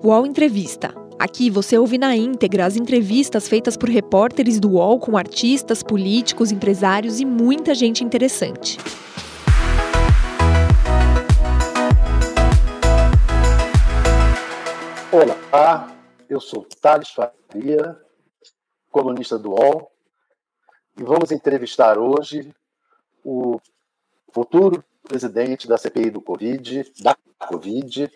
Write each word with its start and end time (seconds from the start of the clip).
UOL 0.00 0.24
Entrevista. 0.24 0.94
Aqui 1.18 1.50
você 1.50 1.76
ouve 1.76 1.98
na 1.98 2.14
íntegra 2.14 2.64
as 2.64 2.76
entrevistas 2.76 3.48
feitas 3.48 3.76
por 3.76 3.88
repórteres 3.88 4.60
do 4.60 4.74
UOL 4.74 5.00
com 5.00 5.16
artistas, 5.16 5.82
políticos, 5.82 6.52
empresários 6.52 7.18
e 7.18 7.24
muita 7.24 7.74
gente 7.74 8.04
interessante. 8.04 8.78
Olá, 15.10 15.92
eu 16.28 16.40
sou 16.40 16.64
Thales 16.80 17.10
Faria, 17.10 17.98
colunista 18.92 19.36
do 19.36 19.50
UOL, 19.50 19.90
e 20.96 21.02
vamos 21.02 21.32
entrevistar 21.32 21.98
hoje 21.98 22.54
o 23.24 23.60
futuro 24.32 24.84
presidente 25.02 25.66
da 25.66 25.76
CPI 25.76 26.10
do 26.10 26.20
Covid, 26.20 26.84
da 27.02 27.16
Covid, 27.48 28.08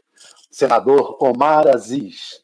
senador 0.53 1.17
Omar 1.19 1.67
Aziz. 1.67 2.43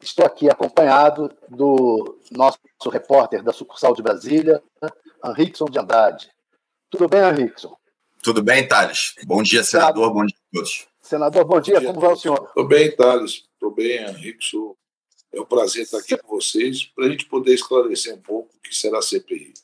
Estou 0.00 0.26
aqui 0.26 0.50
acompanhado 0.50 1.34
do 1.48 2.20
nosso 2.30 2.58
repórter 2.92 3.42
da 3.42 3.52
sucursal 3.52 3.94
de 3.94 4.02
Brasília, 4.02 4.62
Henrickson 5.24 5.64
de 5.64 5.78
Andrade. 5.78 6.30
Tudo 6.90 7.08
bem, 7.08 7.22
Henrickson? 7.22 7.74
Tudo 8.22 8.42
bem, 8.42 8.68
Thales? 8.68 9.14
Bom 9.24 9.42
dia, 9.42 9.64
senador. 9.64 10.12
Bom 10.12 10.26
dia 10.26 10.36
a 10.36 10.56
todos. 10.56 10.86
Senador, 11.00 11.44
bom 11.44 11.60
dia. 11.60 11.74
Bom 11.74 11.80
dia 11.80 11.88
Como 11.88 12.00
vai 12.00 12.12
o 12.12 12.16
senhor? 12.16 12.52
Tudo 12.54 12.68
bem, 12.68 12.94
Thales. 12.94 13.44
Estou 13.54 13.70
bem, 13.70 13.96
Henrickson. 13.98 14.76
É 15.32 15.40
um 15.40 15.46
prazer 15.46 15.82
estar 15.82 15.98
aqui 15.98 16.16
com 16.18 16.36
vocês 16.36 16.84
para 16.84 17.06
a 17.06 17.08
gente 17.08 17.26
poder 17.26 17.54
esclarecer 17.54 18.14
um 18.14 18.20
pouco 18.20 18.54
o 18.54 18.60
que 18.60 18.74
será 18.74 18.98
a 18.98 19.02
CPI. 19.02 19.54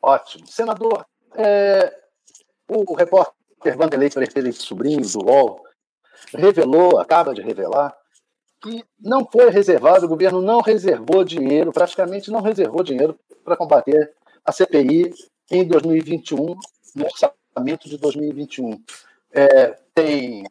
Ótimo. 0.00 0.46
Senador, 0.46 1.04
é, 1.34 1.92
o 2.68 2.94
repórter 2.94 3.76
Vanderlei 3.76 4.10
Felipe 4.10 4.52
Sobrinho, 4.52 5.02
do 5.02 5.24
UOL, 5.26 5.67
revelou, 6.34 6.98
acaba 6.98 7.34
de 7.34 7.42
revelar, 7.42 7.94
que 8.60 8.84
não 9.00 9.24
foi 9.24 9.50
reservado, 9.50 10.06
o 10.06 10.08
governo 10.08 10.42
não 10.42 10.60
reservou 10.60 11.22
dinheiro, 11.24 11.72
praticamente 11.72 12.30
não 12.30 12.40
reservou 12.40 12.82
dinheiro 12.82 13.18
para 13.44 13.56
combater 13.56 14.12
a 14.44 14.52
CPI 14.52 15.12
em 15.50 15.64
2021, 15.64 16.56
no 16.94 17.04
orçamento 17.04 17.88
de 17.88 17.96
2021. 17.98 18.80
É, 19.32 19.76
tem 19.94 20.44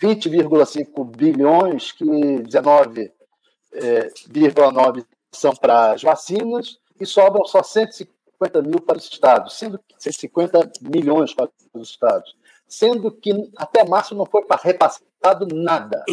20,5 0.00 1.16
bilhões, 1.16 1.90
que 1.92 2.04
19,9 2.04 5.00
é, 5.00 5.04
são 5.32 5.54
para 5.54 5.92
as 5.92 6.02
vacinas 6.02 6.78
e 7.00 7.06
sobram 7.06 7.46
só 7.46 7.62
150 7.62 8.62
mil 8.62 8.80
para 8.80 8.98
os 8.98 9.04
estados, 9.04 9.56
sendo 9.58 9.78
que 9.78 9.94
150 9.98 10.72
milhões 10.82 11.32
para 11.32 11.48
os 11.74 11.90
estados 11.90 12.34
sendo 12.70 13.10
que 13.10 13.32
até 13.56 13.84
março 13.84 14.14
não 14.14 14.24
foi 14.24 14.42
repassado 14.62 15.46
nada. 15.52 16.04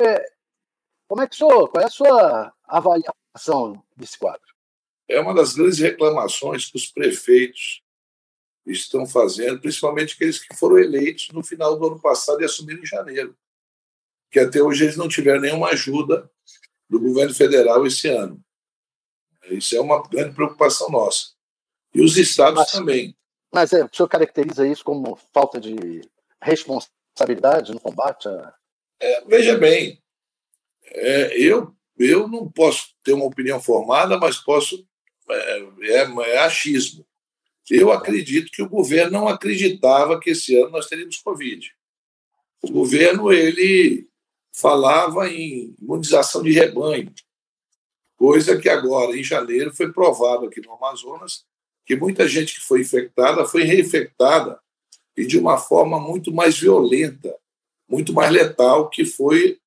É, 0.00 0.32
como 1.08 1.22
é 1.22 1.26
que 1.26 1.34
o 1.34 1.38
senhor, 1.38 1.68
qual 1.68 1.82
é 1.82 1.86
a 1.86 1.90
sua 1.90 2.54
avaliação 2.64 3.84
desse 3.96 4.16
quadro? 4.16 4.48
É 5.08 5.20
uma 5.20 5.34
das 5.34 5.54
grandes 5.54 5.80
reclamações 5.80 6.70
que 6.70 6.76
os 6.76 6.86
prefeitos 6.86 7.82
estão 8.64 9.04
fazendo, 9.04 9.60
principalmente 9.60 10.14
aqueles 10.14 10.38
que 10.38 10.54
foram 10.56 10.78
eleitos 10.78 11.28
no 11.32 11.42
final 11.42 11.76
do 11.76 11.86
ano 11.86 12.00
passado 12.00 12.40
e 12.40 12.44
assumiram 12.44 12.80
em 12.80 12.86
janeiro, 12.86 13.36
que 14.30 14.38
até 14.38 14.62
hoje 14.62 14.84
eles 14.84 14.96
não 14.96 15.08
tiveram 15.08 15.40
nenhuma 15.40 15.70
ajuda 15.70 16.30
do 16.88 17.00
governo 17.00 17.34
federal 17.34 17.84
esse 17.84 18.08
ano. 18.08 18.40
Isso 19.50 19.76
é 19.76 19.80
uma 19.80 20.00
grande 20.08 20.34
preocupação 20.34 20.88
nossa. 20.90 21.32
E 21.92 22.00
os 22.00 22.16
estados 22.16 22.60
Mas, 22.60 22.70
também. 22.70 23.16
Mas 23.52 23.72
é, 23.72 23.84
o 23.84 23.90
senhor 23.92 24.08
caracteriza 24.08 24.66
isso 24.66 24.84
como 24.84 25.18
falta 25.32 25.60
de 25.60 26.02
responsabilidade 26.40 27.72
no 27.72 27.80
combate? 27.80 28.28
A... 28.28 28.54
É, 29.00 29.24
veja 29.24 29.58
bem, 29.58 30.00
é, 30.84 31.36
eu, 31.36 31.74
eu 31.98 32.28
não 32.28 32.50
posso 32.50 32.94
ter 33.02 33.12
uma 33.12 33.24
opinião 33.24 33.60
formada, 33.60 34.18
mas 34.18 34.38
posso. 34.38 34.86
É, 35.28 35.60
é, 35.82 36.30
é, 36.30 36.38
achismo. 36.38 37.06
Eu 37.68 37.92
acredito 37.92 38.50
que 38.50 38.62
o 38.62 38.68
governo 38.68 39.12
não 39.12 39.28
acreditava 39.28 40.18
que 40.18 40.30
esse 40.30 40.56
ano 40.56 40.70
nós 40.70 40.86
teríamos 40.86 41.18
Covid. 41.18 41.72
O 42.62 42.70
governo 42.72 43.32
ele 43.32 44.08
falava 44.52 45.28
em 45.28 45.74
imunização 45.80 46.42
de 46.42 46.50
rebanho, 46.50 47.12
coisa 48.16 48.58
que 48.58 48.68
agora, 48.68 49.16
em 49.16 49.22
janeiro, 49.22 49.72
foi 49.72 49.92
provado 49.92 50.46
aqui 50.46 50.60
no 50.60 50.72
Amazonas 50.72 51.44
que 51.90 51.96
muita 51.96 52.28
gente 52.28 52.54
que 52.54 52.60
foi 52.60 52.82
infectada 52.82 53.44
foi 53.44 53.64
reinfectada 53.64 54.60
e 55.16 55.26
de 55.26 55.36
uma 55.36 55.58
forma 55.58 55.98
muito 55.98 56.32
mais 56.32 56.56
violenta, 56.56 57.36
muito 57.88 58.12
mais 58.12 58.30
letal, 58.30 58.88
que 58.88 59.04
foi 59.04 59.58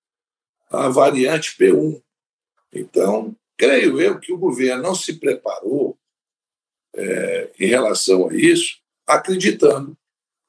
a 0.69 0.87
variante 0.87 1.53
P1. 1.57 2.01
Então, 2.71 3.35
creio 3.57 3.99
eu 3.99 4.21
que 4.21 4.31
o 4.31 4.37
governo 4.37 4.83
não 4.83 4.95
se 4.95 5.19
preparou 5.19 5.97
é, 6.95 7.51
em 7.59 7.67
relação 7.67 8.29
a 8.29 8.33
isso, 8.33 8.79
acreditando 9.05 9.97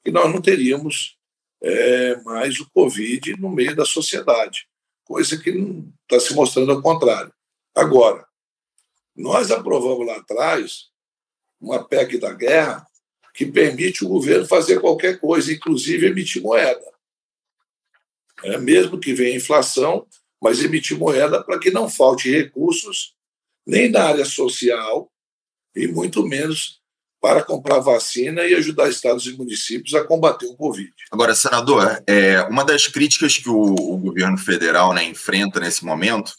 que 0.01 0.11
nós 0.11 0.31
não 0.31 0.41
teríamos 0.41 1.17
é, 1.61 2.15
mais 2.21 2.57
o 2.57 2.71
Covid 2.71 3.35
no 3.37 3.49
meio 3.49 3.75
da 3.75 3.83
sociedade, 3.83 4.65
coisa 5.03 5.37
que 5.37 5.49
está 6.09 6.25
se 6.25 6.33
mostrando 6.33 6.71
ao 6.71 6.81
contrário. 6.81 7.33
Agora, 7.75 8.25
nós 9.13 9.51
aprovamos 9.51 10.07
lá 10.07 10.15
atrás 10.15 10.94
uma 11.59 11.83
PEC 11.83 12.17
da 12.17 12.33
guerra 12.33 12.85
que 13.33 13.45
permite 13.45 14.05
o 14.05 14.07
governo 14.07 14.45
fazer 14.45 14.79
qualquer 14.79 15.19
coisa, 15.19 15.51
inclusive 15.51 16.07
emitir 16.07 16.41
moeda. 16.41 16.85
É, 18.43 18.57
mesmo 18.57 18.99
que 18.99 19.13
venha 19.13 19.35
inflação, 19.35 20.05
mas 20.41 20.63
emitir 20.63 20.97
moeda 20.97 21.43
para 21.43 21.59
que 21.59 21.71
não 21.71 21.89
falte 21.89 22.29
recursos 22.29 23.13
nem 23.65 23.89
na 23.89 24.03
área 24.03 24.25
social 24.25 25.11
e 25.75 25.87
muito 25.87 26.25
menos 26.25 26.79
para 27.19 27.43
comprar 27.43 27.79
vacina 27.79 28.45
e 28.45 28.53
ajudar 28.53 28.87
estados 28.87 29.25
e 29.25 29.35
municípios 29.35 29.95
a 29.95 30.03
combater 30.03 30.45
o 30.45 30.55
Covid. 30.55 30.93
Agora, 31.11 31.33
senador, 31.33 32.03
é, 32.05 32.41
uma 32.43 32.63
das 32.63 32.87
críticas 32.87 33.37
que 33.37 33.49
o, 33.49 33.73
o 33.73 33.97
governo 33.97 34.37
federal 34.37 34.93
né, 34.93 35.03
enfrenta 35.03 35.59
nesse 35.59 35.83
momento 35.83 36.33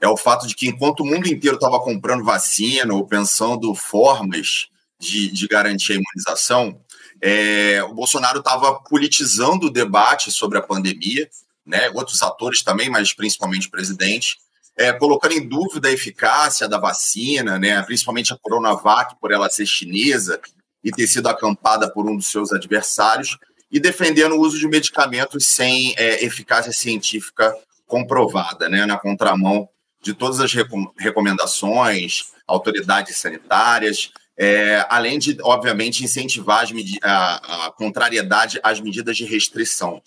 é 0.00 0.08
o 0.08 0.16
fato 0.16 0.46
de 0.46 0.54
que, 0.54 0.68
enquanto 0.68 1.00
o 1.00 1.06
mundo 1.06 1.26
inteiro 1.26 1.56
estava 1.56 1.80
comprando 1.80 2.24
vacina 2.24 2.92
ou 2.94 3.06
pensando 3.06 3.74
formas 3.74 4.68
de, 4.98 5.30
de 5.30 5.46
garantir 5.46 5.92
a 5.92 5.96
imunização, 5.96 6.80
é, 7.20 7.82
o 7.84 7.94
Bolsonaro 7.94 8.40
estava 8.40 8.74
politizando 8.82 9.66
o 9.66 9.70
debate 9.70 10.30
sobre 10.30 10.58
a 10.58 10.62
pandemia, 10.62 11.28
né, 11.64 11.90
outros 11.94 12.22
atores 12.22 12.62
também, 12.62 12.90
mas 12.90 13.12
principalmente 13.12 13.68
o 13.68 13.70
presidente, 13.70 14.38
é, 14.76 14.92
colocando 14.92 15.32
em 15.32 15.48
dúvida 15.48 15.88
a 15.88 15.92
eficácia 15.92 16.68
da 16.68 16.78
vacina, 16.78 17.58
né, 17.58 17.82
principalmente 17.82 18.32
a 18.32 18.38
Coronavac, 18.38 19.16
por 19.20 19.32
ela 19.32 19.48
ser 19.48 19.66
chinesa 19.66 20.38
e 20.84 20.90
ter 20.90 21.06
sido 21.06 21.28
acampada 21.28 21.90
por 21.90 22.08
um 22.08 22.16
dos 22.16 22.30
seus 22.30 22.52
adversários, 22.52 23.38
e 23.72 23.80
defendendo 23.80 24.36
o 24.36 24.40
uso 24.40 24.58
de 24.58 24.68
medicamentos 24.68 25.48
sem 25.48 25.94
é, 25.96 26.24
eficácia 26.24 26.72
científica 26.72 27.56
comprovada, 27.86 28.68
né, 28.68 28.84
na 28.86 28.98
contramão 28.98 29.68
de 30.06 30.14
todas 30.14 30.38
as 30.38 30.52
recomendações, 30.96 32.26
autoridades 32.46 33.16
sanitárias, 33.18 34.12
é, 34.38 34.86
além 34.88 35.18
de, 35.18 35.36
obviamente, 35.42 36.04
incentivar 36.04 36.64
a, 37.02 37.66
a 37.66 37.70
contrariedade 37.72 38.60
às 38.62 38.80
medidas 38.80 39.16
de 39.16 39.24
restrição. 39.24 40.00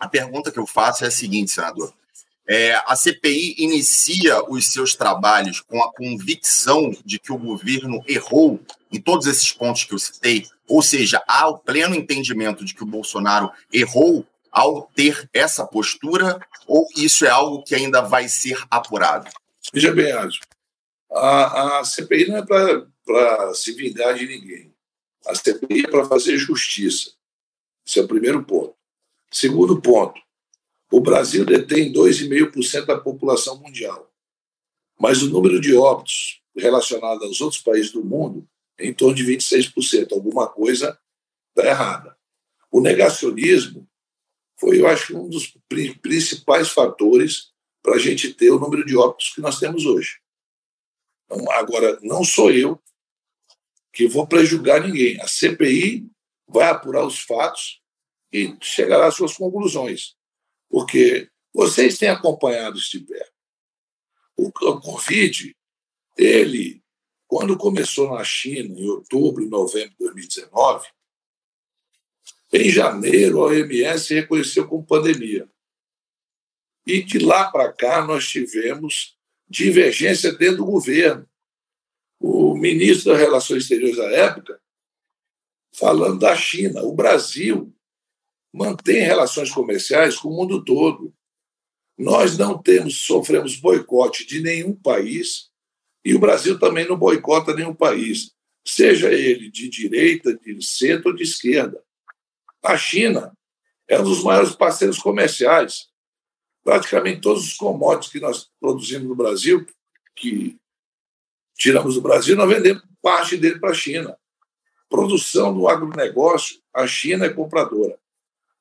A 0.00 0.08
pergunta 0.08 0.50
que 0.50 0.58
eu 0.58 0.66
faço 0.66 1.04
é 1.04 1.08
a 1.08 1.10
seguinte, 1.10 1.50
senador. 1.50 1.92
É, 2.48 2.74
a 2.86 2.96
CPI 2.96 3.56
inicia 3.58 4.42
os 4.50 4.66
seus 4.66 4.94
trabalhos 4.94 5.60
com 5.60 5.82
a 5.82 5.92
convicção 5.92 6.94
de 7.04 7.18
que 7.18 7.32
o 7.32 7.38
governo 7.38 8.02
errou 8.06 8.60
em 8.90 9.00
todos 9.00 9.26
esses 9.26 9.52
pontos 9.52 9.84
que 9.84 9.92
eu 9.92 9.98
citei, 9.98 10.46
ou 10.66 10.80
seja, 10.80 11.22
há 11.26 11.48
o 11.48 11.58
pleno 11.58 11.94
entendimento 11.94 12.64
de 12.64 12.74
que 12.74 12.82
o 12.82 12.86
Bolsonaro 12.86 13.50
errou 13.70 14.26
ao 14.54 14.86
ter 14.94 15.28
essa 15.34 15.66
postura, 15.66 16.38
ou 16.64 16.86
isso 16.96 17.26
é 17.26 17.28
algo 17.28 17.64
que 17.64 17.74
ainda 17.74 18.00
vai 18.00 18.28
ser 18.28 18.56
apurado? 18.70 19.28
Veja 19.72 19.92
bem, 19.92 20.12
Ázio, 20.12 20.40
a, 21.10 21.80
a 21.80 21.84
CPI 21.84 22.28
não 22.28 22.36
é 22.36 22.46
para 23.04 23.54
se 23.54 23.72
vingar 23.72 24.14
de 24.14 24.28
ninguém. 24.28 24.72
A 25.26 25.34
CPI 25.34 25.86
é 25.86 25.90
para 25.90 26.04
fazer 26.04 26.38
justiça. 26.38 27.10
Esse 27.84 27.98
é 27.98 28.02
o 28.02 28.08
primeiro 28.08 28.44
ponto. 28.44 28.76
Segundo 29.30 29.80
ponto, 29.80 30.20
o 30.92 31.00
Brasil 31.00 31.44
detém 31.44 31.92
2,5% 31.92 32.86
da 32.86 33.00
população 33.00 33.58
mundial, 33.58 34.08
mas 34.96 35.22
o 35.22 35.30
número 35.30 35.60
de 35.60 35.74
óbitos 35.74 36.40
relacionado 36.56 37.24
aos 37.24 37.40
outros 37.40 37.60
países 37.60 37.90
do 37.90 38.04
mundo 38.04 38.46
é 38.78 38.86
em 38.86 38.94
torno 38.94 39.16
de 39.16 39.24
26%. 39.24 40.12
Alguma 40.12 40.46
coisa 40.46 40.96
está 41.48 41.68
errada. 41.68 42.16
O 42.70 42.80
negacionismo 42.80 43.88
foi, 44.58 44.80
eu 44.80 44.86
acho, 44.86 45.16
um 45.16 45.28
dos 45.28 45.56
principais 46.00 46.68
fatores 46.68 47.52
para 47.82 47.96
a 47.96 47.98
gente 47.98 48.32
ter 48.32 48.50
o 48.50 48.58
número 48.58 48.84
de 48.84 48.96
óbitos 48.96 49.30
que 49.34 49.40
nós 49.40 49.58
temos 49.58 49.84
hoje. 49.84 50.18
Então, 51.24 51.50
agora, 51.52 51.98
não 52.02 52.24
sou 52.24 52.50
eu 52.50 52.80
que 53.92 54.08
vou 54.08 54.26
prejudicar 54.26 54.80
ninguém. 54.80 55.20
A 55.20 55.28
CPI 55.28 56.08
vai 56.48 56.68
apurar 56.68 57.06
os 57.06 57.20
fatos 57.20 57.80
e 58.32 58.56
chegará 58.60 59.06
às 59.06 59.14
suas 59.14 59.36
conclusões. 59.36 60.16
Porque 60.68 61.28
Vocês 61.54 61.98
têm 61.98 62.08
acompanhado 62.08 62.80
perto. 63.06 63.32
O, 64.36 64.48
o 64.48 64.80
Covid, 64.80 65.54
ele, 66.18 66.82
quando 67.28 67.56
começou 67.56 68.12
na 68.12 68.24
China, 68.24 68.76
em 68.76 68.88
outubro 68.88 69.44
e 69.44 69.48
novembro 69.48 69.90
de 69.90 69.98
2019, 69.98 70.88
em 72.52 72.68
janeiro, 72.70 73.40
a 73.40 73.46
OMS 73.46 74.14
reconheceu 74.14 74.68
como 74.68 74.86
pandemia. 74.86 75.48
E 76.86 77.02
de 77.02 77.18
lá 77.18 77.50
para 77.50 77.72
cá, 77.72 78.04
nós 78.04 78.28
tivemos 78.28 79.16
divergência 79.48 80.32
dentro 80.32 80.58
do 80.58 80.66
governo. 80.66 81.28
O 82.20 82.54
ministro 82.54 83.12
das 83.12 83.20
Relações 83.20 83.62
Exteriores 83.62 83.96
da 83.96 84.10
época, 84.10 84.60
falando 85.72 86.20
da 86.20 86.36
China. 86.36 86.82
O 86.82 86.94
Brasil 86.94 87.74
mantém 88.52 89.02
relações 89.02 89.50
comerciais 89.50 90.16
com 90.16 90.28
o 90.28 90.36
mundo 90.36 90.64
todo. 90.64 91.12
Nós 91.98 92.38
não 92.38 92.60
temos, 92.60 93.04
sofremos 93.04 93.56
boicote 93.56 94.26
de 94.26 94.40
nenhum 94.40 94.74
país 94.74 95.50
e 96.04 96.14
o 96.14 96.18
Brasil 96.18 96.58
também 96.58 96.86
não 96.86 96.98
boicota 96.98 97.54
nenhum 97.54 97.74
país, 97.74 98.32
seja 98.64 99.12
ele 99.12 99.50
de 99.50 99.68
direita, 99.68 100.36
de 100.36 100.62
centro 100.62 101.10
ou 101.10 101.16
de 101.16 101.22
esquerda. 101.22 101.82
A 102.64 102.78
China 102.78 103.36
é 103.86 104.00
um 104.00 104.04
dos 104.04 104.24
maiores 104.24 104.56
parceiros 104.56 104.98
comerciais. 104.98 105.88
Praticamente 106.62 107.20
todos 107.20 107.44
os 107.44 107.54
commodities 107.54 108.10
que 108.10 108.20
nós 108.20 108.50
produzimos 108.58 109.06
no 109.06 109.14
Brasil, 109.14 109.66
que 110.16 110.58
tiramos 111.54 111.94
do 111.94 112.00
Brasil, 112.00 112.34
nós 112.34 112.48
vendemos 112.48 112.82
parte 113.02 113.36
dele 113.36 113.58
para 113.58 113.70
a 113.70 113.74
China. 113.74 114.18
Produção 114.88 115.52
do 115.52 115.68
agronegócio, 115.68 116.62
a 116.72 116.86
China 116.86 117.26
é 117.26 117.28
compradora. 117.28 117.98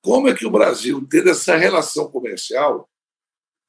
Como 0.02 0.28
é 0.28 0.36
que 0.36 0.46
o 0.46 0.52
Brasil, 0.52 1.08
tendo 1.10 1.30
essa 1.30 1.56
relação 1.56 2.12
comercial, 2.12 2.90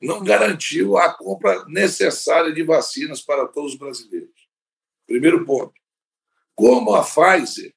não 0.02 0.24
garantiu 0.24 0.96
a 0.96 1.14
compra 1.14 1.64
necessária 1.66 2.52
de 2.52 2.62
vacinas 2.64 3.22
para 3.22 3.46
todos 3.46 3.74
os 3.74 3.78
brasileiros? 3.78 4.48
Primeiro 5.06 5.44
ponto. 5.44 5.74
Como 6.56 6.92
a 6.94 7.04
Pfizer 7.04 7.73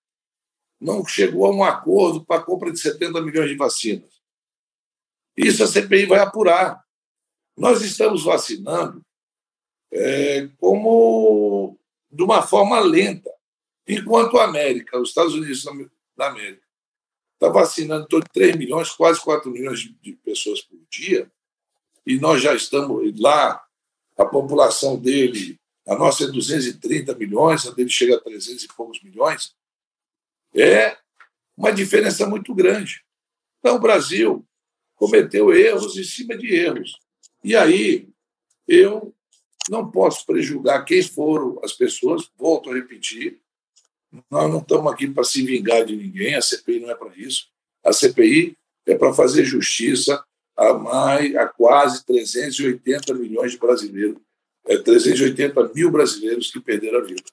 não 0.79 1.05
chegou 1.05 1.45
a 1.45 1.51
um 1.51 1.63
acordo 1.63 2.23
para 2.25 2.41
a 2.41 2.43
compra 2.43 2.71
de 2.71 2.79
70 2.79 3.21
milhões 3.21 3.49
de 3.49 3.55
vacinas? 3.55 4.21
Isso 5.35 5.63
a 5.63 5.67
CPI 5.67 6.05
vai 6.05 6.19
apurar. 6.19 6.83
Nós 7.55 7.81
estamos 7.81 8.23
vacinando 8.23 9.03
é, 9.91 10.47
como 10.57 11.77
de 12.11 12.23
uma 12.23 12.41
forma 12.41 12.79
lenta, 12.79 13.29
enquanto 13.87 14.37
a 14.37 14.45
América, 14.45 14.99
os 14.99 15.09
Estados 15.09 15.33
Unidos 15.33 15.63
da 16.15 16.27
América, 16.27 16.65
está 17.33 17.49
vacinando 17.49 18.07
de 18.07 18.19
3 18.33 18.55
milhões, 18.55 18.89
quase 18.89 19.21
4 19.21 19.51
milhões 19.51 19.79
de 19.79 20.13
pessoas 20.23 20.61
por 20.61 20.79
dia, 20.89 21.31
e 22.05 22.19
nós 22.19 22.41
já 22.41 22.55
estamos 22.55 23.19
lá, 23.19 23.63
a 24.17 24.25
população 24.25 24.97
dele, 24.97 25.59
a 25.87 25.95
nossa 25.95 26.23
é 26.23 26.27
230 26.27 27.13
milhões, 27.15 27.67
a 27.67 27.71
dele 27.71 27.89
chega 27.89 28.15
a 28.15 28.19
300 28.19 28.63
e 28.63 28.67
poucos 28.69 29.01
milhões, 29.03 29.55
é 30.55 30.97
uma 31.55 31.71
diferença 31.71 32.27
muito 32.27 32.53
grande. 32.53 33.03
Então, 33.59 33.75
o 33.75 33.81
Brasil 33.81 34.45
cometeu 34.95 35.53
erros 35.53 35.97
em 35.97 36.03
cima 36.03 36.37
de 36.37 36.53
erros. 36.53 36.97
E 37.43 37.55
aí, 37.55 38.09
eu 38.67 39.13
não 39.69 39.89
posso 39.89 40.25
prejulgar 40.25 40.85
quem 40.85 41.01
foram 41.01 41.59
as 41.63 41.73
pessoas, 41.73 42.29
volto 42.37 42.69
a 42.69 42.73
repetir, 42.73 43.39
nós 44.29 44.49
não 44.49 44.59
estamos 44.59 44.91
aqui 44.91 45.07
para 45.07 45.23
se 45.23 45.43
vingar 45.43 45.85
de 45.85 45.95
ninguém, 45.95 46.35
a 46.35 46.41
CPI 46.41 46.79
não 46.79 46.91
é 46.91 46.95
para 46.95 47.15
isso. 47.15 47.47
A 47.83 47.91
CPI 47.91 48.57
é 48.85 48.95
para 48.95 49.13
fazer 49.13 49.43
justiça 49.43 50.23
a, 50.55 50.73
mais, 50.73 51.35
a 51.35 51.47
quase 51.47 52.05
380 52.05 53.13
milhões 53.13 53.51
de 53.51 53.57
brasileiros, 53.57 54.17
é, 54.65 54.77
380 54.77 55.71
mil 55.73 55.91
brasileiros 55.91 56.51
que 56.51 56.59
perderam 56.59 56.99
a 56.99 57.03
vida. 57.03 57.23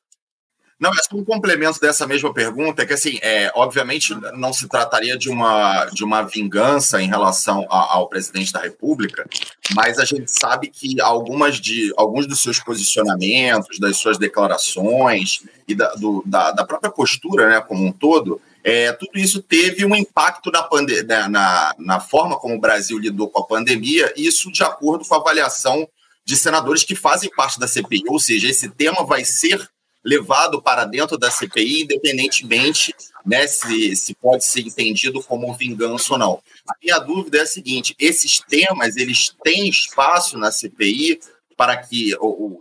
Não, 0.85 0.91
é 0.91 0.97
só 0.97 1.17
um 1.17 1.25
complemento 1.25 1.81
dessa 1.81 2.07
mesma 2.07 2.31
pergunta, 2.31 2.83
é 2.83 2.87
que 2.87 2.93
assim, 2.93 3.19
é, 3.23 3.51
obviamente 3.55 4.15
não 4.35 4.53
se 4.53 4.69
trataria 4.69 5.17
de 5.17 5.31
uma, 5.31 5.87
de 5.87 6.05
uma 6.05 6.21
vingança 6.21 7.01
em 7.01 7.09
relação 7.09 7.67
a, 7.71 7.95
ao 7.95 8.07
presidente 8.07 8.53
da 8.53 8.61
República, 8.61 9.27
mas 9.75 9.99
a 9.99 10.05
gente 10.05 10.31
sabe 10.31 10.69
que 10.69 11.01
algumas 11.01 11.59
de, 11.59 11.91
alguns 11.97 12.27
dos 12.27 12.43
seus 12.43 12.61
posicionamentos, 12.61 13.79
das 13.79 13.97
suas 13.97 14.19
declarações 14.19 15.43
e 15.67 15.75
da, 15.75 15.95
do, 15.95 16.23
da, 16.27 16.51
da 16.51 16.67
própria 16.67 16.93
postura 16.93 17.49
né, 17.49 17.61
como 17.63 17.83
um 17.83 17.91
todo, 17.91 18.39
é, 18.63 18.93
tudo 18.93 19.19
isso 19.19 19.41
teve 19.41 19.87
um 19.87 19.97
impacto 19.97 20.51
na, 20.51 20.63
pande 20.63 21.03
né, 21.05 21.27
na, 21.29 21.75
na 21.79 21.99
forma 21.99 22.39
como 22.39 22.57
o 22.57 22.61
Brasil 22.61 22.99
lidou 22.99 23.31
com 23.31 23.41
a 23.41 23.47
pandemia, 23.47 24.13
isso 24.19 24.53
de 24.53 24.63
acordo 24.63 25.03
com 25.03 25.15
a 25.15 25.19
avaliação 25.19 25.89
de 26.27 26.37
senadores 26.37 26.85
que 26.85 26.95
fazem 26.95 27.31
parte 27.31 27.59
da 27.59 27.67
CPI, 27.67 28.03
ou 28.07 28.19
seja, 28.19 28.51
esse 28.51 28.69
tema 28.69 29.03
vai 29.03 29.25
ser 29.25 29.67
levado 30.05 30.61
para 30.61 30.85
dentro 30.85 31.17
da 31.17 31.31
CPI, 31.31 31.83
independentemente 31.83 32.95
né, 33.25 33.47
se, 33.47 33.97
se 33.97 34.15
pode 34.15 34.45
ser 34.45 34.61
entendido 34.61 35.23
como 35.23 35.55
vingança 35.55 36.13
ou 36.13 36.19
não. 36.19 36.43
A 36.69 36.75
minha 36.83 36.99
dúvida 36.99 37.39
é 37.39 37.43
a 37.43 37.47
seguinte: 37.47 37.97
esses 37.99 38.39
temas 38.39 38.97
eles 38.97 39.35
têm 39.43 39.69
espaço 39.69 40.37
na 40.37 40.53
CPI 40.53 41.19
para 41.57 41.77
que, 41.77 42.13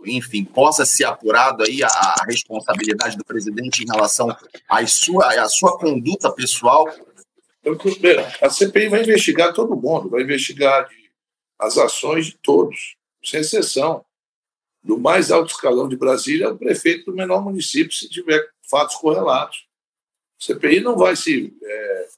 enfim, 0.06 0.44
possa 0.44 0.86
ser 0.86 1.04
apurado 1.04 1.64
aí 1.64 1.82
a, 1.82 1.88
a 1.88 2.24
responsabilidade 2.26 3.16
do 3.16 3.24
presidente 3.24 3.82
em 3.82 3.92
relação 3.92 4.34
à 4.68 4.86
sua, 4.86 5.26
à 5.26 5.48
sua 5.48 5.76
conduta 5.76 6.30
pessoal? 6.30 6.88
A 8.40 8.48
CPI 8.48 8.88
vai 8.88 9.02
investigar 9.02 9.52
todo 9.52 9.76
mundo, 9.76 10.08
vai 10.08 10.22
investigar 10.22 10.88
as 11.58 11.76
ações 11.76 12.26
de 12.26 12.38
todos, 12.38 12.96
sem 13.22 13.40
exceção 13.40 14.04
do 14.84 14.98
mais 14.98 15.30
alto 15.30 15.50
escalão 15.50 15.88
de 15.88 15.96
Brasília 15.96 16.48
ao 16.48 16.58
prefeito 16.58 17.06
do 17.06 17.16
menor 17.16 17.42
município, 17.42 17.96
se 17.96 18.06
tiver 18.08 18.46
fatos 18.68 18.96
correlatos. 18.96 19.66
O 20.38 20.44
CPI 20.44 20.80
não 20.80 20.94
vai 20.94 21.16
se 21.16 21.56
é, 21.62 22.08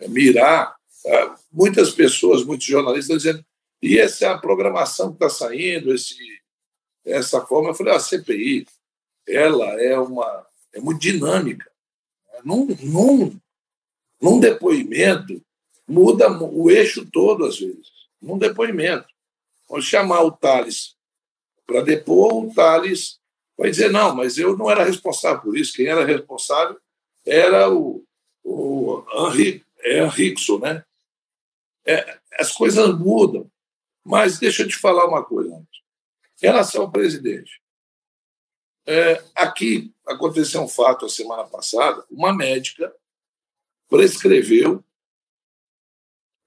é, 0.00 0.08
mirar. 0.08 0.74
É, 1.06 1.30
muitas 1.50 1.92
pessoas, 1.92 2.44
muitos 2.44 2.66
jornalistas 2.66 3.04
estão 3.04 3.16
dizendo, 3.16 3.46
e 3.80 3.98
essa 3.98 4.26
é 4.26 4.28
a 4.28 4.38
programação 4.38 5.10
que 5.10 5.24
está 5.24 5.28
saindo, 5.28 5.94
esse, 5.94 6.16
essa 7.04 7.46
forma. 7.46 7.70
Eu 7.70 7.74
falei, 7.74 7.94
a 7.94 8.00
CPI, 8.00 8.66
ela 9.26 9.80
é, 9.80 9.96
uma, 9.96 10.46
é 10.72 10.80
muito 10.80 11.00
dinâmica. 11.00 11.70
Num, 12.44 12.66
num, 12.82 13.40
num 14.20 14.40
depoimento, 14.40 15.40
muda 15.86 16.28
o 16.42 16.68
eixo 16.68 17.06
todo, 17.06 17.44
às 17.44 17.60
vezes. 17.60 17.92
Num 18.20 18.38
depoimento. 18.38 19.06
Vamos 19.68 19.84
chamar 19.84 20.22
o 20.22 20.32
Thales 20.32 20.96
para 21.72 21.82
depor, 21.82 22.44
o 22.44 22.54
Thales 22.54 23.18
vai 23.56 23.70
dizer: 23.70 23.90
não, 23.90 24.14
mas 24.14 24.36
eu 24.36 24.56
não 24.56 24.70
era 24.70 24.84
responsável 24.84 25.40
por 25.40 25.56
isso, 25.56 25.72
quem 25.72 25.86
era 25.86 26.04
responsável 26.04 26.78
era 27.24 27.72
o, 27.72 28.04
o 28.44 29.04
Henri, 29.14 29.64
Henriquson, 29.82 30.58
né? 30.58 30.84
É, 31.86 32.20
as 32.38 32.52
coisas 32.52 32.96
mudam. 32.98 33.50
Mas 34.04 34.38
deixa 34.38 34.62
eu 34.62 34.68
te 34.68 34.76
falar 34.76 35.06
uma 35.06 35.24
coisa 35.24 35.54
antes. 35.54 35.80
Em 36.42 36.46
relação 36.46 36.82
ao 36.82 36.90
presidente, 36.90 37.62
é, 38.84 39.22
aqui 39.34 39.94
aconteceu 40.06 40.60
um 40.60 40.68
fato 40.68 41.06
a 41.06 41.08
semana 41.08 41.44
passada: 41.44 42.04
uma 42.10 42.34
médica 42.34 42.94
prescreveu 43.88 44.84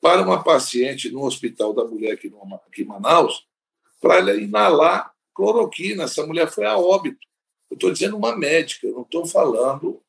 para 0.02 0.22
uma 0.22 0.44
paciente 0.44 1.10
no 1.10 1.24
Hospital 1.24 1.74
da 1.74 1.86
Mulher 1.86 2.14
aqui, 2.14 2.30
no, 2.30 2.44
aqui 2.68 2.84
em 2.84 2.86
Manaus 2.86 3.48
para 4.00 4.18
ela 4.18 4.36
inalar 4.36 5.15
cloroquina. 5.36 6.06
Essa 6.06 6.26
mulher 6.26 6.50
foi 6.50 6.66
a 6.66 6.78
óbito. 6.78 7.20
Eu 7.70 7.76
estou 7.76 7.92
dizendo 7.92 8.18
uma 8.18 8.36
médica, 8.36 8.88
eu 8.88 8.94
não 8.94 9.02
estou 9.02 9.26
falando 9.26 10.02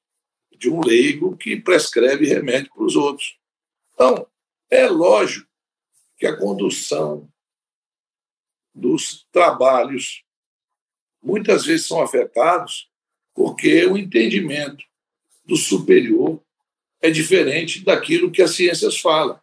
de 0.57 0.71
um 0.71 0.81
leigo 0.81 1.37
que 1.37 1.61
prescreve 1.61 2.27
remédio 2.27 2.73
para 2.73 2.85
os 2.85 2.97
outros. 2.97 3.39
Então, 3.93 4.27
é 4.71 4.87
lógico 4.87 5.49
que 6.17 6.27
a 6.27 6.37
condução 6.37 7.29
dos 8.75 9.27
trabalhos 9.33 10.25
muitas 11.23 11.65
vezes 11.65 11.87
são 11.87 12.01
afetados 12.01 12.91
porque 13.35 13.85
o 13.87 13.99
entendimento 13.99 14.85
do 15.45 15.57
superior 15.57 16.41
é 17.01 17.11
diferente 17.11 17.85
daquilo 17.85 18.31
que 18.31 18.43
as 18.43 18.53
ciências 18.53 18.99
falam. 18.99 19.39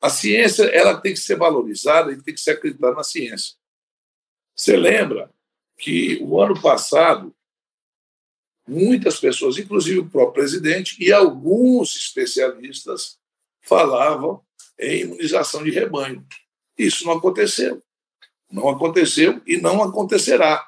A 0.00 0.10
ciência 0.10 0.64
ela 0.64 1.00
tem 1.00 1.12
que 1.12 1.20
ser 1.20 1.36
valorizada 1.36 2.12
e 2.12 2.22
tem 2.22 2.34
que 2.34 2.40
ser 2.40 2.52
acreditada 2.52 2.94
na 2.94 3.02
ciência. 3.02 3.56
Você 4.54 4.76
lembra 4.76 5.30
que 5.76 6.18
o 6.22 6.40
ano 6.40 6.60
passado, 6.60 7.34
muitas 8.66 9.18
pessoas, 9.18 9.58
inclusive 9.58 9.98
o 9.98 10.08
próprio 10.08 10.42
presidente 10.42 10.96
e 11.02 11.12
alguns 11.12 11.96
especialistas, 11.96 13.18
falavam 13.60 14.42
em 14.78 15.02
imunização 15.02 15.64
de 15.64 15.70
rebanho. 15.70 16.24
Isso 16.78 17.04
não 17.04 17.14
aconteceu. 17.14 17.82
Não 18.50 18.68
aconteceu 18.68 19.42
e 19.46 19.56
não 19.56 19.82
acontecerá. 19.82 20.64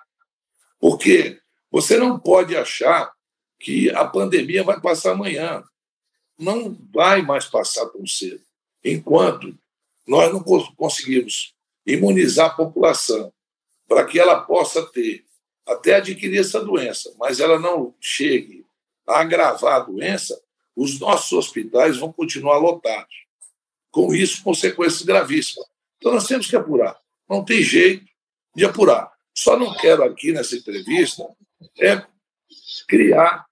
Porque 0.81 1.41
você 1.71 1.97
não 1.97 2.19
pode 2.19 2.57
achar 2.57 3.13
que 3.59 3.91
a 3.91 4.05
pandemia 4.05 4.65
vai 4.65 4.81
passar 4.81 5.13
amanhã. 5.13 5.63
Não 6.39 6.77
vai 6.93 7.23
mais 7.23 7.47
passar 7.47 7.87
tão 7.87 8.07
cedo. 8.07 8.43
Enquanto 8.85 9.57
nós 10.07 10.33
não 10.33 10.43
conseguimos 10.43 11.55
imunizar 11.85 12.47
a 12.47 12.55
população 12.55 13.33
para 13.89 14.05
que 14.05 14.19
ela 14.19 14.41
possa 14.43 14.85
ter, 14.87 15.25
até 15.67 15.97
adquirir 15.97 16.41
essa 16.41 16.65
doença, 16.65 17.15
mas 17.19 17.41
ela 17.41 17.59
não 17.59 17.95
chegue 18.01 18.65
a 19.07 19.21
agravar 19.21 19.77
a 19.77 19.85
doença, 19.85 20.41
os 20.75 20.99
nossos 20.99 21.33
hospitais 21.33 21.97
vão 21.97 22.13
continuar 22.13 22.59
lotados. 22.59 23.15
Com 23.91 24.15
isso, 24.15 24.43
consequências 24.43 25.03
gravíssimas. 25.03 25.67
Então, 25.97 26.13
nós 26.13 26.27
temos 26.27 26.49
que 26.49 26.57
apurar. 26.57 27.01
Não 27.29 27.45
tem 27.45 27.63
jeito 27.63 28.05
de 28.55 28.65
apurar. 28.65 29.11
Só 29.35 29.57
não 29.59 29.75
quero 29.75 30.05
aqui 30.05 30.33
nessa 30.33 30.57
entrevista 30.57 31.27
é 31.79 32.05
criar 32.87 33.47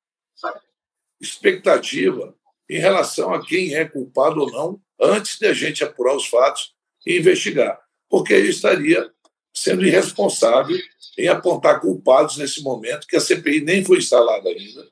expectativa 1.20 2.34
em 2.68 2.78
relação 2.78 3.32
a 3.32 3.44
quem 3.44 3.74
é 3.74 3.84
culpado 3.84 4.40
ou 4.40 4.50
não, 4.50 4.80
antes 5.00 5.38
de 5.38 5.46
a 5.46 5.52
gente 5.52 5.84
apurar 5.84 6.14
os 6.14 6.26
fatos 6.26 6.74
e 7.06 7.18
investigar. 7.18 7.80
Porque 8.08 8.32
ele 8.32 8.48
estaria 8.48 9.10
sendo 9.54 9.86
irresponsável 9.86 10.76
em 11.16 11.28
apontar 11.28 11.80
culpados 11.80 12.36
nesse 12.36 12.60
momento, 12.62 13.06
que 13.06 13.16
a 13.16 13.20
CPI 13.20 13.60
nem 13.60 13.84
foi 13.84 13.98
instalada 13.98 14.48
ainda. 14.48 14.88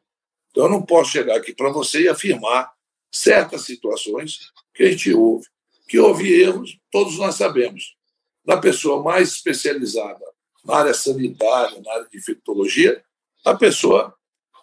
Então, 0.50 0.64
eu 0.64 0.70
não 0.70 0.82
posso 0.82 1.10
chegar 1.10 1.36
aqui 1.36 1.52
para 1.54 1.70
você 1.70 2.02
e 2.02 2.08
afirmar 2.08 2.72
certas 3.10 3.62
situações 3.62 4.38
que 4.72 4.84
a 4.84 4.90
gente 4.90 5.12
ouve. 5.12 5.46
Que 5.88 5.98
houve 5.98 6.40
erros, 6.40 6.78
todos 6.90 7.18
nós 7.18 7.34
sabemos. 7.34 7.96
Da 8.44 8.56
pessoa 8.56 9.02
mais 9.02 9.32
especializada 9.32 10.24
na 10.64 10.76
área 10.76 10.94
sanitária, 10.94 11.80
na 11.80 11.92
área 11.92 12.08
de 12.08 12.18
infectologia, 12.18 13.02
a 13.44 13.54
pessoa 13.54 14.14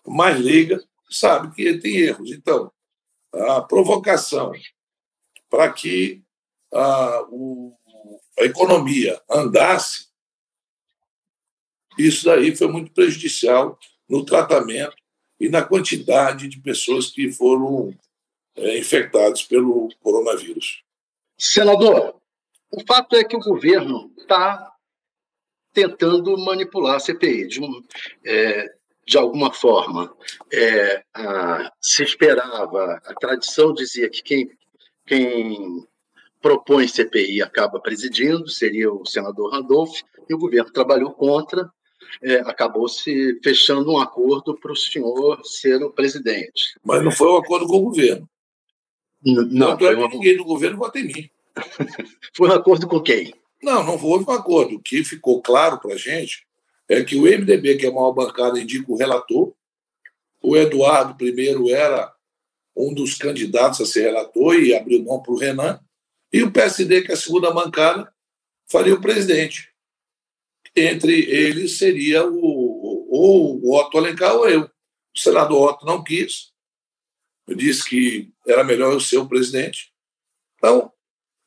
mais 0.07 0.39
leiga 0.39 0.81
sabe 1.09 1.53
que 1.53 1.77
tem 1.77 1.97
erros. 1.97 2.31
Então, 2.31 2.71
a 3.33 3.61
provocação 3.61 4.53
para 5.49 5.71
que 5.73 6.23
a, 6.71 7.25
o, 7.29 7.75
a 8.39 8.43
economia 8.43 9.21
andasse, 9.29 10.07
isso 11.97 12.25
daí 12.25 12.55
foi 12.55 12.67
muito 12.67 12.91
prejudicial 12.91 13.77
no 14.07 14.23
tratamento 14.23 14.95
e 15.39 15.49
na 15.49 15.61
quantidade 15.61 16.47
de 16.47 16.59
pessoas 16.61 17.09
que 17.09 17.31
foram 17.31 17.93
é, 18.55 18.77
infectadas 18.77 19.43
pelo 19.43 19.89
coronavírus. 20.01 20.83
Senador, 21.37 22.19
o 22.71 22.83
fato 22.85 23.15
é 23.15 23.23
que 23.23 23.35
o 23.35 23.39
governo 23.39 24.11
está 24.17 24.73
tentando 25.73 26.37
manipular 26.37 26.95
a 26.95 26.99
CPI 26.99 27.47
de, 27.47 27.61
um, 27.61 27.83
é, 28.25 28.65
de 29.05 29.17
alguma 29.17 29.51
forma. 29.51 30.15
É, 30.51 31.03
a, 31.13 31.71
se 31.81 32.03
esperava, 32.03 33.01
a 33.05 33.13
tradição 33.15 33.73
dizia 33.73 34.09
que 34.09 34.21
quem, 34.21 34.51
quem 35.05 35.87
propõe 36.41 36.87
CPI 36.87 37.41
acaba 37.41 37.79
presidindo, 37.79 38.47
seria 38.47 38.91
o 38.91 39.05
senador 39.05 39.51
Randolph, 39.51 40.01
e 40.29 40.33
o 40.33 40.37
governo 40.37 40.71
trabalhou 40.71 41.11
contra, 41.11 41.69
é, 42.23 42.35
acabou 42.41 42.87
se 42.87 43.39
fechando 43.43 43.91
um 43.91 43.99
acordo 43.99 44.57
para 44.57 44.71
o 44.71 44.75
senhor 44.75 45.39
ser 45.43 45.81
o 45.83 45.91
presidente. 45.91 46.75
Mas 46.83 47.03
não 47.03 47.11
foi 47.11 47.29
um 47.29 47.37
acordo 47.37 47.67
com 47.67 47.77
o 47.77 47.81
governo. 47.81 48.29
Não, 49.23 49.77
Tanto 49.77 49.87
é 49.87 50.07
ninguém 50.07 50.37
do 50.37 50.45
governo 50.45 50.77
vota 50.77 50.99
em 50.99 51.03
mim. 51.03 51.29
foi 52.35 52.49
um 52.49 52.53
acordo 52.53 52.87
com 52.87 53.01
quem? 53.01 53.33
Não, 53.61 53.83
não 53.83 54.01
houve 54.01 54.25
um 54.25 54.33
acordo. 54.33 54.75
O 54.75 54.81
que 54.81 55.03
ficou 55.03 55.41
claro 55.41 55.79
para 55.79 55.93
a 55.93 55.97
gente 55.97 56.45
é 56.87 57.03
que 57.03 57.15
o 57.17 57.23
MDB, 57.23 57.77
que 57.77 57.85
é 57.85 57.89
a 57.89 57.93
maior 57.93 58.13
bancada, 58.13 58.59
indica 58.59 58.91
o 58.91 58.95
relator. 58.95 59.53
O 60.41 60.55
Eduardo, 60.55 61.15
primeiro, 61.15 61.69
era 61.69 62.11
um 62.75 62.93
dos 62.93 63.15
candidatos 63.15 63.81
a 63.81 63.85
ser 63.85 64.03
relator 64.03 64.55
e 64.55 64.73
abriu 64.73 65.03
mão 65.03 65.21
para 65.21 65.33
o 65.33 65.37
Renan. 65.37 65.79
E 66.31 66.43
o 66.43 66.51
PSD, 66.51 67.01
que 67.01 67.11
é 67.11 67.13
a 67.13 67.17
segunda 67.17 67.51
bancada, 67.51 68.13
faria 68.69 68.93
o 68.93 69.01
presidente. 69.01 69.73
Entre 70.75 71.25
eles 71.25 71.77
seria 71.77 72.25
o, 72.25 73.07
ou 73.09 73.59
o 73.63 73.75
Otto 73.75 73.97
Alencar 73.97 74.35
ou 74.35 74.47
eu. 74.47 74.63
O 74.63 75.19
senador 75.19 75.71
Otto 75.71 75.85
não 75.85 76.03
quis, 76.03 76.53
disse 77.55 77.89
que 77.89 78.31
era 78.47 78.63
melhor 78.63 78.93
eu 78.93 78.99
ser 78.99 79.17
o 79.17 79.27
presidente. 79.27 79.91
Então, 80.55 80.91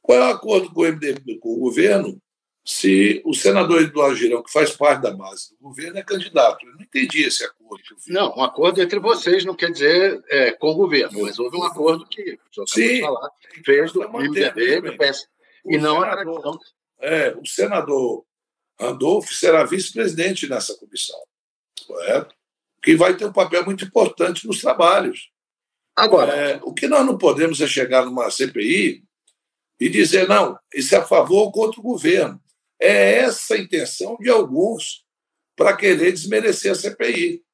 qual 0.00 0.18
é 0.18 0.20
o 0.28 0.34
acordo 0.34 0.72
com 0.72 0.80
o 0.80 0.84
MDB, 0.84 1.38
com 1.38 1.54
o 1.54 1.60
governo, 1.60 2.20
se 2.64 3.20
o 3.24 3.34
senador 3.34 3.82
Eduardo 3.82 4.16
Girão, 4.16 4.42
que 4.42 4.52
faz 4.52 4.70
parte 4.70 5.02
da 5.02 5.10
base 5.10 5.50
do 5.50 5.56
governo, 5.58 5.98
é 5.98 6.02
candidato? 6.02 6.64
Eu 6.64 6.74
não 6.74 6.82
entendi 6.82 7.24
esse 7.24 7.44
acordo. 7.44 7.82
Não, 8.06 8.36
um 8.36 8.42
acordo 8.42 8.80
entre 8.80 9.00
vocês 9.00 9.44
não 9.44 9.56
quer 9.56 9.72
dizer 9.72 10.22
é, 10.28 10.52
com 10.52 10.68
o 10.68 10.74
governo, 10.74 11.22
mas 11.22 11.38
houve 11.38 11.56
um 11.56 11.64
acordo 11.64 12.06
que 12.06 12.38
o 12.56 12.66
senhor 12.68 13.00
falar, 13.00 13.30
fez 13.64 13.92
do 13.92 14.08
MDB 14.08 14.80
do 14.80 14.96
PS, 14.96 15.26
e 15.66 15.76
não 15.76 16.02
a 16.02 16.10
tradição. 16.10 16.58
É, 17.00 17.36
o 17.36 17.44
senador 17.44 18.24
Randolph 18.80 19.30
será 19.32 19.64
vice-presidente 19.64 20.48
nessa 20.48 20.76
comissão, 20.76 21.18
correto? 21.86 22.32
Que 22.80 22.94
vai 22.94 23.16
ter 23.16 23.26
um 23.26 23.32
papel 23.32 23.64
muito 23.64 23.84
importante 23.84 24.46
nos 24.46 24.60
trabalhos. 24.60 25.30
Agora, 25.96 26.32
é, 26.32 26.60
o 26.62 26.72
que 26.72 26.86
nós 26.86 27.04
não 27.04 27.18
podemos 27.18 27.60
é 27.60 27.66
chegar 27.66 28.04
numa 28.04 28.30
CPI 28.30 29.02
e 29.80 29.88
dizer, 29.88 30.28
não, 30.28 30.56
isso 30.72 30.94
é 30.94 30.98
a 30.98 31.04
favor 31.04 31.42
ou 31.42 31.52
contra 31.52 31.80
o 31.80 31.82
governo. 31.82 32.40
É 32.82 33.18
essa 33.18 33.54
a 33.54 33.58
intenção 33.58 34.16
de 34.20 34.28
alguns 34.28 35.04
para 35.54 35.76
querer 35.76 36.10
desmerecer 36.10 36.72
a 36.72 36.74
CPI. 36.74 37.44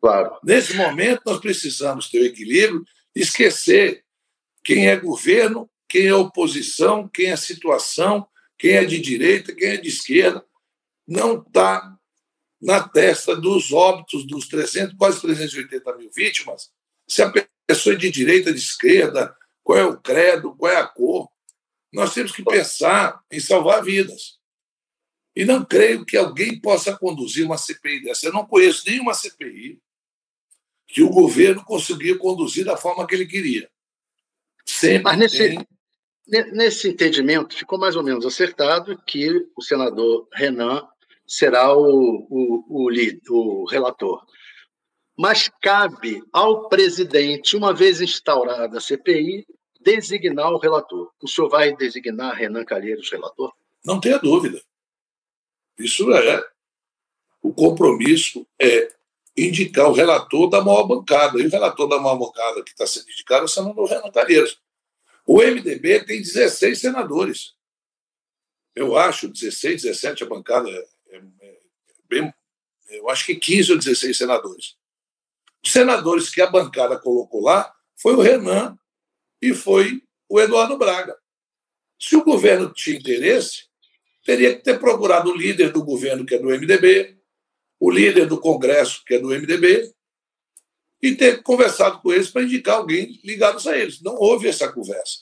Claro. 0.00 0.38
Nesse 0.44 0.74
momento, 0.74 1.22
nós 1.26 1.40
precisamos 1.40 2.08
ter 2.08 2.20
o 2.20 2.26
equilíbrio, 2.26 2.84
esquecer 3.12 4.04
quem 4.62 4.88
é 4.88 4.96
governo, 4.96 5.68
quem 5.88 6.06
é 6.06 6.14
oposição, 6.14 7.08
quem 7.08 7.30
é 7.30 7.36
situação, 7.36 8.28
quem 8.56 8.72
é 8.72 8.84
de 8.84 9.00
direita, 9.00 9.52
quem 9.52 9.70
é 9.70 9.76
de 9.76 9.88
esquerda. 9.88 10.44
Não 11.06 11.40
está 11.40 11.98
na 12.62 12.86
testa 12.88 13.34
dos 13.34 13.72
óbitos 13.72 14.24
dos 14.26 14.46
300, 14.46 14.96
quase 14.96 15.20
380 15.20 15.96
mil 15.96 16.10
vítimas, 16.14 16.70
se 17.08 17.20
a 17.22 17.32
pessoa 17.66 17.94
é 17.94 17.98
de 17.98 18.10
direita, 18.10 18.52
de 18.52 18.60
esquerda, 18.60 19.34
qual 19.64 19.78
é 19.78 19.84
o 19.84 20.00
credo, 20.00 20.54
qual 20.56 20.70
é 20.70 20.76
a 20.76 20.86
cor. 20.86 21.28
Nós 21.92 22.14
temos 22.14 22.30
que 22.30 22.44
pensar 22.44 23.20
em 23.30 23.40
salvar 23.40 23.82
vidas. 23.82 24.37
E 25.38 25.44
não 25.44 25.64
creio 25.64 26.04
que 26.04 26.16
alguém 26.16 26.60
possa 26.60 26.98
conduzir 26.98 27.46
uma 27.46 27.56
CPI 27.56 28.02
dessa. 28.02 28.26
Eu 28.26 28.32
não 28.32 28.44
conheço 28.44 28.82
nenhuma 28.84 29.14
CPI 29.14 29.80
que 30.84 31.00
o 31.00 31.10
governo 31.10 31.64
conseguiu 31.64 32.18
conduzir 32.18 32.64
da 32.64 32.76
forma 32.76 33.06
que 33.06 33.14
ele 33.14 33.24
queria. 33.24 33.70
Sempre 34.66 35.04
Mas 35.04 35.16
nesse, 35.16 35.38
tem... 35.38 35.66
nesse 36.26 36.88
entendimento, 36.88 37.54
ficou 37.54 37.78
mais 37.78 37.94
ou 37.94 38.02
menos 38.02 38.26
acertado 38.26 39.00
que 39.06 39.46
o 39.56 39.62
senador 39.62 40.26
Renan 40.34 40.84
será 41.24 41.72
o, 41.72 42.26
o, 42.28 42.64
o, 42.68 43.62
o 43.62 43.64
relator. 43.66 44.26
Mas 45.16 45.48
cabe 45.62 46.20
ao 46.32 46.68
presidente, 46.68 47.56
uma 47.56 47.72
vez 47.72 48.00
instaurada 48.00 48.78
a 48.78 48.80
CPI, 48.80 49.46
designar 49.80 50.50
o 50.50 50.58
relator. 50.58 51.12
O 51.22 51.28
senhor 51.28 51.48
vai 51.48 51.76
designar 51.76 52.34
Renan 52.34 52.64
Calheiros 52.64 53.08
relator? 53.08 53.52
Não 53.84 54.00
tenha 54.00 54.18
dúvida. 54.18 54.60
Isso 55.78 56.12
é. 56.12 56.44
O 57.42 57.52
compromisso 57.52 58.46
é 58.60 58.92
indicar 59.36 59.88
o 59.88 59.92
relator 59.92 60.50
da 60.50 60.62
maior 60.62 60.84
bancada. 60.84 61.40
E 61.40 61.46
o 61.46 61.50
relator 61.50 61.88
da 61.88 61.98
maior 61.98 62.16
bancada 62.16 62.62
que 62.62 62.70
está 62.70 62.86
sendo 62.86 63.08
indicado 63.10 63.42
é 63.42 63.44
o 63.44 63.48
senador 63.48 63.88
Renan 63.88 64.10
Calheiros. 64.10 64.60
O 65.24 65.38
MDB 65.38 66.04
tem 66.04 66.20
16 66.20 66.80
senadores. 66.80 67.54
Eu 68.74 68.96
acho 68.96 69.28
16, 69.28 69.82
17 69.82 70.24
a 70.24 70.26
bancada 70.26 70.68
é, 70.70 70.88
é, 71.10 71.16
é 71.46 71.56
bem. 72.08 72.34
Eu 72.88 73.08
acho 73.10 73.26
que 73.26 73.36
15 73.36 73.72
ou 73.72 73.78
16 73.78 74.16
senadores. 74.16 74.76
Os 75.64 75.72
senadores 75.72 76.30
que 76.30 76.40
a 76.40 76.46
bancada 76.46 76.98
colocou 76.98 77.42
lá 77.42 77.72
foi 77.96 78.14
o 78.14 78.20
Renan 78.20 78.78
e 79.40 79.54
foi 79.54 80.02
o 80.28 80.40
Eduardo 80.40 80.76
Braga. 80.78 81.16
Se 81.98 82.16
o 82.16 82.24
governo 82.24 82.72
tinha 82.72 82.96
interesse, 82.96 83.67
teria 84.28 84.54
que 84.54 84.62
ter 84.62 84.78
procurado 84.78 85.30
o 85.30 85.34
líder 85.34 85.72
do 85.72 85.82
governo, 85.82 86.26
que 86.26 86.34
é 86.34 86.38
do 86.38 86.48
MDB, 86.48 87.16
o 87.80 87.90
líder 87.90 88.26
do 88.26 88.38
Congresso, 88.38 89.02
que 89.06 89.14
é 89.14 89.18
do 89.18 89.28
MDB, 89.28 89.90
e 91.00 91.14
ter 91.14 91.42
conversado 91.42 92.02
com 92.02 92.12
eles 92.12 92.28
para 92.28 92.42
indicar 92.42 92.76
alguém 92.76 93.18
ligado 93.24 93.66
a 93.66 93.78
eles. 93.78 94.02
Não 94.02 94.16
houve 94.16 94.46
essa 94.46 94.70
conversa. 94.70 95.20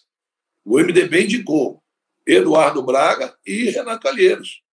O 0.64 0.80
MDB 0.80 1.22
indicou 1.22 1.80
Eduardo 2.26 2.82
Braga 2.82 3.32
e 3.46 3.70
Renan 3.70 3.96
Calheiros. 3.96 4.64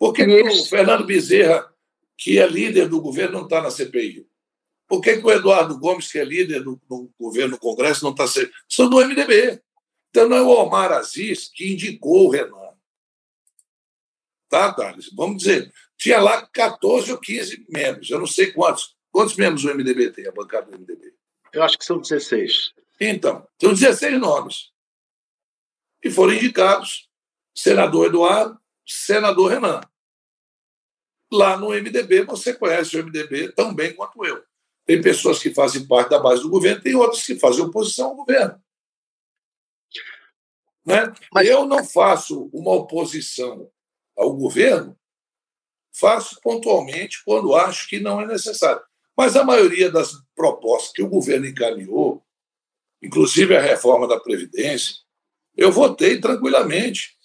Por 0.00 0.12
que, 0.12 0.26
que 0.26 0.42
o 0.42 0.64
Fernando 0.64 1.06
Bezerra, 1.06 1.64
que 2.18 2.40
é 2.40 2.46
líder 2.48 2.88
do 2.88 3.00
governo, 3.00 3.38
não 3.38 3.44
está 3.44 3.62
na 3.62 3.70
CPI? 3.70 4.26
Por 4.88 5.00
que, 5.00 5.18
que 5.18 5.24
o 5.24 5.30
Eduardo 5.30 5.78
Gomes, 5.78 6.10
que 6.10 6.18
é 6.18 6.24
líder 6.24 6.64
do, 6.64 6.80
do 6.88 7.08
governo 7.16 7.52
do 7.52 7.60
Congresso, 7.60 8.02
não 8.02 8.10
está 8.10 8.26
sendo. 8.26 8.50
São 8.68 8.90
do 8.90 8.96
MDB. 8.96 9.62
Então 10.10 10.28
não 10.28 10.36
é 10.38 10.42
o 10.42 10.48
Omar 10.48 10.90
Aziz 10.90 11.48
que 11.54 11.72
indicou 11.72 12.26
o 12.26 12.30
Renan. 12.30 12.63
Tá, 14.54 14.72
Thales? 14.72 15.10
Vamos 15.12 15.38
dizer, 15.38 15.74
tinha 15.98 16.20
lá 16.20 16.46
14 16.46 17.10
ou 17.10 17.18
15 17.18 17.66
membros. 17.68 18.08
Eu 18.08 18.20
não 18.20 18.26
sei 18.28 18.52
quantos. 18.52 18.94
Quantos 19.10 19.34
membros 19.34 19.64
o 19.64 19.74
MDB 19.74 20.12
tem, 20.12 20.28
a 20.28 20.30
bancada 20.30 20.70
do 20.70 20.78
MDB? 20.78 21.12
Eu 21.52 21.64
acho 21.64 21.76
que 21.76 21.84
são 21.84 21.98
16. 21.98 22.72
Então, 23.00 23.44
são 23.60 23.74
16 23.74 24.20
nomes. 24.20 24.70
e 26.04 26.08
foram 26.08 26.34
indicados 26.34 27.10
senador 27.52 28.06
Eduardo, 28.06 28.56
senador 28.86 29.50
Renan. 29.50 29.80
Lá 31.32 31.56
no 31.56 31.70
MDB, 31.70 32.22
você 32.22 32.54
conhece 32.54 32.96
o 32.96 33.04
MDB 33.04 33.50
tão 33.54 33.74
bem 33.74 33.92
quanto 33.92 34.24
eu. 34.24 34.40
Tem 34.86 35.02
pessoas 35.02 35.40
que 35.40 35.52
fazem 35.52 35.84
parte 35.84 36.10
da 36.10 36.20
base 36.20 36.42
do 36.42 36.48
governo, 36.48 36.80
tem 36.80 36.94
outras 36.94 37.26
que 37.26 37.34
fazem 37.40 37.64
oposição 37.64 38.10
ao 38.10 38.16
governo. 38.16 38.62
Né? 40.86 41.12
Mas 41.32 41.48
eu 41.48 41.66
não 41.66 41.84
faço 41.84 42.48
uma 42.52 42.70
oposição 42.70 43.68
ao 44.16 44.34
governo, 44.34 44.98
faço 45.92 46.40
pontualmente 46.42 47.22
quando 47.24 47.54
acho 47.54 47.88
que 47.88 48.00
não 48.00 48.20
é 48.20 48.26
necessário. 48.26 48.82
Mas 49.16 49.36
a 49.36 49.44
maioria 49.44 49.90
das 49.90 50.12
propostas 50.34 50.92
que 50.92 51.02
o 51.02 51.08
governo 51.08 51.46
encaminhou, 51.46 52.22
inclusive 53.02 53.56
a 53.56 53.60
reforma 53.60 54.08
da 54.08 54.18
Previdência, 54.18 54.96
eu 55.56 55.70
votei 55.70 56.20
tranquilamente. 56.20 57.16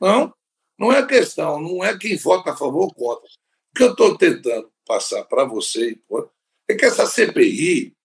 Não, 0.00 0.32
não 0.78 0.92
é 0.92 1.04
questão, 1.04 1.60
não 1.60 1.82
é 1.82 1.98
quem 1.98 2.16
vota 2.16 2.52
a 2.52 2.56
favor 2.56 2.84
ou 2.84 2.94
contra. 2.94 3.28
O 3.28 3.76
que 3.76 3.82
eu 3.82 3.90
estou 3.90 4.16
tentando 4.16 4.72
passar 4.86 5.24
para 5.24 5.44
você 5.44 5.98
é 6.68 6.74
que 6.74 6.84
essa 6.84 7.06
CPI 7.06 7.96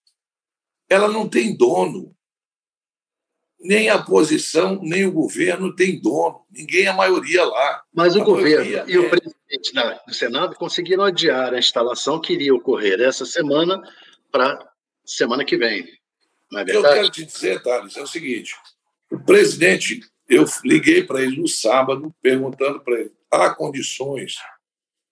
ela 0.89 1.08
não 1.08 1.29
tem 1.29 1.55
dono. 1.55 2.15
Nem 3.63 3.89
a 3.89 3.98
posição, 3.98 4.77
nem 4.82 5.05
o 5.05 5.12
governo 5.12 5.74
tem 5.74 6.00
dono. 6.00 6.46
Ninguém 6.51 6.86
é 6.86 6.89
a 6.89 6.93
maioria 6.93 7.46
lá. 7.46 7.82
Mas 7.93 8.15
o 8.15 8.22
a 8.22 8.25
governo 8.25 8.65
e 8.65 8.93
é... 8.93 9.00
o 9.00 9.10
presidente 9.10 9.74
do 10.05 10.13
Senado 10.13 10.55
conseguiram 10.55 11.03
adiar 11.03 11.53
a 11.53 11.60
instalação 11.60 12.20
que 12.20 12.34
iria 12.34 12.53
ocorrer 12.53 13.00
essa 13.00 13.25
semana 13.25 13.82
para 14.32 14.70
semana 15.05 15.46
que 15.46 15.55
vem. 15.55 15.88
Não 16.51 16.60
é 16.60 16.65
verdade? 16.65 16.88
Eu 16.88 16.93
quero 16.93 17.10
te 17.10 17.25
dizer, 17.25 17.63
Thales, 17.63 17.96
é 17.96 18.01
o 18.01 18.08
seguinte: 18.08 18.53
o 19.12 19.20
presidente, 19.20 20.01
eu 20.27 20.46
liguei 20.63 21.03
para 21.03 21.22
ele 21.22 21.38
no 21.39 21.48
sábado, 21.48 22.13
perguntando 22.22 22.82
para 22.82 23.00
ele: 23.00 23.12
há 23.32 23.50
condições 23.53 24.36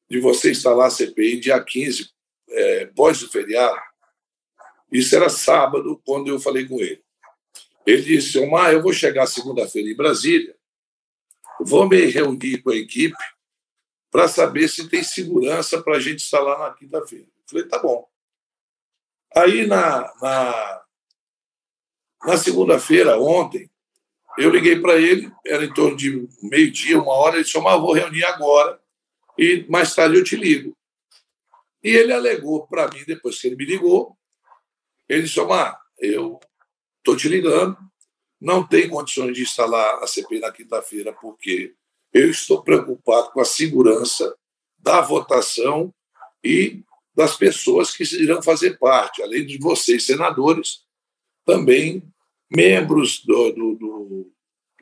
de 0.09 0.19
você 0.19 0.51
instalar 0.51 0.87
a 0.87 0.91
CPI 0.91 1.39
dia 1.39 1.63
15, 1.63 2.09
é, 2.49 2.85
pós 2.87 3.21
o 3.21 3.29
feriado? 3.29 3.79
Isso 4.91 5.15
era 5.15 5.29
sábado, 5.29 6.01
quando 6.05 6.27
eu 6.27 6.39
falei 6.39 6.67
com 6.67 6.79
ele. 6.81 7.01
Ele 7.85 8.01
disse: 8.01 8.37
Omar, 8.39 8.73
eu 8.73 8.81
vou 8.81 8.93
chegar 8.93 9.25
segunda-feira 9.25 9.89
em 9.89 9.95
Brasília, 9.95 10.55
vou 11.59 11.87
me 11.87 12.05
reunir 12.05 12.61
com 12.61 12.69
a 12.69 12.75
equipe 12.75 13.15
para 14.09 14.27
saber 14.27 14.67
se 14.67 14.89
tem 14.89 15.03
segurança 15.03 15.81
para 15.81 15.97
a 15.97 15.99
gente 15.99 16.23
instalar 16.23 16.59
na 16.59 16.73
quinta-feira. 16.73 17.27
Falei: 17.49 17.67
tá 17.67 17.79
bom. 17.79 18.07
Aí, 19.35 19.65
na, 19.65 20.13
na, 20.21 20.83
na 22.25 22.37
segunda-feira, 22.37 23.19
ontem, 23.19 23.71
eu 24.37 24.49
liguei 24.49 24.79
para 24.79 24.97
ele, 24.97 25.31
era 25.45 25.63
em 25.63 25.73
torno 25.73 25.95
de 25.95 26.27
meio-dia, 26.41 27.01
uma 27.01 27.13
hora, 27.13 27.35
ele 27.35 27.43
disse: 27.43 27.57
Omar, 27.57 27.79
vou 27.79 27.93
reunir 27.93 28.23
agora 28.25 28.79
e 29.37 29.65
mais 29.69 29.95
tarde 29.95 30.17
eu 30.17 30.23
te 30.23 30.35
ligo. 30.35 30.77
E 31.83 31.89
ele 31.89 32.13
alegou 32.13 32.67
para 32.67 32.87
mim, 32.89 33.03
depois 33.05 33.39
que 33.39 33.47
ele 33.47 33.55
me 33.55 33.65
ligou, 33.65 34.15
ele 35.09 35.23
disse: 35.23 35.39
Omar, 35.39 35.81
eu 35.97 36.39
estou 37.01 37.17
te 37.17 37.27
ligando, 37.27 37.77
não 38.39 38.65
tem 38.65 38.89
condições 38.89 39.35
de 39.35 39.43
instalar 39.43 40.03
a 40.03 40.07
CPI 40.07 40.39
na 40.39 40.51
quinta-feira, 40.51 41.13
porque 41.13 41.73
eu 42.13 42.29
estou 42.29 42.63
preocupado 42.63 43.31
com 43.31 43.41
a 43.41 43.45
segurança 43.45 44.35
da 44.77 45.01
votação 45.01 45.93
e 46.43 46.83
das 47.13 47.35
pessoas 47.35 47.91
que 47.95 48.03
irão 48.15 48.41
fazer 48.41 48.79
parte, 48.79 49.21
além 49.21 49.45
de 49.45 49.57
vocês, 49.57 50.05
senadores, 50.05 50.85
também 51.45 52.03
membros 52.49 53.23
do, 53.23 53.51
do, 53.51 53.75
do, 53.75 54.33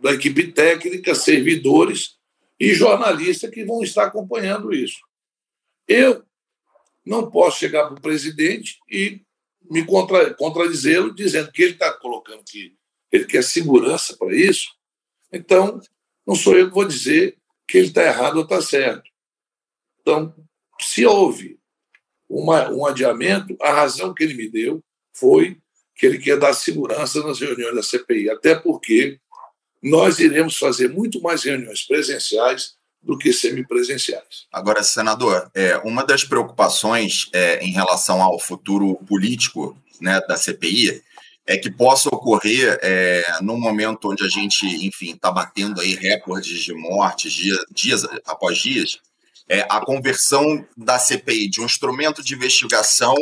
da 0.02 0.12
equipe 0.12 0.52
técnica, 0.52 1.14
servidores 1.16 2.18
e 2.60 2.74
jornalistas 2.74 3.50
que 3.50 3.66
vão 3.66 3.84
estar 3.84 4.06
acompanhando 4.06 4.74
isso. 4.74 5.00
Eu 5.88 6.24
não 7.06 7.30
posso 7.30 7.60
chegar 7.60 7.88
para 7.88 7.96
o 7.96 8.02
presidente 8.02 8.80
e 8.90 9.22
me 9.70 9.86
contra, 9.86 10.34
contradizê-lo, 10.34 11.14
dizendo 11.14 11.52
que 11.52 11.64
ele 11.64 11.74
está 11.74 11.92
colocando 11.94 12.44
que 12.44 12.76
ele 13.12 13.26
quer 13.26 13.44
segurança 13.44 14.16
para 14.18 14.36
isso. 14.36 14.70
Então, 15.32 15.80
não 16.26 16.36
sou 16.36 16.56
eu 16.56 16.68
que 16.68 16.74
vou 16.74 16.86
dizer 16.86 17.38
que 17.68 17.78
ele 17.78 17.88
está 17.88 18.04
errado 18.04 18.38
ou 18.38 18.44
está 18.44 18.62
certo. 18.62 19.10
Então, 20.02 20.36
se 20.82 21.06
houve 21.06 21.60
uma, 22.28 22.70
um 22.70 22.86
adiamento, 22.86 23.56
a 23.62 23.72
razão 23.72 24.14
que 24.14 24.24
ele 24.24 24.36
me 24.36 24.50
deu 24.50 24.84
foi 25.14 25.58
que 25.96 26.06
ele 26.06 26.18
quer 26.18 26.38
dar 26.40 26.54
segurança 26.54 27.22
nas 27.24 27.40
reuniões 27.40 27.76
da 27.76 27.84
CPI, 27.84 28.30
até 28.30 28.56
porque 28.56 29.20
nós 29.82 30.20
iremos 30.20 30.58
fazer 30.58 30.90
muito 30.90 31.22
mais 31.22 31.44
reuniões 31.44 31.84
presenciais 31.84 32.79
do 33.02 33.18
que 33.18 33.32
semipresenciais. 33.32 34.48
Agora, 34.52 34.84
senador, 34.84 35.50
é, 35.54 35.78
uma 35.78 36.06
das 36.06 36.24
preocupações 36.24 37.30
é, 37.34 37.64
em 37.64 37.72
relação 37.72 38.22
ao 38.22 38.40
futuro 38.40 38.96
político 39.08 39.78
né, 40.02 40.20
da 40.28 40.36
CPI 40.36 41.02
é 41.46 41.58
que 41.58 41.72
possa 41.72 42.10
ocorrer 42.10 42.78
é, 42.82 43.24
num 43.42 43.60
momento 43.60 44.12
onde 44.12 44.24
a 44.24 44.28
gente, 44.28 44.66
enfim, 44.86 45.14
está 45.14 45.32
batendo 45.32 45.82
aí 45.82 45.96
recordes 45.96 46.60
de 46.60 46.74
mortes 46.74 47.34
dia, 47.34 47.58
dias 47.72 48.04
após 48.26 48.58
dias, 48.60 49.00
é, 49.48 49.66
a 49.68 49.84
conversão 49.84 50.64
da 50.78 51.00
CPI 51.00 51.50
de 51.50 51.60
um 51.60 51.66
instrumento 51.66 52.24
de 52.24 52.36
investigação 52.36 53.16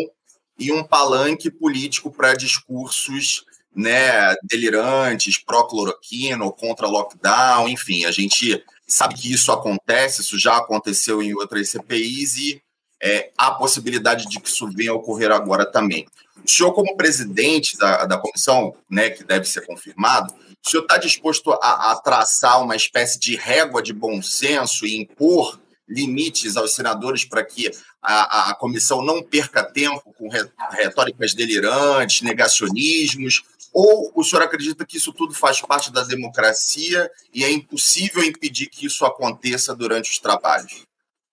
e 0.60 0.74
um 0.74 0.84
palanque 0.84 1.50
político 1.50 2.12
para 2.12 2.34
discursos 2.34 3.46
né, 3.74 4.36
delirantes, 4.44 5.38
pró-cloroquina 5.38 6.52
contra 6.52 6.88
lockdown, 6.88 7.70
enfim, 7.70 8.06
a 8.06 8.12
gente 8.12 8.62
sabe 8.88 9.16
que 9.16 9.32
isso 9.32 9.52
acontece, 9.52 10.22
isso 10.22 10.40
já 10.40 10.58
aconteceu 10.58 11.22
em 11.22 11.34
outras 11.34 11.70
CPIs 11.70 12.38
e 12.38 12.62
é, 13.02 13.32
há 13.38 13.52
possibilidade 13.52 14.28
de 14.28 14.40
que 14.40 14.48
isso 14.50 14.70
venha 14.72 14.92
a 14.92 14.96
ocorrer 14.96 15.32
agora 15.32 15.66
também. 15.66 16.08
O 16.44 16.50
senhor, 16.50 16.74
como 16.74 16.96
presidente 16.96 17.78
da, 17.78 18.06
da 18.06 18.18
comissão, 18.18 18.76
né, 18.90 19.10
que 19.10 19.24
deve 19.24 19.46
ser 19.46 19.66
confirmado, 19.66 20.34
o 20.66 20.70
senhor 20.70 20.84
está 20.84 20.98
disposto 20.98 21.52
a, 21.52 21.92
a 21.92 21.96
traçar 21.98 22.62
uma 22.62 22.76
espécie 22.76 23.20
de 23.20 23.36
régua 23.36 23.82
de 23.82 23.94
bom 23.94 24.22
senso 24.22 24.86
e 24.86 24.98
impor 24.98 25.60
limites 25.88 26.58
aos 26.58 26.76
senadores 26.76 27.24
para 27.24 27.44
que 27.44 27.72
a, 28.02 28.52
a, 28.52 28.56
comissão 28.56 29.02
não 29.02 29.24
perca 29.24 29.64
tempo 29.64 30.14
com 30.18 30.28
retóricas 30.72 31.34
delirantes, 31.34 32.22
negacionismos? 32.22 33.44
Ou 33.80 34.12
o 34.16 34.24
senhor 34.24 34.42
acredita 34.42 34.84
que 34.88 34.98
isso 34.98 35.14
tudo 35.14 35.36
faz 35.36 35.62
parte 35.62 35.92
da 35.92 36.04
democracia 36.04 37.12
e 37.32 37.44
é 37.44 37.52
impossível 37.52 38.24
impedir 38.24 38.72
que 38.72 38.88
isso 38.88 39.06
aconteça 39.06 39.76
durante 39.76 40.10
os 40.10 40.18
trabalhos? 40.18 40.84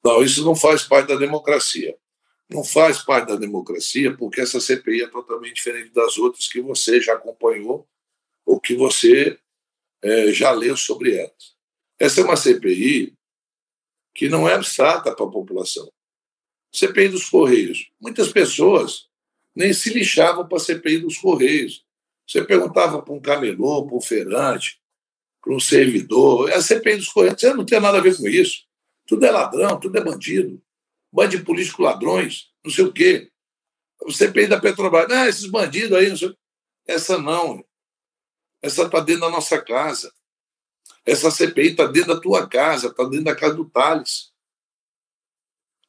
Não, 0.05 0.23
isso 0.23 0.45
não 0.45 0.55
faz 0.55 0.83
parte 0.83 1.09
da 1.09 1.17
democracia. 1.17 1.97
Não 2.51 2.63
faz 2.63 3.01
parte 3.01 3.29
da 3.29 3.37
democracia 3.37 4.15
porque 4.15 4.43
essa 4.43 4.61
CPI 4.61 5.05
é 5.05 5.09
totalmente 5.09 5.55
diferente 5.55 5.95
das 5.95 6.19
outras 6.19 6.47
que 6.47 6.61
você 6.61 7.01
já 7.01 7.15
acompanhou 7.15 7.89
ou 8.45 8.61
que 8.61 8.75
você 8.75 9.39
é, 10.03 10.31
já 10.31 10.51
leu 10.51 10.77
sobre 10.77 11.17
elas. 11.17 11.55
Essa 11.99 12.21
é 12.21 12.25
uma 12.25 12.37
CPI 12.37 13.15
que 14.15 14.29
não 14.29 14.47
é 14.47 14.53
abstrata 14.53 15.17
para 15.17 15.25
a 15.25 15.31
população. 15.31 15.91
CPI 16.71 17.09
dos 17.09 17.27
Correios. 17.27 17.91
Muitas 17.99 18.31
pessoas 18.31 19.09
nem 19.57 19.73
se 19.73 19.89
lixavam 19.95 20.47
para 20.47 20.59
a 20.59 20.61
CPI 20.61 20.99
dos 20.99 21.17
Correios. 21.17 21.84
Você 22.27 22.45
perguntava 22.45 23.03
para 23.03 23.15
um 23.15 23.21
camelô, 23.21 23.87
para 23.87 23.97
um 23.97 24.01
feirante, 24.01 24.81
para 25.43 25.55
um 25.55 25.61
servidor, 25.61 26.51
é 26.51 26.55
a 26.55 26.63
CPI 26.63 26.97
dos. 26.97 27.13
Você 27.13 27.53
não 27.53 27.65
tem 27.65 27.81
nada 27.81 27.99
a 27.99 28.01
ver 28.01 28.17
com 28.17 28.27
isso. 28.27 28.65
Tudo 29.07 29.27
é 29.27 29.31
ladrão, 29.31 29.79
tudo 29.79 29.99
é 29.99 30.03
bandido. 30.03 30.63
Bande 31.13 31.37
de 31.37 31.45
político 31.45 31.83
ladrões, 31.83 32.51
não 32.65 32.73
sei 32.73 32.85
o 32.85 32.93
quê. 32.93 33.31
O 34.03 34.11
CPI 34.11 34.49
da 34.49 34.61
Petrobras, 34.61 35.11
ah, 35.11 35.29
esses 35.29 35.47
bandidos 35.47 35.97
aí, 35.97 36.09
não 36.09 36.17
sei... 36.17 36.35
Essa 36.87 37.19
não. 37.19 37.65
Essa 38.61 38.85
está 38.85 39.01
dentro 39.01 39.23
da 39.23 39.31
nossa 39.31 39.61
casa. 39.63 40.13
Essa 41.05 41.31
CPI 41.31 41.73
está 41.73 41.87
dentro 41.87 42.15
da 42.15 42.21
tua 42.21 42.49
casa, 42.49 42.89
está 42.89 43.05
dentro 43.05 43.25
da 43.25 43.37
casa 43.37 43.55
do 43.55 43.69
Thales. 43.69 44.33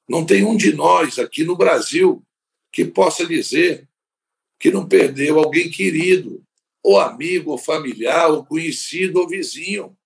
Não 0.07 0.25
tem 0.25 0.43
um 0.43 0.55
de 0.55 0.73
nós 0.73 1.17
aqui 1.17 1.43
no 1.43 1.55
Brasil 1.55 2.23
que 2.71 2.85
possa 2.85 3.25
dizer 3.25 3.89
que 4.59 4.71
não 4.71 4.87
perdeu 4.87 5.39
alguém 5.39 5.69
querido, 5.69 6.43
ou 6.81 6.99
amigo, 6.99 7.51
ou 7.51 7.57
familiar, 7.57 8.29
ou 8.29 8.45
conhecido, 8.45 9.19
ou 9.19 9.27
vizinho. 9.27 9.97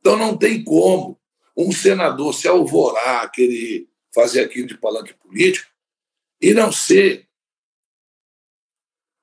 Então 0.00 0.16
não 0.16 0.36
tem 0.36 0.62
como 0.62 1.20
um 1.56 1.72
senador 1.72 2.34
se 2.34 2.48
alvorar, 2.48 3.30
querer 3.30 3.88
fazer 4.14 4.42
aquilo 4.42 4.66
de 4.66 4.78
palanque 4.78 5.14
político 5.14 5.70
e 6.40 6.52
não 6.52 6.70
ser 6.70 7.28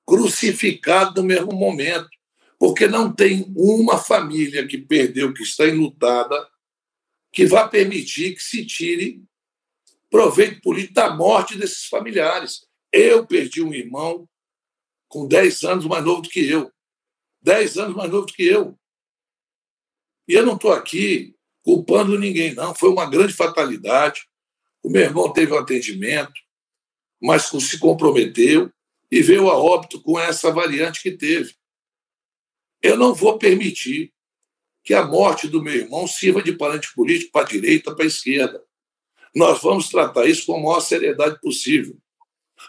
crucificado 0.06 1.22
no 1.22 1.28
mesmo 1.28 1.52
momento 1.52 2.10
porque 2.62 2.86
não 2.86 3.12
tem 3.12 3.52
uma 3.56 3.98
família 3.98 4.64
que 4.64 4.78
perdeu, 4.78 5.34
que 5.34 5.42
está 5.42 5.66
enlutada, 5.66 6.48
que 7.32 7.44
vá 7.44 7.66
permitir 7.66 8.36
que 8.36 8.40
se 8.40 8.64
tire 8.64 9.20
proveito 10.08 10.60
político 10.60 10.94
da 10.94 11.10
morte 11.12 11.58
desses 11.58 11.86
familiares. 11.86 12.64
Eu 12.92 13.26
perdi 13.26 13.62
um 13.62 13.72
irmão 13.72 14.28
com 15.08 15.26
10 15.26 15.62
anos 15.64 15.86
mais 15.86 16.04
novo 16.04 16.22
do 16.22 16.28
que 16.28 16.40
eu. 16.40 16.70
10 17.40 17.78
anos 17.78 17.96
mais 17.96 18.10
novo 18.10 18.26
do 18.26 18.32
que 18.32 18.44
eu. 18.44 18.78
E 20.28 20.34
eu 20.34 20.44
não 20.44 20.54
estou 20.54 20.72
aqui 20.72 21.34
culpando 21.62 22.18
ninguém, 22.18 22.54
não. 22.54 22.74
Foi 22.74 22.90
uma 22.90 23.08
grande 23.08 23.32
fatalidade. 23.32 24.26
O 24.82 24.90
meu 24.90 25.02
irmão 25.02 25.32
teve 25.32 25.52
um 25.52 25.58
atendimento, 25.58 26.32
mas 27.20 27.44
se 27.44 27.78
comprometeu 27.78 28.70
e 29.10 29.22
veio 29.22 29.48
a 29.48 29.56
óbito 29.56 30.02
com 30.02 30.18
essa 30.18 30.50
variante 30.50 31.02
que 31.02 31.12
teve. 31.12 31.54
Eu 32.80 32.96
não 32.96 33.14
vou 33.14 33.38
permitir 33.38 34.12
que 34.82 34.92
a 34.92 35.06
morte 35.06 35.46
do 35.46 35.62
meu 35.62 35.74
irmão 35.74 36.06
sirva 36.08 36.42
de 36.42 36.52
parente 36.52 36.92
político 36.94 37.30
para 37.30 37.46
a 37.46 37.48
direita, 37.48 37.94
para 37.94 38.04
a 38.04 38.08
esquerda. 38.08 38.62
Nós 39.34 39.62
vamos 39.62 39.88
tratar 39.88 40.26
isso 40.26 40.46
com 40.46 40.56
a 40.56 40.60
maior 40.60 40.80
seriedade 40.80 41.40
possível. 41.40 41.96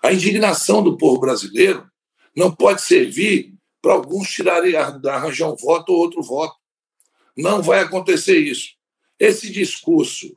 A 0.01 0.11
indignação 0.13 0.83
do 0.83 0.97
povo 0.97 1.19
brasileiro 1.19 1.89
não 2.35 2.53
pode 2.53 2.81
servir 2.81 3.53
para 3.81 3.93
alguns 3.93 4.29
tirarem, 4.29 4.75
arranjar 4.75 5.51
um 5.51 5.55
voto 5.55 5.91
ou 5.91 5.99
outro 5.99 6.21
voto. 6.21 6.55
Não 7.35 7.61
vai 7.61 7.81
acontecer 7.81 8.39
isso. 8.39 8.75
Esse 9.19 9.51
discurso 9.51 10.33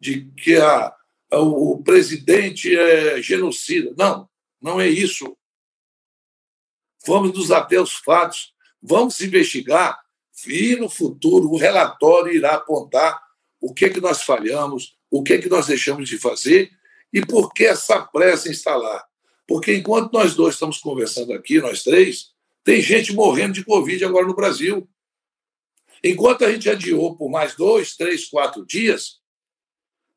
de 0.00 0.30
que 0.36 0.56
a, 0.56 0.94
a, 1.30 1.38
o 1.38 1.82
presidente 1.82 2.76
é 2.76 3.22
genocida. 3.22 3.94
Não, 3.96 4.28
não 4.60 4.80
é 4.80 4.88
isso. 4.88 5.36
Vamos 7.06 7.32
nos 7.32 7.50
ater 7.50 7.78
aos 7.78 7.94
fatos, 7.94 8.52
vamos 8.82 9.20
investigar 9.20 9.98
e 10.46 10.76
no 10.76 10.88
futuro 10.88 11.50
o 11.50 11.56
relatório 11.56 12.32
irá 12.32 12.54
apontar 12.54 13.20
o 13.60 13.74
que, 13.74 13.86
é 13.86 13.90
que 13.90 14.00
nós 14.00 14.22
falhamos, 14.22 14.96
o 15.10 15.22
que, 15.22 15.32
é 15.32 15.38
que 15.38 15.48
nós 15.48 15.66
deixamos 15.66 16.08
de 16.08 16.18
fazer 16.18 16.70
e 17.12 17.24
por 17.24 17.52
que 17.52 17.64
essa 17.64 18.00
pressa 18.02 18.48
em 18.48 18.52
instalar. 18.52 19.06
Porque 19.46 19.74
enquanto 19.74 20.12
nós 20.12 20.34
dois 20.34 20.54
estamos 20.54 20.78
conversando 20.78 21.32
aqui, 21.32 21.60
nós 21.60 21.82
três, 21.82 22.32
tem 22.62 22.82
gente 22.82 23.14
morrendo 23.14 23.54
de 23.54 23.64
Covid 23.64 24.04
agora 24.04 24.26
no 24.26 24.34
Brasil. 24.34 24.88
Enquanto 26.04 26.44
a 26.44 26.52
gente 26.52 26.68
adiou 26.68 27.16
por 27.16 27.30
mais 27.30 27.54
dois, 27.56 27.96
três, 27.96 28.26
quatro 28.26 28.64
dias, 28.66 29.20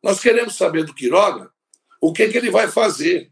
nós 0.04 0.20
queremos 0.20 0.56
saber 0.56 0.84
do 0.84 0.94
Quiroga 0.94 1.52
o 2.02 2.12
que, 2.12 2.28
que 2.28 2.38
ele 2.38 2.50
vai 2.50 2.68
fazer 2.68 3.32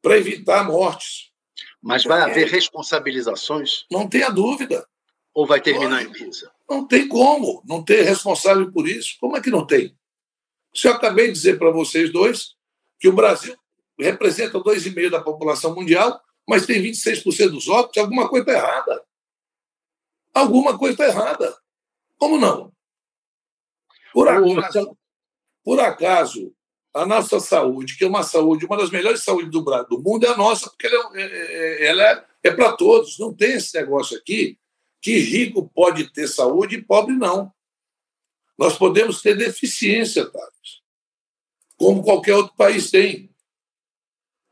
para 0.00 0.16
evitar 0.16 0.64
mortes. 0.64 1.30
Mas 1.82 2.04
vai 2.04 2.22
haver 2.22 2.48
responsabilizações? 2.48 3.84
Não 3.90 4.08
tenha 4.08 4.30
dúvida. 4.30 4.86
Ou 5.34 5.46
vai 5.46 5.60
terminar 5.60 6.02
em 6.02 6.12
pizza? 6.12 6.50
Não 6.68 6.86
tem 6.86 7.06
como 7.06 7.62
não 7.66 7.82
ter 7.82 8.02
responsável 8.02 8.70
por 8.72 8.88
isso. 8.88 9.16
Como 9.20 9.36
é 9.36 9.40
que 9.40 9.50
não 9.50 9.66
tem? 9.66 9.96
Se 10.74 10.88
eu 10.88 10.92
acabei 10.92 11.28
de 11.28 11.32
dizer 11.32 11.58
para 11.58 11.70
vocês 11.70 12.12
dois 12.12 12.54
que 12.98 13.08
o 13.08 13.12
Brasil 13.12 13.56
representa 13.98 14.58
2,5% 14.58 15.10
da 15.10 15.22
população 15.22 15.74
mundial, 15.74 16.20
mas 16.48 16.66
tem 16.66 16.82
26% 16.82 17.50
dos 17.50 17.68
óbitos, 17.68 17.98
alguma 17.98 18.28
coisa 18.28 18.50
está 18.50 18.58
errada. 18.58 19.04
Alguma 20.34 20.78
coisa 20.78 20.94
está 20.94 21.06
errada. 21.06 21.56
Como 22.16 22.38
não? 22.38 22.72
Por 24.12 24.28
acaso, 24.28 24.96
por 25.64 25.80
acaso, 25.80 26.52
a 26.94 27.06
nossa 27.06 27.38
saúde, 27.38 27.96
que 27.96 28.04
é 28.04 28.08
uma 28.08 28.22
saúde, 28.22 28.66
uma 28.66 28.76
das 28.76 28.90
melhores 28.90 29.22
saúdes 29.22 29.50
do, 29.50 29.60
do 29.62 30.02
mundo, 30.02 30.26
é 30.26 30.28
a 30.28 30.36
nossa, 30.36 30.68
porque 30.68 30.86
ela 30.86 31.10
é, 31.14 31.22
é, 31.22 31.84
é 31.84 31.86
ela 31.86 32.02
é, 32.02 32.26
é 32.44 32.50
para 32.50 32.72
todos. 32.72 33.18
Não 33.18 33.32
tem 33.32 33.52
esse 33.52 33.78
negócio 33.78 34.16
aqui 34.16 34.58
que 35.00 35.18
rico 35.18 35.70
pode 35.74 36.12
ter 36.12 36.28
saúde 36.28 36.76
e 36.76 36.82
pobre 36.82 37.14
não. 37.14 37.52
Nós 38.60 38.76
podemos 38.76 39.22
ter 39.22 39.38
deficiência, 39.38 40.30
Thales, 40.30 40.82
como 41.78 42.02
qualquer 42.02 42.34
outro 42.34 42.54
país 42.54 42.90
tem. 42.90 43.34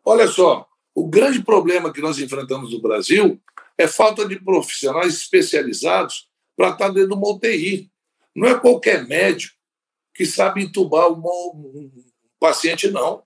Olha 0.02 0.26
só, 0.26 0.66
o 0.94 1.06
grande 1.06 1.44
problema 1.44 1.92
que 1.92 2.00
nós 2.00 2.18
enfrentamos 2.18 2.72
no 2.72 2.80
Brasil 2.80 3.38
é 3.76 3.86
falta 3.86 4.26
de 4.26 4.42
profissionais 4.42 5.12
especializados 5.12 6.26
para 6.56 6.70
estar 6.70 6.88
dentro 6.88 7.10
de 7.10 7.14
uma 7.16 7.28
UTI. 7.28 7.92
Não 8.34 8.48
é 8.48 8.58
qualquer 8.58 9.06
médico 9.06 9.54
que 10.14 10.24
sabe 10.24 10.64
entubar 10.64 11.12
um 11.12 11.92
paciente, 12.40 12.90
não. 12.90 13.22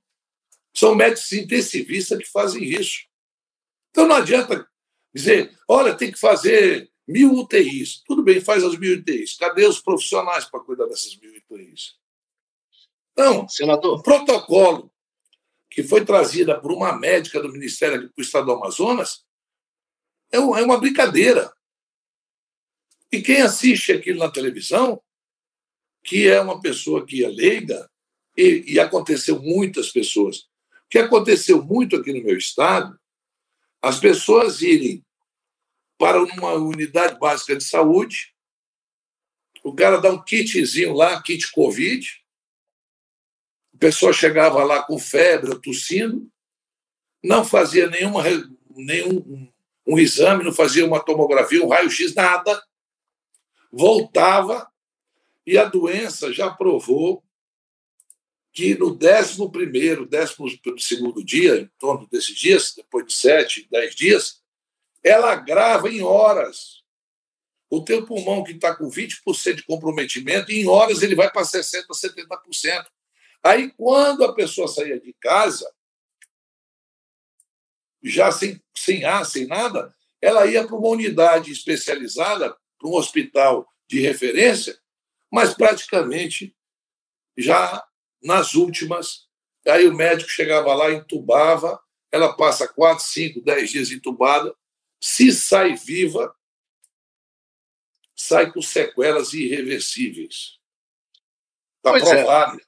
São 0.75 0.97
médicos 0.97 1.31
intensivistas 1.31 2.19
que 2.19 2.29
fazem 2.29 2.65
isso. 2.65 3.07
Então 3.93 4.09
não 4.09 4.17
adianta 4.17 4.69
dizer, 5.15 5.57
olha, 5.69 5.95
tem 5.95 6.11
que 6.11 6.19
fazer 6.19 6.93
Mil 7.07 7.33
UTIs. 7.35 8.03
Tudo 8.23 8.27
bem, 8.27 8.41
faz 8.41 8.63
as 8.63 8.79
mil 8.79 8.97
UTIs. 8.99 9.37
Cadê 9.37 9.67
os 9.67 9.81
profissionais 9.81 10.45
para 10.45 10.61
cuidar 10.61 10.87
dessas 10.87 11.17
mil 11.17 11.33
UTIs? 11.33 11.97
Então, 13.13 13.49
Senador. 13.49 13.99
o 13.99 14.03
protocolo 14.03 14.93
que 15.69 15.83
foi 15.83 16.05
trazida 16.05 16.61
por 16.61 16.71
uma 16.71 16.97
médica 16.97 17.43
do 17.43 17.51
Ministério 17.51 18.13
do 18.17 18.23
Estado 18.23 18.47
do 18.47 18.53
Amazonas 18.53 19.25
é, 20.31 20.37
é 20.37 20.41
uma 20.41 20.79
brincadeira. 20.79 21.53
E 23.11 23.21
quem 23.21 23.43
assiste 23.43 23.91
aquilo 23.91 24.21
na 24.21 24.31
televisão, 24.31 25.03
que 26.05 26.29
é 26.29 26.41
uma 26.41 26.61
pessoa 26.61 27.05
que 27.05 27.25
é 27.25 27.29
leiga, 27.29 27.91
e, 28.37 28.75
e 28.75 28.79
aconteceu 28.79 29.43
muitas 29.43 29.91
pessoas. 29.91 30.43
O 30.85 30.89
que 30.89 30.99
aconteceu 30.99 31.61
muito 31.61 31.97
aqui 31.97 32.13
no 32.13 32.23
meu 32.25 32.39
estado, 32.39 32.97
as 33.83 33.99
pessoas 33.99 34.63
irem 34.63 35.05
para 36.03 36.21
uma 36.21 36.55
unidade 36.55 37.17
básica 37.17 37.55
de 37.55 37.63
saúde. 37.63 38.35
O 39.63 39.73
cara 39.73 39.99
dá 39.99 40.11
um 40.11 40.21
kitzinho 40.21 40.93
lá, 40.93 41.23
kit 41.23 41.53
Covid. 41.53 42.05
A 43.73 43.79
pessoa 43.79 44.13
chegava 44.13 44.65
lá 44.65 44.83
com 44.83 44.99
febre, 44.99 45.57
tossindo, 45.61 46.29
não 47.23 47.45
fazia 47.45 47.87
nenhuma, 47.87 48.25
nenhum 48.69 49.49
um 49.87 49.97
exame, 49.97 50.43
não 50.43 50.53
fazia 50.53 50.85
uma 50.85 50.99
tomografia, 50.99 51.65
um 51.65 51.69
raio-x, 51.69 52.13
nada. 52.17 52.61
Voltava 53.71 54.69
e 55.47 55.57
a 55.57 55.67
doença 55.67 56.33
já 56.33 56.51
provou 56.51 57.23
que 58.53 58.75
no 58.75 58.99
11 59.01 59.53
primeiro, 59.53 60.05
12 60.05 60.35
segundo 60.79 61.25
dia, 61.25 61.61
em 61.61 61.71
torno 61.79 62.09
desses 62.09 62.37
dias, 62.37 62.75
depois 62.77 63.07
de 63.07 63.13
sete, 63.13 63.69
dez 63.71 63.95
dias, 63.95 64.42
ela 65.03 65.33
agrava 65.33 65.89
em 65.89 66.03
horas. 66.03 66.83
O 67.71 67.83
teu 67.83 68.05
pulmão, 68.05 68.45
que 68.45 68.53
está 68.53 68.75
com 68.75 68.89
20% 68.89 69.55
de 69.55 69.63
comprometimento, 69.65 70.53
em 70.53 70.67
horas 70.67 71.03
ele 71.03 71.15
vai 71.15 71.31
para 71.31 71.43
60%, 71.43 71.87
70%. 71.89 72.87
Aí, 73.43 73.73
quando 73.73 74.25
a 74.25 74.35
pessoa 74.35 74.69
saía 74.69 75.01
de 75.01 75.13
casa, 75.15 75.69
já 78.03 78.31
sem, 78.31 78.63
sem 78.77 79.05
ar, 79.05 79.25
sem 79.25 79.47
nada, 79.47 79.95
ela 80.21 80.47
ia 80.47 80.67
para 80.67 80.77
uma 80.77 80.89
unidade 80.89 81.51
especializada, 81.51 82.57
para 82.79 82.89
um 82.89 82.95
hospital 82.95 83.69
de 83.89 84.01
referência, 84.01 84.79
mas 85.31 85.55
praticamente 85.55 86.55
já 87.37 87.85
nas 88.23 88.55
últimas. 88.55 89.29
Aí 89.67 89.87
o 89.89 89.95
médico 89.95 90.31
chegava 90.31 90.75
lá, 90.75 90.93
entubava, 90.93 91.81
ela 92.11 92.37
passa 92.37 92.69
quatro, 92.69 93.05
cinco, 93.05 93.41
dez 93.41 93.71
dias 93.71 93.91
entubada, 93.91 94.55
se 95.03 95.33
sai 95.33 95.75
viva, 95.75 96.33
sai 98.15 98.53
com 98.53 98.63
sequelas 98.63 99.35
irreversíveis. 99.35 100.61
Está 101.85 101.99
é. 101.99 102.01
provado. 102.01 102.61
É. 102.61 102.63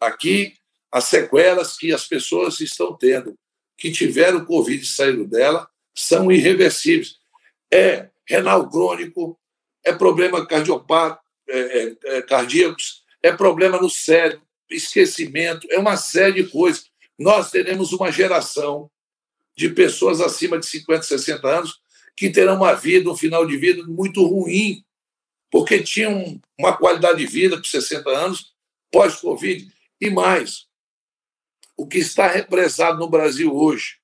Aqui, 0.00 0.56
as 0.92 1.04
sequelas 1.06 1.76
que 1.76 1.92
as 1.92 2.06
pessoas 2.06 2.60
estão 2.60 2.96
tendo, 2.96 3.36
que 3.76 3.90
tiveram 3.90 4.44
Covid 4.44 4.80
e 4.80 4.86
saíram 4.86 5.24
dela, 5.24 5.68
são 5.92 6.30
irreversíveis. 6.30 7.18
É 7.72 8.08
renal 8.24 8.70
crônico, 8.70 9.36
é 9.84 9.92
problema 9.92 10.46
cardiopata, 10.46 11.20
é, 11.48 11.58
é, 11.58 11.96
é, 12.04 12.22
cardíacos, 12.22 13.04
é 13.20 13.32
problema 13.32 13.80
no 13.80 13.90
cérebro, 13.90 14.46
esquecimento, 14.70 15.66
é 15.72 15.78
uma 15.78 15.96
série 15.96 16.44
de 16.44 16.50
coisas. 16.50 16.88
Nós 17.18 17.50
teremos 17.50 17.92
uma 17.92 18.12
geração 18.12 18.88
de 19.60 19.68
pessoas 19.68 20.22
acima 20.22 20.58
de 20.58 20.64
50, 20.64 21.02
60 21.02 21.46
anos 21.46 21.82
que 22.16 22.30
terão 22.30 22.56
uma 22.56 22.72
vida, 22.72 23.10
um 23.10 23.16
final 23.16 23.46
de 23.46 23.58
vida 23.58 23.82
muito 23.86 24.24
ruim, 24.24 24.82
porque 25.50 25.82
tinham 25.82 26.40
uma 26.58 26.74
qualidade 26.74 27.18
de 27.18 27.26
vida 27.26 27.58
com 27.58 27.64
60 27.64 28.08
anos, 28.08 28.54
pós-Covid 28.90 29.70
e 30.00 30.08
mais. 30.08 30.66
O 31.76 31.86
que 31.86 31.98
está 31.98 32.26
represado 32.26 32.98
no 32.98 33.10
Brasil 33.10 33.54
hoje 33.54 33.98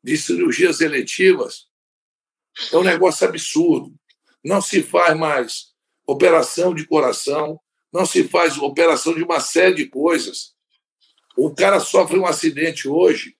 de 0.00 0.16
cirurgias 0.16 0.80
eletivas 0.80 1.66
é 2.72 2.76
um 2.76 2.84
negócio 2.84 3.26
absurdo. 3.26 3.92
Não 4.44 4.62
se 4.62 4.80
faz 4.80 5.18
mais 5.18 5.74
operação 6.06 6.72
de 6.72 6.86
coração, 6.86 7.60
não 7.92 8.06
se 8.06 8.22
faz 8.28 8.56
operação 8.58 9.12
de 9.12 9.24
uma 9.24 9.40
série 9.40 9.74
de 9.74 9.86
coisas. 9.86 10.54
O 11.36 11.52
cara 11.52 11.80
sofre 11.80 12.16
um 12.16 12.26
acidente 12.26 12.88
hoje, 12.88 13.36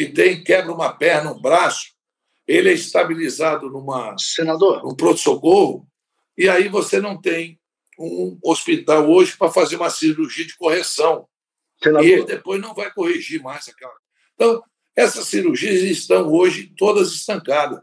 e 0.00 0.08
tem 0.08 0.42
quebra 0.42 0.72
uma 0.72 0.90
perna, 0.90 1.30
um 1.30 1.38
braço, 1.38 1.92
ele 2.48 2.70
é 2.70 2.72
estabilizado 2.72 3.68
numa 3.68 4.16
senador, 4.16 4.82
num 4.82 4.94
pronto-socorro, 4.94 5.86
e 6.38 6.48
aí 6.48 6.68
você 6.68 7.02
não 7.02 7.20
tem 7.20 7.60
um 7.98 8.38
hospital 8.42 9.10
hoje 9.10 9.36
para 9.36 9.52
fazer 9.52 9.76
uma 9.76 9.90
cirurgia 9.90 10.46
de 10.46 10.56
correção. 10.56 11.28
Senador. 11.82 12.06
E 12.06 12.12
ele 12.12 12.24
depois 12.24 12.58
não 12.58 12.74
vai 12.74 12.90
corrigir 12.90 13.42
mais 13.42 13.68
aquela. 13.68 13.92
Então, 14.34 14.62
essas 14.96 15.26
cirurgias 15.26 15.82
estão 15.82 16.32
hoje 16.32 16.72
todas 16.78 17.12
estancadas. 17.12 17.78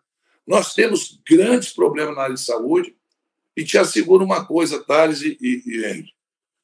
Nós 0.46 0.74
temos 0.74 1.22
grandes 1.30 1.72
problemas 1.72 2.16
na 2.16 2.24
área 2.24 2.36
de 2.36 2.42
saúde 2.42 2.98
e 3.56 3.64
te 3.64 3.78
asseguro 3.78 4.26
uma 4.26 4.44
coisa, 4.44 4.84
Thales 4.84 5.22
e, 5.22 5.38
e, 5.40 6.06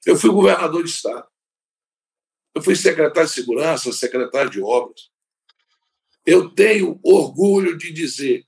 Eu 0.03 0.17
fui 0.17 0.31
governador 0.31 0.83
de 0.83 0.89
Estado. 0.89 1.27
Eu 2.55 2.61
fui 2.63 2.75
secretário 2.75 3.29
de 3.29 3.35
Segurança, 3.35 3.91
secretário 3.93 4.49
de 4.49 4.59
Obras. 4.59 5.12
Eu 6.25 6.49
tenho 6.49 6.99
orgulho 7.03 7.77
de 7.77 7.91
dizer 7.91 8.45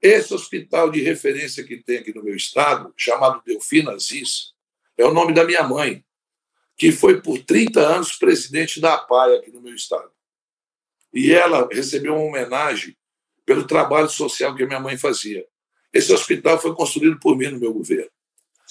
esse 0.00 0.34
hospital 0.34 0.90
de 0.90 1.00
referência 1.00 1.62
que 1.62 1.76
tem 1.76 1.98
aqui 1.98 2.12
no 2.12 2.24
meu 2.24 2.34
estado, 2.34 2.92
chamado 2.96 3.42
Delfina 3.44 3.92
Aziz, 3.92 4.52
é 4.98 5.04
o 5.04 5.14
nome 5.14 5.32
da 5.32 5.44
minha 5.44 5.62
mãe, 5.62 6.04
que 6.76 6.90
foi 6.90 7.22
por 7.22 7.38
30 7.38 7.80
anos 7.80 8.14
presidente 8.14 8.80
da 8.80 8.94
APAI 8.94 9.36
aqui 9.36 9.50
no 9.52 9.62
meu 9.62 9.74
estado. 9.74 10.10
E 11.12 11.32
ela 11.32 11.68
recebeu 11.70 12.14
uma 12.14 12.24
homenagem 12.24 12.96
pelo 13.46 13.66
trabalho 13.66 14.08
social 14.08 14.54
que 14.54 14.62
a 14.64 14.66
minha 14.66 14.80
mãe 14.80 14.96
fazia. 14.96 15.46
Esse 15.92 16.12
hospital 16.12 16.58
foi 16.60 16.74
construído 16.74 17.20
por 17.20 17.36
mim 17.36 17.48
no 17.48 17.60
meu 17.60 17.72
governo. 17.72 18.10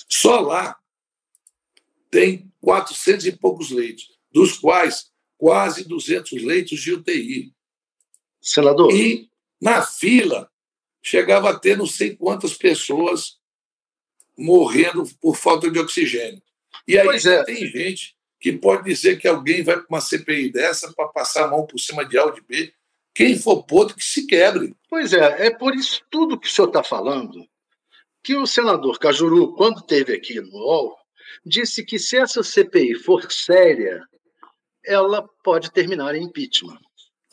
Só 0.09 0.39
lá 0.41 0.77
tem 2.09 2.51
400 2.59 3.27
e 3.27 3.31
poucos 3.31 3.69
leitos, 3.71 4.19
dos 4.31 4.57
quais 4.57 5.11
quase 5.37 5.87
200 5.87 6.43
leitos 6.43 6.81
de 6.81 6.93
UTI. 6.93 7.53
Senador. 8.41 8.91
E 8.93 9.30
na 9.62 9.82
fila 9.82 10.49
chegava 11.01 11.49
a 11.49 11.60
ter 11.60 11.77
não 11.77 11.86
sei 11.86 12.15
quantas 12.15 12.54
pessoas 12.54 13.39
morrendo 14.38 15.04
por 15.21 15.36
falta 15.36 15.69
de 15.69 15.80
oxigênio. 15.80 16.41
E 16.88 16.97
aí 16.97 17.17
é. 17.25 17.43
tem 17.43 17.67
gente 17.67 18.15
que 18.39 18.51
pode 18.54 18.84
dizer 18.84 19.19
que 19.19 19.27
alguém 19.27 19.63
vai 19.63 19.77
para 19.77 19.86
uma 19.88 20.01
CPI 20.01 20.51
dessa 20.51 20.91
para 20.93 21.08
passar 21.10 21.45
a 21.45 21.47
mão 21.47 21.65
por 21.65 21.80
cima 21.80 22.04
de 22.04 22.17
A 22.17 22.25
ou 22.25 22.32
de 22.32 22.41
B. 22.41 22.73
Quem 23.13 23.38
for 23.38 23.63
podre 23.63 23.93
que 23.93 24.04
se 24.04 24.25
quebre. 24.25 24.73
Pois 24.89 25.13
é, 25.13 25.47
é 25.47 25.51
por 25.51 25.75
isso 25.75 26.01
tudo 26.10 26.39
que 26.39 26.47
o 26.47 26.51
senhor 26.51 26.69
está 26.69 26.84
falando 26.84 27.45
que 28.23 28.36
o 28.36 28.45
senador 28.45 28.99
Cajuru, 28.99 29.54
quando 29.56 29.82
teve 29.82 30.13
aqui 30.13 30.39
no 30.39 30.51
UOL, 30.51 30.95
disse 31.45 31.84
que 31.84 31.97
se 31.97 32.17
essa 32.17 32.43
CPI 32.43 32.95
for 32.95 33.32
séria, 33.32 34.04
ela 34.86 35.27
pode 35.43 35.71
terminar 35.71 36.15
em 36.15 36.23
impeachment. 36.23 36.80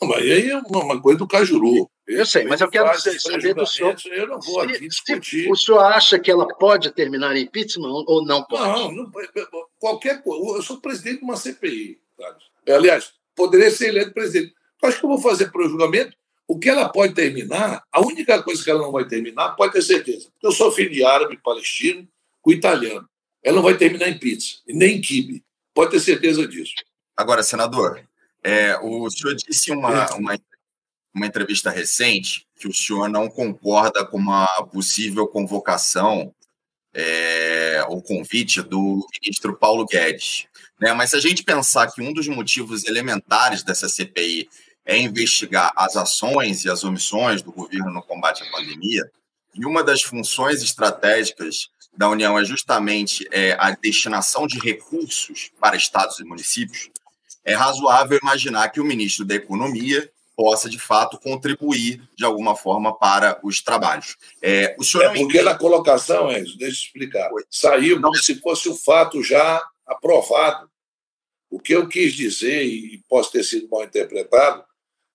Mas 0.01 0.23
aí 0.23 0.49
é 0.49 0.57
uma 0.57 1.01
coisa 1.01 1.19
do 1.19 1.27
Cajuru. 1.27 1.89
Eu 2.07 2.25
sei, 2.25 2.45
mas 2.45 2.59
eu 2.61 2.69
quero 2.69 2.89
saber 3.19 3.53
do 3.53 3.65
senhor. 3.65 3.95
Eu 4.05 4.27
não 4.27 4.39
vou 4.39 4.61
aqui 4.61 4.87
discutir. 4.87 5.51
o 5.51 5.55
senhor 5.55 5.79
acha 5.79 6.17
que 6.17 6.31
ela 6.31 6.47
pode 6.47 6.91
terminar 6.91 7.35
em 7.35 7.43
impeachment 7.43 7.89
ou 8.07 8.25
não 8.25 8.43
pode? 8.43 8.63
Não, 8.63 8.91
não 8.91 9.11
qualquer 9.77 10.23
coisa. 10.23 10.57
Eu 10.57 10.61
sou 10.63 10.77
presidente 10.77 11.19
de 11.19 11.23
uma 11.25 11.35
CPI. 11.35 11.99
Sabe? 12.17 12.39
Aliás, 12.67 13.13
poderia 13.35 13.69
ser 13.69 13.89
eleito 13.89 14.13
presidente. 14.13 14.53
Eu 14.81 14.89
acho 14.89 14.99
que 14.99 15.05
eu 15.05 15.09
vou 15.09 15.19
fazer 15.19 15.51
para 15.51 15.65
o 15.65 15.69
julgamento. 15.69 16.17
O 16.47 16.57
que 16.57 16.67
ela 16.67 16.89
pode 16.89 17.13
terminar, 17.13 17.83
a 17.91 18.01
única 18.01 18.41
coisa 18.41 18.63
que 18.63 18.71
ela 18.71 18.81
não 18.81 18.91
vai 18.91 19.05
terminar, 19.05 19.49
pode 19.51 19.73
ter 19.73 19.83
certeza. 19.83 20.29
Porque 20.31 20.47
eu 20.47 20.51
sou 20.51 20.71
filho 20.71 20.89
de 20.89 21.03
árabe, 21.05 21.37
palestino, 21.43 22.07
com 22.41 22.51
italiano. 22.51 23.07
Ela 23.43 23.57
não 23.57 23.63
vai 23.63 23.77
terminar 23.77 24.09
em 24.09 24.17
pizza, 24.17 24.55
nem 24.67 24.97
em 24.97 25.01
kibe. 25.01 25.43
Pode 25.75 25.91
ter 25.91 25.99
certeza 25.99 26.47
disso. 26.47 26.73
Agora, 27.15 27.43
senador, 27.43 28.03
é, 28.43 28.77
o 28.77 29.09
senhor 29.09 29.35
disse 29.35 29.71
uma, 29.71 30.13
uma, 30.15 30.39
uma 31.13 31.25
entrevista 31.25 31.69
recente 31.69 32.45
que 32.55 32.67
o 32.67 32.73
senhor 32.73 33.09
não 33.09 33.29
concorda 33.29 34.05
com 34.05 34.17
uma 34.17 34.47
possível 34.71 35.27
convocação 35.27 36.33
é, 36.93 37.83
ou 37.87 38.01
convite 38.01 38.61
do 38.61 39.05
ministro 39.21 39.55
Paulo 39.55 39.85
Guedes. 39.85 40.47
Né? 40.79 40.93
Mas 40.93 41.11
se 41.11 41.15
a 41.15 41.19
gente 41.19 41.43
pensar 41.43 41.91
que 41.91 42.01
um 42.01 42.13
dos 42.13 42.27
motivos 42.27 42.85
elementares 42.85 43.63
dessa 43.63 43.87
CPI 43.87 44.49
é 44.85 44.97
investigar 44.97 45.71
as 45.75 45.95
ações 45.95 46.65
e 46.65 46.69
as 46.69 46.83
omissões 46.83 47.41
do 47.41 47.51
governo 47.51 47.91
no 47.91 48.01
combate 48.01 48.43
à 48.43 48.51
pandemia, 48.51 49.09
e 49.53 49.65
uma 49.65 49.83
das 49.83 50.01
funções 50.01 50.63
estratégicas 50.63 51.69
da 51.95 52.09
União 52.09 52.37
é 52.37 52.45
justamente 52.45 53.27
é, 53.31 53.57
a 53.59 53.71
destinação 53.71 54.47
de 54.47 54.59
recursos 54.59 55.51
para 55.59 55.75
estados 55.75 56.19
e 56.19 56.23
municípios, 56.23 56.89
é 57.43 57.53
razoável 57.53 58.19
imaginar 58.21 58.69
que 58.69 58.79
o 58.79 58.85
ministro 58.85 59.25
da 59.25 59.35
Economia 59.35 60.09
possa, 60.39 60.69
de 60.69 60.79
fato, 60.79 61.19
contribuir 61.19 62.01
de 62.15 62.23
alguma 62.23 62.55
forma 62.55 62.97
para 62.97 63.37
os 63.43 63.61
trabalhos. 63.61 64.15
É, 64.41 64.73
o 64.79 64.85
senhor 64.85 65.03
é 65.03 65.13
porque 65.13 65.41
na 65.41 65.53
colocação, 65.53 66.31
Enzo, 66.31 66.57
deixa 66.57 66.77
eu 66.77 66.85
explicar, 66.85 67.29
saiu 67.49 68.01
como 68.01 68.15
se 68.15 68.35
fosse 68.39 68.69
o 68.69 68.71
um 68.71 68.75
fato 68.77 69.21
já 69.21 69.61
aprovado. 69.85 70.69
O 71.49 71.59
que 71.59 71.75
eu 71.75 71.89
quis 71.89 72.13
dizer, 72.13 72.63
e 72.63 73.03
posso 73.09 73.33
ter 73.33 73.43
sido 73.43 73.67
mal 73.69 73.83
interpretado, 73.83 74.63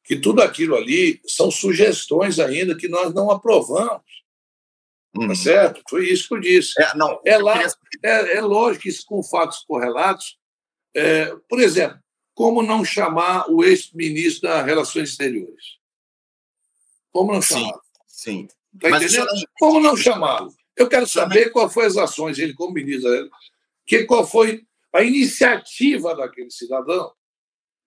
que 0.04 0.16
tudo 0.16 0.42
aquilo 0.42 0.76
ali 0.76 1.18
são 1.26 1.50
sugestões 1.50 2.38
ainda 2.38 2.76
que 2.76 2.86
nós 2.86 3.14
não 3.14 3.30
aprovamos. 3.30 4.02
Tá 5.14 5.20
uhum. 5.22 5.28
Tá 5.28 5.34
certo? 5.34 5.82
Foi 5.88 6.06
isso 6.06 6.28
que 6.28 6.34
eu 6.34 6.40
disse. 6.40 6.74
É, 6.78 6.94
não, 6.94 7.18
é, 7.24 7.38
lá, 7.38 7.54
queria... 7.54 7.72
é, 8.02 8.36
é 8.36 8.40
lógico 8.42 8.82
que 8.82 8.88
isso 8.90 9.06
com 9.06 9.22
fatos 9.22 9.64
correlatos. 9.66 10.36
É, 10.94 11.34
por 11.48 11.60
exemplo, 11.60 11.98
como 12.34 12.62
não 12.62 12.84
chamar 12.84 13.48
o 13.50 13.64
ex-ministro 13.64 14.48
das 14.48 14.66
Relações 14.66 15.10
Exteriores? 15.10 15.78
Como 17.12 17.32
não 17.32 17.40
chamá-lo? 17.40 17.80
Sim. 18.06 18.48
Está 18.74 18.90
entendendo? 18.90 19.26
Não... 19.26 19.42
Como 19.58 19.80
não 19.80 19.96
chamá-lo? 19.96 20.52
Eu 20.76 20.88
quero 20.88 21.06
saber 21.06 21.50
qual 21.50 21.70
foi 21.70 21.86
as 21.86 21.96
ações 21.96 22.36
dele 22.36 22.52
como 22.54 22.74
ministro, 22.74 23.30
que 23.86 24.04
qual 24.04 24.26
foi 24.26 24.66
a 24.92 25.02
iniciativa 25.02 26.14
daquele 26.16 26.50
cidadão 26.50 27.12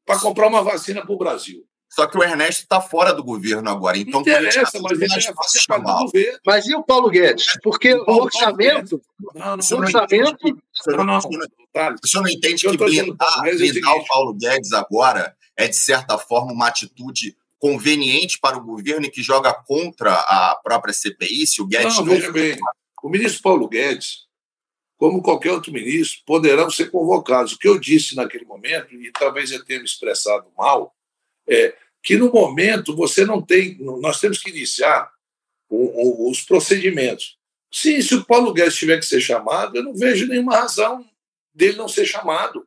para 0.06 0.20
comprar 0.20 0.48
uma 0.48 0.64
vacina 0.64 1.06
para 1.06 1.14
o 1.14 1.18
Brasil. 1.18 1.68
Só 1.98 2.06
que 2.06 2.16
o 2.16 2.24
Ernesto 2.24 2.62
está 2.62 2.80
fora 2.80 3.12
do 3.12 3.24
governo 3.24 3.68
agora. 3.72 3.98
Então, 3.98 4.22
interessa, 4.22 4.80
mas 4.80 5.02
ele 5.02 5.12
é 5.12 5.34
governo. 5.34 6.40
Mas 6.46 6.68
e 6.68 6.76
o 6.76 6.84
Paulo 6.84 7.10
Guedes? 7.10 7.58
Porque 7.64 7.92
o, 7.96 8.04
o 8.06 8.24
orçamento. 8.24 9.02
Não, 9.34 9.58
não, 9.58 9.66
o 9.72 9.80
orçamento. 9.80 10.62
Não, 10.86 11.04
não, 11.04 11.18
o 11.18 12.08
senhor 12.08 12.22
não 12.22 12.30
entende 12.30 12.68
que 12.70 12.78
blindar, 12.78 13.42
blindar 13.42 13.96
o 13.96 14.06
Paulo 14.06 14.36
Guedes 14.36 14.74
agora 14.74 15.36
é, 15.56 15.68
de 15.68 15.76
certa 15.76 16.20
forma, 16.20 16.54
uma 16.54 16.68
atitude 16.68 17.36
conveniente 17.58 18.38
para 18.40 18.58
o 18.58 18.64
governo 18.64 19.08
e 19.08 19.10
que 19.10 19.24
joga 19.24 19.52
contra 19.52 20.14
a 20.14 20.56
própria 20.64 20.94
CPI, 20.94 21.48
se 21.48 21.64
o 21.64 21.66
Guedes 21.66 21.96
não... 21.96 22.06
não... 22.06 22.14
veja 22.14 22.32
bem, 22.32 22.60
o 23.02 23.10
ministro 23.10 23.42
Paulo 23.42 23.68
Guedes, 23.68 24.28
como 24.98 25.24
qualquer 25.24 25.52
outro 25.52 25.74
ministro, 25.74 26.22
poderão 26.28 26.70
ser 26.70 26.92
convocados. 26.92 27.54
O 27.54 27.58
que 27.58 27.68
eu 27.68 27.80
disse 27.80 28.16
naquele 28.16 28.46
momento, 28.46 28.94
e 28.94 29.12
talvez 29.12 29.52
eu 29.52 29.66
tenha 29.66 29.80
me 29.80 29.86
expressado 29.86 30.46
mal, 30.56 30.96
é 31.50 31.76
que 32.02 32.18
no 32.18 32.32
momento 32.32 32.96
você 32.96 33.26
não 33.26 33.42
tem, 33.42 33.78
nós 33.80 34.20
temos 34.20 34.40
que 34.40 34.50
iniciar 34.50 35.12
o, 35.70 36.28
o, 36.28 36.32
os 36.32 36.42
procedimentos. 36.42 37.38
Sim, 37.72 38.02
se 38.02 38.16
o 38.16 38.26
Paulo 38.26 38.54
Guedes 38.54 38.76
tiver 38.76 38.98
que 38.98 39.06
ser 39.06 39.20
chamado, 39.20 39.76
eu 39.76 39.84
não 39.84 39.94
vejo 39.94 40.28
nenhuma 40.28 40.56
razão 40.56 41.06
dele 41.54 41.78
não 41.78 41.88
ser 41.88 42.06
chamado. 42.06 42.66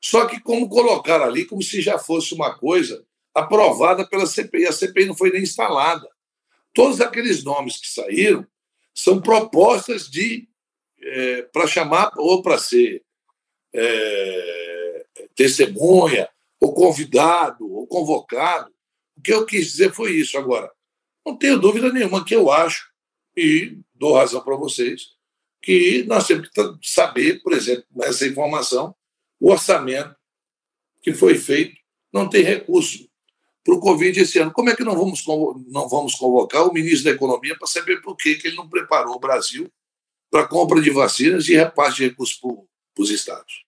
Só 0.00 0.26
que 0.26 0.40
como 0.40 0.68
colocar 0.68 1.22
ali 1.22 1.44
como 1.44 1.62
se 1.62 1.80
já 1.80 1.98
fosse 1.98 2.34
uma 2.34 2.58
coisa 2.58 3.04
aprovada 3.34 4.06
pela 4.06 4.26
CPI, 4.26 4.66
a 4.66 4.72
CPI 4.72 5.06
não 5.06 5.16
foi 5.16 5.30
nem 5.30 5.42
instalada. 5.42 6.08
Todos 6.72 7.00
aqueles 7.00 7.44
nomes 7.44 7.78
que 7.80 7.86
saíram 7.86 8.46
são 8.94 9.20
propostas 9.20 10.10
de 10.10 10.48
é, 11.00 11.42
para 11.42 11.66
chamar 11.66 12.10
ou 12.16 12.42
para 12.42 12.58
ser 12.58 13.02
é, 13.72 15.06
testemunha 15.34 16.28
ou 16.60 16.72
convidado, 16.72 17.70
ou 17.70 17.86
convocado. 17.86 18.72
O 19.16 19.22
que 19.22 19.32
eu 19.32 19.46
quis 19.46 19.66
dizer 19.66 19.92
foi 19.92 20.12
isso. 20.12 20.36
Agora, 20.38 20.70
não 21.24 21.36
tenho 21.36 21.58
dúvida 21.58 21.92
nenhuma 21.92 22.24
que 22.24 22.34
eu 22.34 22.50
acho, 22.50 22.88
e 23.36 23.78
dou 23.94 24.14
razão 24.14 24.42
para 24.42 24.56
vocês, 24.56 25.14
que 25.62 26.04
nós 26.04 26.26
temos 26.26 26.48
que 26.48 26.78
saber, 26.82 27.42
por 27.42 27.52
exemplo, 27.52 27.84
essa 28.02 28.26
informação, 28.26 28.94
o 29.40 29.50
orçamento 29.50 30.14
que 31.02 31.12
foi 31.12 31.36
feito 31.36 31.74
não 32.12 32.28
tem 32.28 32.42
recurso 32.42 33.08
para 33.64 33.74
o 33.74 33.80
Covid 33.80 34.20
esse 34.20 34.38
ano. 34.38 34.52
Como 34.52 34.68
é 34.68 34.76
que 34.76 34.84
não 34.84 34.94
vamos, 34.94 35.24
não 35.68 35.88
vamos 35.88 36.14
convocar 36.14 36.68
o 36.68 36.72
ministro 36.72 37.04
da 37.04 37.16
Economia 37.16 37.56
para 37.56 37.66
saber 37.66 38.02
por 38.02 38.14
que, 38.16 38.34
que 38.36 38.48
ele 38.48 38.56
não 38.56 38.68
preparou 38.68 39.16
o 39.16 39.18
Brasil 39.18 39.72
para 40.30 40.46
compra 40.46 40.80
de 40.80 40.90
vacinas 40.90 41.48
e 41.48 41.54
repasse 41.54 41.96
de 41.96 42.08
recursos 42.08 42.36
para 42.36 43.02
os 43.02 43.10
estados? 43.10 43.63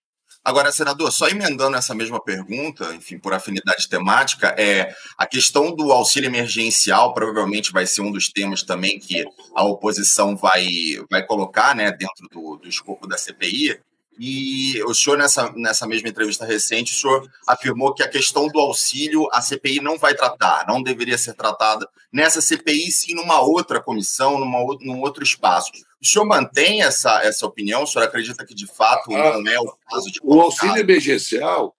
Agora, 0.47 0.71
senador, 0.71 1.11
só 1.11 1.27
emendando 1.27 1.75
essa 1.75 1.93
mesma 1.93 2.23
pergunta, 2.23 2.95
enfim, 2.95 3.19
por 3.19 3.33
afinidade 3.33 3.89
temática, 3.89 4.55
é 4.57 4.95
a 5.17 5.27
questão 5.27 5.75
do 5.75 5.91
auxílio 5.91 6.29
emergencial 6.29 7.13
provavelmente 7.13 7.73
vai 7.73 7.85
ser 7.85 7.99
um 7.99 8.13
dos 8.13 8.29
temas 8.29 8.63
também 8.63 8.97
que 8.97 9.25
a 9.53 9.65
oposição 9.65 10.37
vai, 10.37 10.65
vai 11.11 11.21
colocar 11.25 11.75
né, 11.75 11.91
dentro 11.91 12.29
do, 12.31 12.55
do 12.55 12.69
escopo 12.69 13.05
da 13.05 13.17
CPI. 13.17 13.77
E 14.17 14.81
o 14.83 14.93
senhor, 14.93 15.17
nessa, 15.17 15.51
nessa 15.51 15.85
mesma 15.85 16.07
entrevista 16.07 16.45
recente, 16.45 16.93
o 16.93 16.97
senhor 16.97 17.29
afirmou 17.45 17.93
que 17.93 18.01
a 18.01 18.07
questão 18.07 18.47
do 18.47 18.57
auxílio 18.57 19.27
a 19.33 19.41
CPI 19.41 19.81
não 19.81 19.97
vai 19.97 20.15
tratar, 20.15 20.65
não 20.65 20.81
deveria 20.81 21.17
ser 21.17 21.33
tratada 21.33 21.85
nessa 22.09 22.39
CPI, 22.39 22.89
sim 22.89 23.13
numa 23.13 23.41
outra 23.41 23.81
comissão, 23.81 24.39
numa, 24.39 24.59
num 24.79 25.01
outro 25.01 25.21
espaço. 25.21 25.73
O 26.01 26.05
senhor 26.05 26.25
mantém 26.25 26.83
essa, 26.83 27.21
essa 27.23 27.45
opinião? 27.45 27.83
O 27.83 27.87
senhor 27.87 28.05
acredita 28.05 28.45
que, 28.45 28.53
de 28.53 28.67
fato, 28.67 29.13
ah, 29.15 29.41
não 29.41 29.51
é 29.51 29.59
o 29.59 29.75
caso 29.89 30.11
de. 30.11 30.19
O 30.23 30.39
auxílio 30.39 30.77
emergencial 30.77 31.75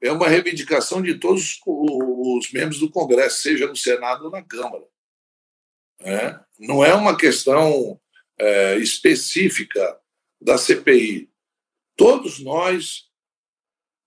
é 0.00 0.10
uma 0.10 0.28
reivindicação 0.28 1.00
de 1.00 1.14
todos 1.14 1.60
os 1.64 2.50
membros 2.52 2.80
do 2.80 2.90
Congresso, 2.90 3.40
seja 3.40 3.68
no 3.68 3.76
Senado 3.76 4.24
ou 4.24 4.30
na 4.30 4.42
Câmara. 4.42 4.84
Né? 6.00 6.40
Não 6.58 6.84
é 6.84 6.92
uma 6.92 7.16
questão 7.16 8.00
é, 8.36 8.76
específica 8.78 9.98
da 10.40 10.58
CPI. 10.58 11.30
Todos 11.96 12.40
nós, 12.40 13.04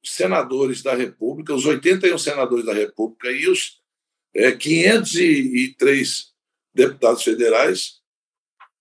senadores 0.03 0.83
da 0.83 0.93
República, 0.93 1.53
os 1.53 1.65
81 1.65 2.17
senadores 2.17 2.65
da 2.65 2.73
República 2.73 3.31
e 3.31 3.47
os 3.47 3.81
é, 4.33 4.51
503 4.51 6.33
deputados 6.73 7.23
federais, 7.23 7.94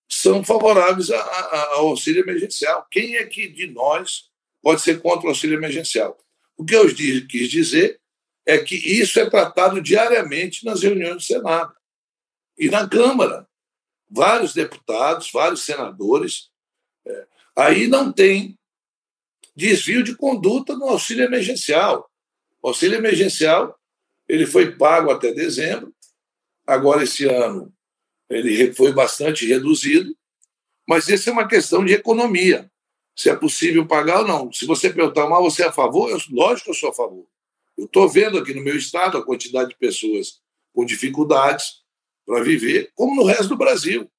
são 0.09 0.43
favoráveis 0.43 1.09
ao 1.09 1.87
auxílio 1.87 2.23
emergencial. 2.23 2.85
Quem 2.91 3.17
é 3.17 3.25
que 3.25 3.47
de 3.47 3.67
nós 3.67 4.29
pode 4.61 4.81
ser 4.81 5.01
contra 5.01 5.25
o 5.25 5.29
auxílio 5.29 5.57
emergencial? 5.57 6.17
O 6.57 6.63
que 6.63 6.75
eu 6.75 6.87
quis 6.93 7.49
dizer 7.49 7.99
é 8.45 8.57
que 8.57 8.75
isso 8.75 9.19
é 9.19 9.29
tratado 9.29 9.81
diariamente 9.81 10.63
nas 10.63 10.83
reuniões 10.83 11.15
do 11.15 11.21
Senado 11.21 11.73
e 12.57 12.69
na 12.69 12.87
Câmara. 12.87 13.47
Vários 14.09 14.53
deputados, 14.53 15.31
vários 15.31 15.63
senadores. 15.63 16.49
É, 17.05 17.27
aí 17.55 17.87
não 17.87 18.11
tem 18.11 18.57
desvio 19.55 20.03
de 20.03 20.15
conduta 20.15 20.75
no 20.75 20.85
auxílio 20.85 21.25
emergencial. 21.25 22.09
O 22.61 22.67
auxílio 22.67 22.97
emergencial 22.97 23.77
ele 24.27 24.45
foi 24.45 24.75
pago 24.75 25.11
até 25.11 25.31
dezembro, 25.31 25.93
agora 26.65 27.03
esse 27.03 27.25
ano 27.25 27.71
ele 28.29 28.73
foi 28.73 28.91
bastante 28.91 29.45
reduzido, 29.45 30.15
mas 30.87 31.07
isso 31.07 31.29
é 31.29 31.33
uma 31.33 31.47
questão 31.47 31.83
de 31.83 31.93
economia, 31.93 32.69
se 33.15 33.29
é 33.29 33.35
possível 33.35 33.87
pagar 33.87 34.21
ou 34.21 34.27
não. 34.27 34.51
Se 34.51 34.65
você 34.65 34.91
perguntar, 34.91 35.27
mal 35.27 35.41
você 35.41 35.63
é 35.63 35.67
a 35.67 35.71
favor? 35.71 36.09
Eu, 36.09 36.19
lógico 36.31 36.65
que 36.65 36.71
eu 36.71 36.75
sou 36.75 36.89
a 36.89 36.93
favor. 36.93 37.27
Eu 37.77 37.85
estou 37.85 38.07
vendo 38.07 38.37
aqui 38.37 38.53
no 38.53 38.63
meu 38.63 38.75
estado 38.75 39.17
a 39.17 39.25
quantidade 39.25 39.69
de 39.69 39.77
pessoas 39.77 40.41
com 40.73 40.85
dificuldades 40.85 41.83
para 42.25 42.43
viver, 42.43 42.91
como 42.95 43.15
no 43.15 43.23
resto 43.23 43.49
do 43.49 43.57
Brasil. 43.57 44.09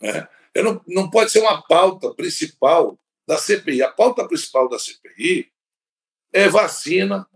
Né? 0.00 0.28
Não, 0.56 0.82
não 0.86 1.10
pode 1.10 1.30
ser 1.30 1.40
uma 1.40 1.62
pauta 1.62 2.12
principal 2.14 2.98
da 3.26 3.36
CPI. 3.36 3.82
A 3.82 3.90
pauta 3.90 4.26
principal 4.26 4.68
da 4.68 4.78
CPI 4.78 5.50
é 6.32 6.48
vacina, 6.48 7.28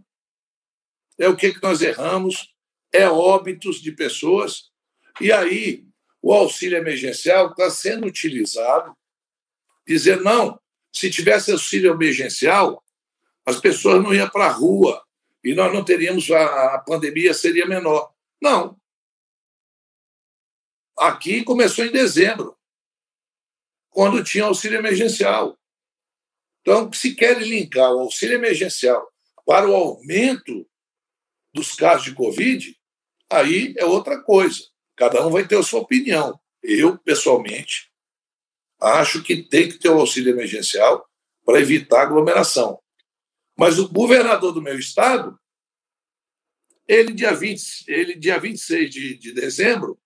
é 1.18 1.28
o 1.28 1.36
que, 1.36 1.52
que 1.52 1.62
nós 1.62 1.82
erramos, 1.82 2.52
é 2.92 3.08
óbitos 3.08 3.80
de 3.80 3.92
pessoas. 3.92 4.70
E 5.20 5.30
aí, 5.30 5.86
o 6.22 6.32
auxílio 6.32 6.78
emergencial 6.78 7.50
está 7.50 7.68
sendo 7.68 8.06
utilizado, 8.06 8.96
dizer, 9.86 10.20
não, 10.20 10.58
se 10.92 11.10
tivesse 11.10 11.50
auxílio 11.50 11.92
emergencial, 11.92 12.82
as 13.44 13.58
pessoas 13.58 14.00
não 14.00 14.14
iam 14.14 14.30
para 14.30 14.46
a 14.46 14.52
rua, 14.52 15.04
e 15.42 15.52
nós 15.52 15.74
não 15.74 15.84
teríamos, 15.84 16.30
a, 16.30 16.76
a 16.76 16.78
pandemia 16.78 17.34
seria 17.34 17.66
menor. 17.66 18.14
Não. 18.40 18.80
Aqui 20.96 21.42
começou 21.42 21.84
em 21.84 21.90
dezembro, 21.90 22.56
quando 23.90 24.22
tinha 24.22 24.44
auxílio 24.44 24.78
emergencial. 24.78 25.58
Então, 26.60 26.92
se 26.92 27.16
querem 27.16 27.48
linkar 27.48 27.92
o 27.92 28.00
auxílio 28.00 28.36
emergencial 28.36 29.12
para 29.44 29.68
o 29.68 29.74
aumento 29.74 30.64
dos 31.52 31.74
casos 31.74 32.04
de 32.04 32.14
Covid, 32.14 32.78
aí 33.28 33.74
é 33.76 33.84
outra 33.84 34.22
coisa. 34.22 34.71
Cada 34.96 35.26
um 35.26 35.30
vai 35.30 35.46
ter 35.46 35.56
a 35.56 35.62
sua 35.62 35.80
opinião. 35.80 36.38
Eu, 36.62 36.98
pessoalmente, 36.98 37.90
acho 38.80 39.22
que 39.22 39.42
tem 39.42 39.68
que 39.68 39.78
ter 39.78 39.88
o 39.88 39.98
auxílio 39.98 40.32
emergencial 40.32 41.08
para 41.44 41.60
evitar 41.60 42.02
aglomeração. 42.02 42.80
Mas 43.56 43.78
o 43.78 43.88
governador 43.88 44.52
do 44.52 44.62
meu 44.62 44.78
estado, 44.78 45.38
ele 46.86 47.12
dia, 47.12 47.32
20, 47.32 47.84
ele, 47.88 48.16
dia 48.16 48.38
26 48.38 48.90
de, 48.90 49.18
de 49.18 49.32
dezembro, 49.32 49.98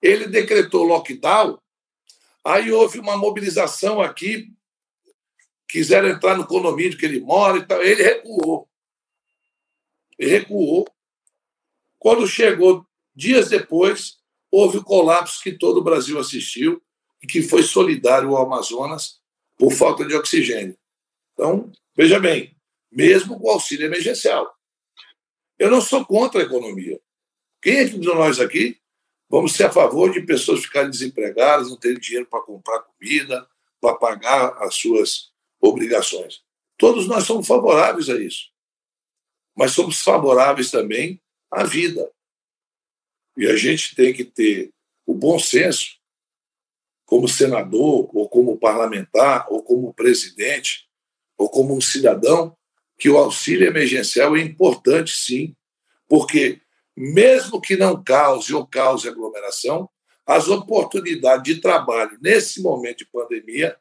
ele 0.00 0.26
decretou 0.26 0.84
lockdown, 0.84 1.60
aí 2.44 2.72
houve 2.72 2.98
uma 2.98 3.16
mobilização 3.16 4.00
aqui, 4.00 4.52
quiseram 5.68 6.08
entrar 6.08 6.36
no 6.36 6.46
condomínio 6.46 6.98
que 6.98 7.06
ele 7.06 7.20
mora 7.20 7.58
e 7.58 7.66
tal, 7.66 7.82
ele 7.82 8.02
recuou. 8.02 8.68
Ele 10.18 10.30
recuou. 10.30 10.86
Quando 11.98 12.26
chegou 12.26 12.86
dias 13.14 13.48
depois, 13.48 14.18
houve 14.50 14.78
o 14.78 14.84
colapso 14.84 15.42
que 15.42 15.52
todo 15.52 15.78
o 15.78 15.84
Brasil 15.84 16.18
assistiu 16.18 16.82
e 17.22 17.26
que 17.26 17.42
foi 17.42 17.62
solidário 17.62 18.36
ao 18.36 18.46
Amazonas 18.46 19.20
por 19.56 19.72
falta 19.72 20.04
de 20.04 20.14
oxigênio. 20.14 20.76
Então, 21.32 21.70
veja 21.96 22.18
bem, 22.18 22.56
mesmo 22.90 23.38
com 23.38 23.50
auxílio 23.50 23.86
emergencial. 23.86 24.52
Eu 25.58 25.70
não 25.70 25.80
sou 25.80 26.04
contra 26.04 26.40
a 26.40 26.44
economia. 26.44 27.00
Quem 27.62 27.78
é 27.78 27.84
de 27.84 27.98
nós 27.98 28.40
aqui 28.40 28.78
vamos 29.28 29.52
ser 29.52 29.64
a 29.64 29.70
favor 29.70 30.12
de 30.12 30.20
pessoas 30.22 30.62
ficarem 30.62 30.90
desempregadas, 30.90 31.70
não 31.70 31.76
terem 31.76 31.98
dinheiro 31.98 32.26
para 32.26 32.42
comprar 32.42 32.80
comida, 32.80 33.48
para 33.80 33.94
pagar 33.94 34.62
as 34.62 34.74
suas 34.74 35.32
obrigações? 35.60 36.42
Todos 36.76 37.06
nós 37.06 37.24
somos 37.24 37.46
favoráveis 37.46 38.10
a 38.10 38.16
isso. 38.16 38.50
Mas 39.56 39.72
somos 39.72 40.00
favoráveis 40.00 40.70
também 40.70 41.22
à 41.50 41.64
vida. 41.64 42.10
E 43.36 43.46
a 43.46 43.56
gente 43.56 43.94
tem 43.94 44.12
que 44.12 44.24
ter 44.24 44.70
o 45.06 45.14
bom 45.14 45.38
senso, 45.38 45.96
como 47.04 47.28
senador, 47.28 48.08
ou 48.14 48.28
como 48.28 48.58
parlamentar, 48.58 49.46
ou 49.50 49.62
como 49.62 49.92
presidente, 49.92 50.88
ou 51.36 51.48
como 51.48 51.76
um 51.76 51.80
cidadão, 51.80 52.56
que 52.98 53.10
o 53.10 53.18
auxílio 53.18 53.66
emergencial 53.66 54.36
é 54.36 54.40
importante, 54.40 55.12
sim, 55.12 55.54
porque, 56.08 56.60
mesmo 56.96 57.60
que 57.60 57.76
não 57.76 58.02
cause 58.02 58.54
ou 58.54 58.66
cause 58.66 59.08
aglomeração, 59.08 59.88
as 60.26 60.48
oportunidades 60.48 61.42
de 61.42 61.60
trabalho 61.60 62.16
nesse 62.20 62.62
momento 62.62 62.98
de 62.98 63.06
pandemia 63.06 63.76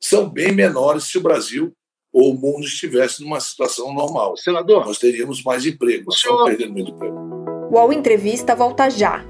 são 0.00 0.28
bem 0.28 0.52
menores 0.52 1.04
se 1.04 1.18
o 1.18 1.22
Brasil 1.22 1.74
ou 2.12 2.32
o 2.32 2.38
mundo 2.38 2.64
estivesse 2.64 3.22
numa 3.22 3.40
situação 3.40 3.92
normal. 3.94 4.36
Senador, 4.36 4.84
nós 4.84 4.98
teríamos 4.98 5.42
mais 5.42 5.64
emprego, 5.64 6.06
nós 6.06 6.20
senhor... 6.20 6.34
estamos 6.34 6.56
perdendo 6.56 6.72
muito 6.72 6.92
emprego. 6.92 7.55
O 7.68 7.74
UOL 7.74 7.92
Entrevista 7.92 8.54
volta 8.54 8.88
já. 8.88 9.24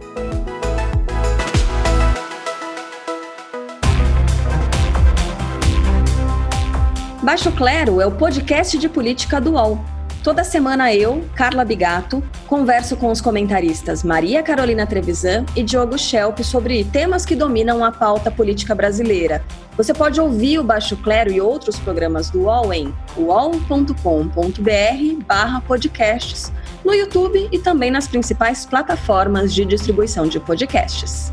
Baixo 7.23 7.51
Clero 7.53 7.99
é 8.01 8.07
o 8.07 8.13
podcast 8.13 8.77
de 8.77 8.91
política 8.91 9.41
do 9.41 9.53
UOL. 9.53 9.81
Toda 10.23 10.45
semana 10.45 10.93
eu, 10.93 11.25
Carla 11.35 11.65
Bigato, 11.65 12.23
converso 12.47 12.97
com 12.97 13.11
os 13.11 13.21
comentaristas 13.21 14.03
Maria 14.03 14.43
Carolina 14.43 14.87
Trevisan 14.87 15.47
e 15.55 15.63
Diogo 15.63 15.97
Schelp 15.97 16.41
sobre 16.41 16.85
temas 16.85 17.25
que 17.25 17.37
dominam 17.37 17.85
a 17.85 17.91
pauta 17.91 18.31
política 18.31 18.75
brasileira. 18.75 19.43
Você 19.77 19.95
pode 19.95 20.21
ouvir 20.21 20.59
o 20.59 20.65
Baixo 20.65 20.97
Clero 20.97 21.31
e 21.31 21.41
outros 21.41 21.79
programas 21.79 22.29
do 22.29 22.43
UOL 22.43 22.73
em 22.73 22.93
uol.com.br 23.17 23.95
barra 25.27 25.61
podcasts, 25.61 26.53
no 26.87 26.95
YouTube 26.95 27.49
e 27.51 27.59
também 27.59 27.91
nas 27.91 28.07
principais 28.07 28.65
plataformas 28.65 29.53
de 29.53 29.65
distribuição 29.65 30.29
de 30.29 30.39
podcasts. 30.39 31.33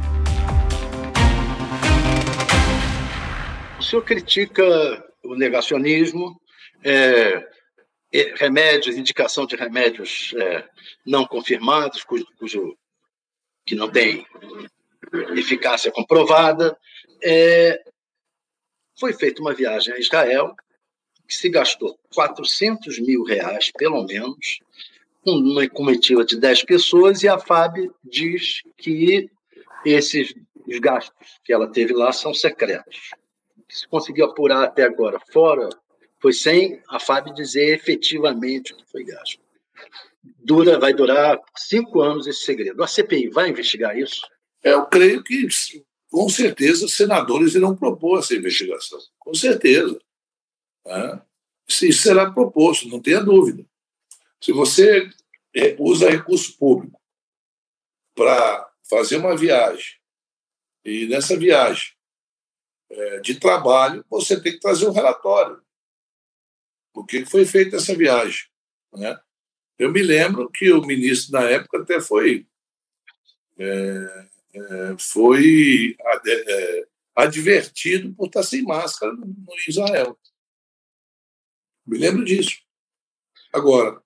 O 3.79 3.83
senhor 3.83 4.01
critica 4.01 4.63
o 5.23 5.35
negacionismo, 5.35 6.41
é, 6.83 7.47
remédios, 8.33 8.97
indicação 8.97 9.45
de 9.45 9.55
remédios 9.55 10.33
é, 10.35 10.67
não 11.05 11.23
confirmados, 11.23 12.03
cujo, 12.03 12.25
cujo, 12.39 12.75
que 13.63 13.75
não 13.75 13.91
tem 13.91 14.25
eficácia 15.37 15.91
comprovada. 15.91 16.75
É, 17.23 17.79
foi 18.99 19.13
feita 19.13 19.39
uma 19.39 19.53
viagem 19.53 19.93
a 19.93 19.99
Israel, 19.99 20.55
que 21.27 21.35
se 21.35 21.47
gastou 21.47 21.95
400 22.15 22.97
mil 23.01 23.23
reais, 23.23 23.71
pelo 23.71 24.03
menos, 24.03 24.62
com 25.23 25.31
uma 25.31 25.67
comitiva 25.69 26.25
de 26.25 26.39
10 26.39 26.65
pessoas, 26.65 27.23
e 27.23 27.27
a 27.27 27.39
FAB 27.39 27.89
diz 28.03 28.61
que 28.77 29.29
esses 29.85 30.33
gastos 30.81 31.39
que 31.43 31.53
ela 31.53 31.67
teve 31.71 31.93
lá 31.93 32.11
são 32.11 32.33
secretos 32.33 33.11
se 33.73 33.87
conseguiu 33.87 34.25
apurar 34.25 34.63
até 34.63 34.83
agora 34.83 35.19
fora 35.31 35.67
foi 36.21 36.31
sem 36.31 36.81
a 36.87 36.99
FAB 36.99 37.33
dizer 37.33 37.73
efetivamente 37.73 38.71
o 38.71 38.77
que 38.77 38.89
foi 38.89 39.03
gasto. 39.03 39.41
Dura, 40.39 40.79
vai 40.79 40.93
durar 40.93 41.37
cinco 41.57 42.01
anos 42.01 42.27
esse 42.27 42.45
segredo. 42.45 42.81
A 42.81 42.87
CPI 42.87 43.29
vai 43.29 43.49
investigar 43.49 43.97
isso? 43.97 44.21
Eu 44.63 44.85
creio 44.85 45.21
que, 45.21 45.45
com 46.09 46.29
certeza, 46.29 46.85
os 46.85 46.93
senadores 46.93 47.55
irão 47.55 47.75
propor 47.75 48.19
essa 48.19 48.33
investigação. 48.33 48.99
Com 49.19 49.33
certeza. 49.33 49.99
É. 50.87 51.19
Isso 51.67 52.01
será 52.01 52.31
proposto, 52.31 52.87
não 52.87 53.01
tenha 53.01 53.19
dúvida. 53.19 53.65
Se 54.43 54.51
você 54.51 55.09
é, 55.55 55.73
usa 55.79 56.09
recurso 56.09 56.57
público 56.57 57.01
para 58.13 58.73
fazer 58.89 59.15
uma 59.15 59.37
viagem, 59.37 59.95
e 60.83 61.07
nessa 61.07 61.39
viagem 61.39 61.93
é, 62.89 63.21
de 63.21 63.39
trabalho, 63.39 64.03
você 64.09 64.37
tem 64.41 64.51
que 64.51 64.59
trazer 64.59 64.85
um 64.85 64.91
relatório. 64.91 65.63
O 66.93 67.05
que 67.05 67.25
foi 67.25 67.45
feito 67.45 67.77
essa 67.77 67.95
viagem? 67.95 68.49
Né? 68.91 69.17
Eu 69.79 69.89
me 69.89 70.03
lembro 70.03 70.51
que 70.51 70.73
o 70.73 70.81
ministro, 70.81 71.31
na 71.39 71.49
época, 71.49 71.81
até 71.81 72.01
foi 72.01 72.45
é, 73.57 74.27
é, 74.55 74.95
foi 74.99 75.95
é, 76.25 76.87
advertido 77.15 78.13
por 78.13 78.25
estar 78.25 78.43
sem 78.43 78.61
máscara 78.61 79.13
no 79.13 79.55
Israel. 79.65 80.19
Me 81.87 81.97
lembro 81.97 82.25
disso. 82.25 82.61
Agora, 83.53 84.02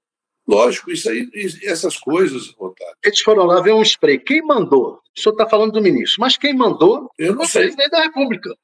lógico, 0.47 0.91
isso 0.91 1.09
aí, 1.09 1.29
essas 1.63 1.97
coisas, 1.97 2.53
Otávio. 2.57 2.95
Eles 3.03 3.19
foram 3.19 3.43
lá 3.43 3.61
ver 3.61 3.73
um 3.73 3.81
spray. 3.81 4.19
Quem 4.19 4.41
mandou? 4.41 5.01
O 5.15 5.19
senhor 5.19 5.33
está 5.33 5.47
falando 5.47 5.73
do 5.73 5.81
ministro, 5.81 6.21
mas 6.21 6.37
quem 6.37 6.55
mandou? 6.55 7.11
Eu 7.17 7.35
não 7.35 7.45
sei. 7.45 7.63
presidente 7.63 7.91
da 7.91 8.03
República. 8.03 8.55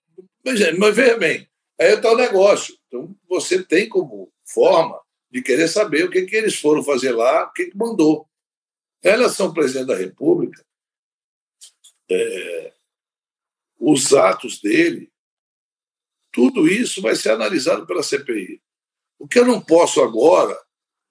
Mas, 0.45 0.61
é, 0.61 0.71
mas 0.73 0.95
veja 0.95 1.17
bem, 1.17 1.47
aí 1.79 1.93
está 1.93 2.11
o 2.11 2.17
negócio. 2.17 2.75
Então, 2.87 3.15
você 3.27 3.63
tem 3.63 3.89
como 3.89 4.31
forma 4.45 4.99
de 5.31 5.41
querer 5.41 5.67
saber 5.67 6.05
o 6.05 6.09
que, 6.09 6.23
que 6.23 6.35
eles 6.35 6.59
foram 6.59 6.83
fazer 6.83 7.11
lá, 7.11 7.45
o 7.45 7.53
que, 7.53 7.65
que 7.65 7.77
mandou. 7.77 8.27
Elas 9.01 9.35
são 9.35 9.53
presidente 9.53 9.87
da 9.87 9.95
República, 9.95 10.63
é, 12.09 12.73
os 13.79 14.13
atos 14.13 14.61
dele, 14.61 15.11
tudo 16.31 16.67
isso 16.67 17.01
vai 17.01 17.15
ser 17.15 17.31
analisado 17.31 17.85
pela 17.85 18.03
CPI. 18.03 18.61
O 19.19 19.27
que 19.27 19.39
eu 19.39 19.45
não 19.45 19.61
posso 19.61 20.01
agora 20.01 20.57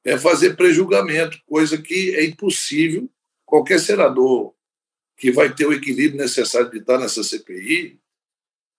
é 0.05 0.19
fazer 0.19 0.57
prejulgamento, 0.57 1.41
coisa 1.47 1.81
que 1.81 2.15
é 2.17 2.25
impossível. 2.25 3.09
Qualquer 3.45 3.79
senador 3.79 4.55
que 5.17 5.31
vai 5.31 5.55
ter 5.55 5.67
o 5.67 5.73
equilíbrio 5.73 6.21
necessário 6.21 6.71
de 6.71 6.79
estar 6.79 6.99
nessa 6.99 7.23
CPI, 7.23 8.01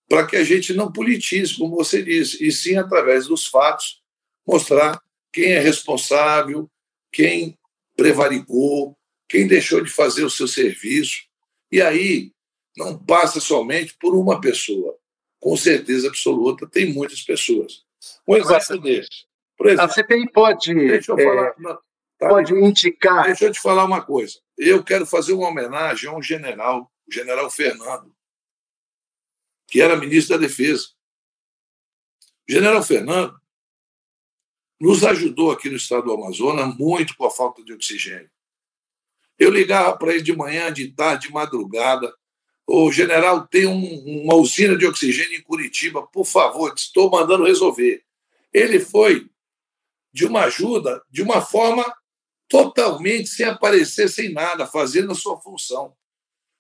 para 0.10 0.28
que 0.28 0.36
a 0.36 0.44
gente 0.44 0.74
não 0.74 0.92
politize, 0.92 1.56
como 1.56 1.76
você 1.76 2.02
disse, 2.04 2.46
e 2.46 2.52
sim, 2.52 2.76
através 2.76 3.28
dos 3.28 3.48
fatos, 3.48 4.02
mostrar 4.46 5.02
quem 5.32 5.54
é 5.54 5.60
responsável, 5.60 6.70
quem 7.12 7.58
prevaricou, 7.96 8.98
quem 9.30 9.48
deixou 9.48 9.82
de 9.82 9.90
fazer 9.90 10.24
o 10.24 10.30
seu 10.30 10.48
serviço. 10.48 11.24
E 11.72 11.82
aí 11.82 12.32
não 12.76 12.98
passa 12.98 13.40
somente 13.40 13.96
por 14.00 14.16
uma 14.16 14.42
pessoa. 14.42 14.98
Com 15.40 15.56
certeza 15.56 16.08
absoluta, 16.08 16.68
tem 16.68 16.92
muitas 16.94 17.22
pessoas. 17.22 17.84
Um 18.28 18.36
exemplo 18.36 18.82
desse. 18.82 19.26
Exemplo, 19.66 19.86
a 19.86 19.90
CPI 19.90 20.32
pode, 20.32 20.74
deixa 20.74 21.12
eu 21.12 21.18
falar, 21.18 21.48
é, 21.48 21.54
não, 21.58 21.80
tá, 22.18 22.30
pode 22.30 22.54
indicar. 22.54 23.26
Deixa 23.26 23.46
eu 23.46 23.52
te 23.52 23.60
falar 23.60 23.86
uma 23.86 24.02
coisa. 24.02 24.40
Eu 24.58 24.84
quero 24.84 25.06
fazer 25.06 25.34
uma 25.34 25.48
homenagem 25.48 26.10
a 26.10 26.14
um 26.14 26.22
general, 26.22 26.92
o 27.08 27.12
general 27.12 27.50
Fernando, 27.50 28.14
que 29.68 29.82
era 29.82 29.96
ministro 29.96 30.38
da 30.38 30.46
Defesa. 30.46 30.88
O 32.48 32.52
general 32.52 32.84
Fernando 32.84 33.40
nos 34.80 35.04
ajudou 35.04 35.52
aqui 35.52 35.70
no 35.70 35.78
estado 35.78 36.04
do 36.04 36.14
Amazonas 36.14 36.76
muito 36.78 37.16
com 37.16 37.26
a 37.26 37.32
falta 37.32 37.64
de 37.64 37.74
oxigênio. 37.74 38.30
Eu 39.40 39.50
ligava 39.50 39.98
para 39.98 40.14
ele 40.14 40.22
de 40.22 40.36
manhã, 40.36 40.72
de 40.72 40.90
tarde, 40.90 41.28
de 41.28 41.34
madrugada. 41.34 42.14
O 42.68 42.92
general 42.92 43.48
tem 43.48 43.66
um, 43.66 44.24
uma 44.24 44.36
usina 44.36 44.78
de 44.78 44.86
oxigênio 44.86 45.38
em 45.38 45.42
Curitiba, 45.42 46.06
por 46.08 46.26
favor, 46.26 46.74
estou 46.76 47.10
mandando 47.10 47.46
resolver. 47.46 48.04
Ele 48.54 48.80
foi 48.80 49.30
de 50.14 50.26
uma 50.26 50.42
ajuda 50.42 51.02
de 51.10 51.22
uma 51.22 51.42
forma 51.42 51.84
totalmente 52.48 53.30
sem 53.30 53.46
aparecer, 53.46 54.08
sem 54.08 54.32
nada, 54.32 54.68
fazendo 54.68 55.12
a 55.12 55.16
sua 55.16 55.42
função. 55.42 55.96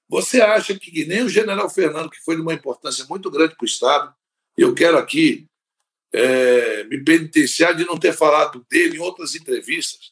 Você 0.09 0.41
acha 0.41 0.77
que 0.77 1.05
nem 1.05 1.23
o 1.23 1.29
general 1.29 1.69
Fernando, 1.69 2.09
que 2.09 2.23
foi 2.23 2.35
de 2.35 2.41
uma 2.41 2.53
importância 2.53 3.05
muito 3.05 3.29
grande 3.29 3.55
para 3.55 3.63
o 3.63 3.67
Estado, 3.67 4.13
eu 4.57 4.73
quero 4.73 4.97
aqui 4.97 5.47
é, 6.11 6.83
me 6.85 7.03
penitenciar 7.03 7.75
de 7.75 7.85
não 7.85 7.97
ter 7.97 8.13
falado 8.13 8.65
dele 8.69 8.97
em 8.97 8.99
outras 8.99 9.35
entrevistas, 9.35 10.11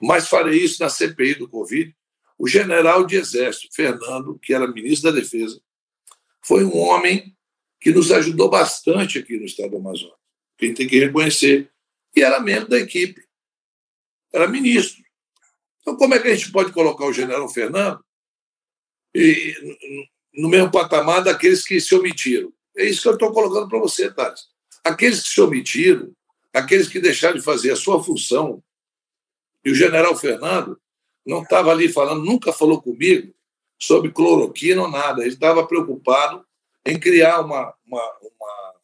mas 0.00 0.28
farei 0.28 0.62
isso 0.62 0.82
na 0.82 0.88
CPI 0.88 1.34
do 1.34 1.48
Covid. 1.48 1.94
O 2.38 2.46
general 2.46 3.04
de 3.04 3.16
Exército, 3.16 3.68
Fernando, 3.74 4.38
que 4.38 4.54
era 4.54 4.66
ministro 4.66 5.10
da 5.10 5.20
Defesa, 5.20 5.60
foi 6.44 6.64
um 6.64 6.76
homem 6.76 7.36
que 7.80 7.90
nos 7.90 8.10
ajudou 8.10 8.48
bastante 8.48 9.18
aqui 9.18 9.36
no 9.36 9.44
estado 9.44 9.70
do 9.70 9.76
Amazonas. 9.76 10.16
Quem 10.56 10.74
tem 10.74 10.88
que 10.88 10.98
reconhecer. 10.98 11.70
E 12.18 12.22
era 12.22 12.40
membro 12.40 12.68
da 12.68 12.78
equipe. 12.80 13.22
Era 14.32 14.48
ministro. 14.48 15.04
Então, 15.80 15.96
como 15.96 16.14
é 16.16 16.18
que 16.18 16.26
a 16.26 16.34
gente 16.34 16.50
pode 16.50 16.72
colocar 16.72 17.04
o 17.04 17.12
general 17.12 17.48
Fernando 17.48 18.04
e, 19.14 19.54
no 20.34 20.48
mesmo 20.48 20.68
patamar 20.68 21.22
daqueles 21.22 21.64
que 21.64 21.80
se 21.80 21.94
omitiram? 21.94 22.52
É 22.76 22.84
isso 22.84 23.02
que 23.02 23.08
eu 23.08 23.12
estou 23.12 23.32
colocando 23.32 23.68
para 23.68 23.78
você, 23.78 24.12
Thales. 24.12 24.48
Aqueles 24.82 25.22
que 25.22 25.28
se 25.28 25.40
omitiram, 25.40 26.12
aqueles 26.52 26.88
que 26.88 26.98
deixaram 26.98 27.36
de 27.36 27.44
fazer 27.44 27.70
a 27.70 27.76
sua 27.76 28.02
função, 28.02 28.60
e 29.64 29.70
o 29.70 29.74
general 29.74 30.16
Fernando 30.16 30.76
não 31.24 31.42
estava 31.42 31.70
ali 31.70 31.88
falando, 31.88 32.24
nunca 32.24 32.52
falou 32.52 32.82
comigo 32.82 33.32
sobre 33.78 34.10
cloroquina 34.10 34.82
ou 34.82 34.90
nada. 34.90 35.22
Ele 35.22 35.34
estava 35.34 35.64
preocupado 35.64 36.44
em 36.84 36.98
criar 36.98 37.42
uma, 37.42 37.72
uma, 37.86 38.18
uma 38.20 38.74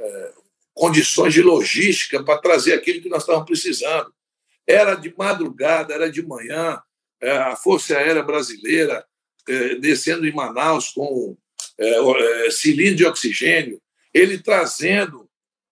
é, 0.00 0.34
condições 0.76 1.32
de 1.32 1.42
logística 1.42 2.22
para 2.22 2.38
trazer 2.38 2.74
aquilo 2.74 3.00
que 3.00 3.08
nós 3.08 3.22
estávamos 3.22 3.46
precisando. 3.46 4.12
Era 4.66 4.94
de 4.94 5.12
madrugada, 5.16 5.94
era 5.94 6.10
de 6.10 6.22
manhã, 6.22 6.80
é, 7.20 7.30
a 7.30 7.56
Força 7.56 7.96
Aérea 7.96 8.22
Brasileira 8.22 9.04
é, 9.48 9.76
descendo 9.76 10.26
em 10.26 10.34
Manaus 10.34 10.90
com 10.90 11.36
é, 11.78 12.50
cilindro 12.50 12.96
de 12.96 13.06
oxigênio, 13.06 13.80
ele 14.12 14.38
trazendo 14.38 15.26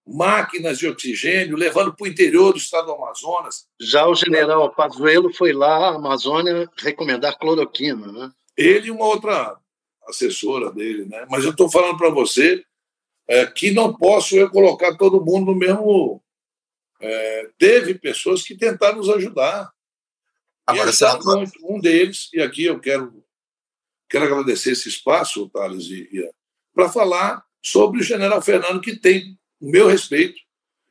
máquinas 0.06 0.78
de 0.78 0.86
oxigênio, 0.86 1.56
levando 1.56 1.94
para 1.94 2.04
o 2.04 2.08
interior 2.08 2.52
do 2.52 2.58
estado 2.58 2.86
do 2.86 2.92
Amazonas. 2.92 3.66
Já 3.80 4.06
o 4.06 4.14
general 4.14 4.74
Pazuello 4.74 5.32
foi 5.34 5.52
lá 5.52 5.90
à 5.90 5.94
Amazônia 5.96 6.68
recomendar 6.78 7.38
cloroquina, 7.38 8.10
né? 8.10 8.30
Ele 8.56 8.88
e 8.88 8.90
uma 8.90 9.06
outra 9.06 9.56
assessora 10.06 10.70
dele, 10.70 11.06
né? 11.06 11.26
Mas 11.30 11.44
eu 11.44 11.50
estou 11.50 11.70
falando 11.70 11.96
para 11.96 12.10
você 12.10 12.62
é, 13.28 13.46
que 13.46 13.70
não 13.70 13.94
posso 13.94 14.36
eu 14.36 14.50
colocar 14.50 14.96
todo 14.96 15.24
mundo 15.24 15.52
no 15.52 15.58
mesmo. 15.58 16.22
É, 17.00 17.50
teve 17.58 17.94
pessoas 17.94 18.42
que 18.42 18.56
tentaram 18.56 18.98
nos 18.98 19.08
ajudar. 19.10 19.70
Agora, 20.66 20.90
um, 21.26 21.76
um 21.76 21.80
deles, 21.80 22.30
e 22.32 22.40
aqui 22.40 22.64
eu 22.64 22.80
quero, 22.80 23.22
quero 24.08 24.24
agradecer 24.24 24.70
esse 24.72 24.88
espaço, 24.88 25.48
Thales, 25.50 25.88
para 26.74 26.90
falar 26.90 27.44
sobre 27.62 28.00
o 28.00 28.04
general 28.04 28.40
Fernando, 28.40 28.80
que 28.80 28.96
tem 28.96 29.38
o 29.60 29.70
meu 29.70 29.86
respeito 29.86 30.40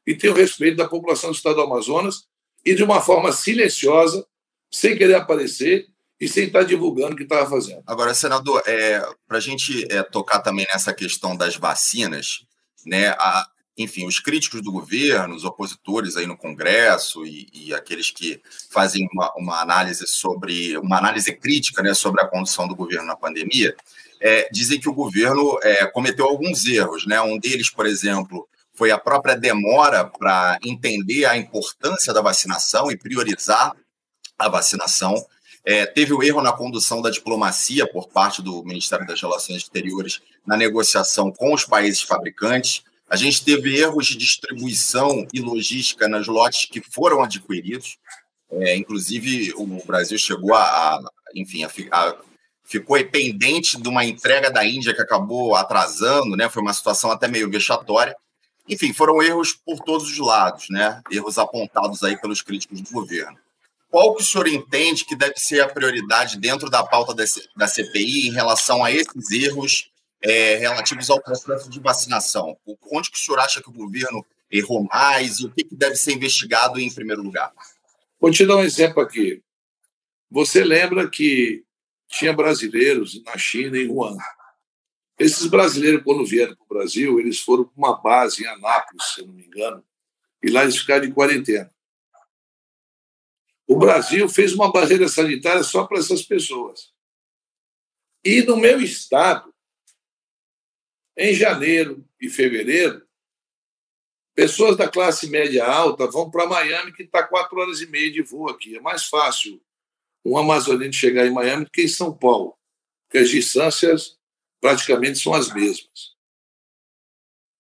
e 0.06 0.16
tenho 0.16 0.34
respeito 0.34 0.78
da 0.78 0.88
população 0.88 1.32
do 1.32 1.36
estado 1.36 1.56
do 1.56 1.62
Amazonas 1.62 2.28
e 2.66 2.76
de 2.76 2.84
uma 2.84 3.02
forma 3.02 3.32
silenciosa, 3.32 4.26
sem 4.72 4.98
querer 4.98 5.16
aparecer 5.16 5.88
e 6.24 6.28
sem 6.30 6.46
estar 6.46 6.64
divulgando 6.64 7.14
o 7.14 7.18
que 7.18 7.24
estava 7.24 7.50
fazendo. 7.50 7.84
Agora, 7.86 8.14
senador, 8.14 8.64
é, 8.66 9.06
para 9.28 9.38
a 9.38 9.42
gente 9.42 9.86
é, 9.92 10.02
tocar 10.04 10.40
também 10.40 10.66
nessa 10.72 10.94
questão 10.94 11.36
das 11.36 11.58
vacinas, 11.58 12.46
né, 12.86 13.10
a, 13.10 13.46
enfim, 13.78 14.08
os 14.08 14.20
críticos 14.20 14.62
do 14.62 14.72
governo, 14.72 15.36
os 15.36 15.44
opositores 15.44 16.16
aí 16.16 16.26
no 16.26 16.38
Congresso 16.38 17.26
e, 17.26 17.50
e 17.54 17.74
aqueles 17.74 18.10
que 18.10 18.42
fazem 18.70 19.08
uma, 19.14 19.34
uma, 19.36 19.62
análise 19.62 20.06
sobre 20.08 20.78
uma 20.78 20.98
análise 20.98 21.34
crítica 21.34 21.84
né, 21.84 21.94
sobre 21.94 22.22
a 22.22 22.28
condução 22.28 22.68
do 22.68 22.76
governo 22.76 23.08
na 23.08 23.18
pandemia, 23.18 23.76
é, 24.22 24.48
dizem 24.50 24.80
que 24.80 24.88
o 24.88 24.94
governo 24.94 25.60
é, 25.62 25.88
cometeu 25.88 26.26
alguns 26.26 26.66
erros. 26.66 27.06
Né? 27.06 27.20
Um 27.20 27.38
deles, 27.38 27.70
por 27.70 27.86
exemplo, 27.86 28.48
foi 28.74 28.92
a 28.92 28.98
própria 28.98 29.36
demora 29.36 30.06
para 30.06 30.58
entender 30.64 31.26
a 31.26 31.36
importância 31.36 32.14
da 32.14 32.22
vacinação 32.22 32.90
e 32.90 32.98
priorizar 32.98 33.76
a 34.40 34.48
vacinação. 34.48 35.14
É, 35.66 35.86
teve 35.86 36.14
o 36.14 36.22
erro 36.22 36.42
na 36.42 36.52
condução 36.52 37.02
da 37.02 37.10
diplomacia 37.10 37.88
por 37.88 38.10
parte 38.10 38.42
do 38.42 38.64
Ministério 38.64 39.08
das 39.08 39.22
Relações 39.22 39.60
Exteriores 39.60 40.22
na 40.46 40.58
negociação 40.58 41.32
com 41.32 41.54
os 41.54 41.64
países 41.64 42.02
fabricantes. 42.02 42.84
A 43.10 43.16
gente 43.16 43.44
teve 43.44 43.78
erros 43.78 44.08
de 44.08 44.18
distribuição 44.18 45.26
e 45.34 45.40
logística 45.40 46.08
nas 46.08 46.28
lotes 46.28 46.66
que 46.66 46.82
foram 46.82 47.24
adquiridos. 47.24 47.98
É, 48.52 48.76
inclusive, 48.76 49.54
o 49.56 49.66
Brasil 49.86 50.18
chegou 50.18 50.54
a, 50.54 50.64
a 50.64 51.00
enfim, 51.34 51.64
a, 51.64 51.70
a 51.92 52.16
ficou 52.66 53.04
pendente 53.06 53.80
de 53.80 53.88
uma 53.88 54.06
entrega 54.06 54.50
da 54.50 54.66
Índia 54.66 54.94
que 54.94 55.02
acabou 55.02 55.56
atrasando, 55.56 56.36
né? 56.36 56.50
Foi 56.50 56.62
uma 56.62 56.74
situação 56.74 57.12
até 57.12 57.28
meio 57.28 57.50
vexatória. 57.50 58.16
Enfim, 58.68 58.94
foram 58.94 59.22
erros 59.22 59.54
por 59.54 59.80
todos 59.80 60.10
os 60.10 60.18
lados, 60.18 60.68
né? 60.70 61.02
Erros 61.12 61.38
apontados 61.38 62.04
aí 62.04 62.20
pelos 62.20 62.42
críticos 62.42 62.82
do 62.82 62.92
governo. 62.92 63.38
Qual 63.94 64.16
que 64.16 64.24
o 64.24 64.26
senhor 64.26 64.48
entende 64.48 65.06
que 65.06 65.16
deve 65.16 65.36
ser 65.38 65.62
a 65.62 65.70
prioridade 65.70 66.40
dentro 66.40 66.68
da 66.68 66.84
pauta 66.84 67.14
da 67.56 67.68
CPI 67.68 68.28
em 68.28 68.32
relação 68.32 68.84
a 68.84 68.92
esses 68.92 69.30
erros 69.30 69.92
é, 70.20 70.56
relativos 70.56 71.12
ao 71.12 71.22
processo 71.22 71.70
de 71.70 71.80
vacinação? 71.80 72.58
Onde 72.92 73.12
que 73.12 73.18
o 73.18 73.20
senhor 73.20 73.38
acha 73.40 73.62
que 73.62 73.70
o 73.70 73.72
governo 73.72 74.26
errou 74.50 74.84
mais 74.92 75.38
e 75.38 75.46
o 75.46 75.52
que, 75.52 75.64
que 75.64 75.76
deve 75.76 75.96
ser 75.96 76.14
investigado 76.14 76.80
em 76.80 76.92
primeiro 76.92 77.22
lugar? 77.22 77.54
Vou 78.20 78.32
te 78.32 78.48
dar 78.48 78.56
um 78.56 78.64
exemplo 78.64 79.00
aqui. 79.00 79.44
Você 80.32 80.64
lembra 80.64 81.08
que 81.08 81.64
tinha 82.08 82.34
brasileiros 82.34 83.24
na 83.24 83.38
China 83.38 83.78
e 83.78 83.84
em 83.84 83.90
Wuhan. 83.90 84.18
Esses 85.20 85.46
brasileiros, 85.46 86.02
quando 86.04 86.26
vieram 86.26 86.56
para 86.56 86.66
o 86.66 86.80
Brasil, 86.80 87.20
eles 87.20 87.42
foram 87.42 87.66
para 87.66 87.78
uma 87.78 88.02
base 88.02 88.44
em 88.44 88.48
Anápolis, 88.48 89.06
se 89.14 89.22
não 89.22 89.36
me 89.36 89.46
engano, 89.46 89.86
e 90.42 90.50
lá 90.50 90.64
eles 90.64 90.80
ficaram 90.80 91.06
em 91.06 91.12
quarentena. 91.12 91.72
O 93.74 93.76
Brasil 93.76 94.30
fez 94.30 94.54
uma 94.54 94.72
barreira 94.72 95.08
sanitária 95.08 95.64
só 95.64 95.88
para 95.88 95.98
essas 95.98 96.22
pessoas. 96.22 96.94
E 98.24 98.44
no 98.44 98.56
meu 98.56 98.80
estado, 98.80 99.52
em 101.18 101.34
janeiro 101.34 102.08
e 102.22 102.30
fevereiro, 102.30 103.04
pessoas 104.36 104.78
da 104.78 104.88
classe 104.88 105.28
média 105.28 105.66
alta 105.66 106.06
vão 106.06 106.30
para 106.30 106.46
Miami, 106.46 106.94
que 106.94 107.02
está 107.02 107.24
quatro 107.24 107.60
horas 107.60 107.82
e 107.82 107.88
meia 107.88 108.12
de 108.12 108.22
voo 108.22 108.48
aqui. 108.48 108.78
É 108.78 108.80
mais 108.80 109.06
fácil 109.06 109.60
um 110.24 110.38
amazonense 110.38 111.00
chegar 111.00 111.26
em 111.26 111.34
Miami 111.34 111.66
do 111.66 111.72
que 111.72 111.82
em 111.82 111.88
São 111.88 112.16
Paulo, 112.16 112.56
porque 113.08 113.24
as 113.24 113.30
distâncias 113.32 114.20
praticamente 114.62 115.18
são 115.18 115.34
as 115.34 115.52
mesmas. 115.52 116.16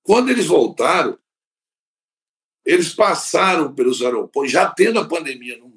Quando 0.03 0.29
eles 0.29 0.45
voltaram, 0.45 1.17
eles 2.63 2.93
passaram 2.93 3.73
pelos 3.73 4.03
aeroportos, 4.03 4.51
já 4.51 4.69
tendo 4.69 4.99
a 4.99 5.07
pandemia 5.07 5.57
no 5.57 5.72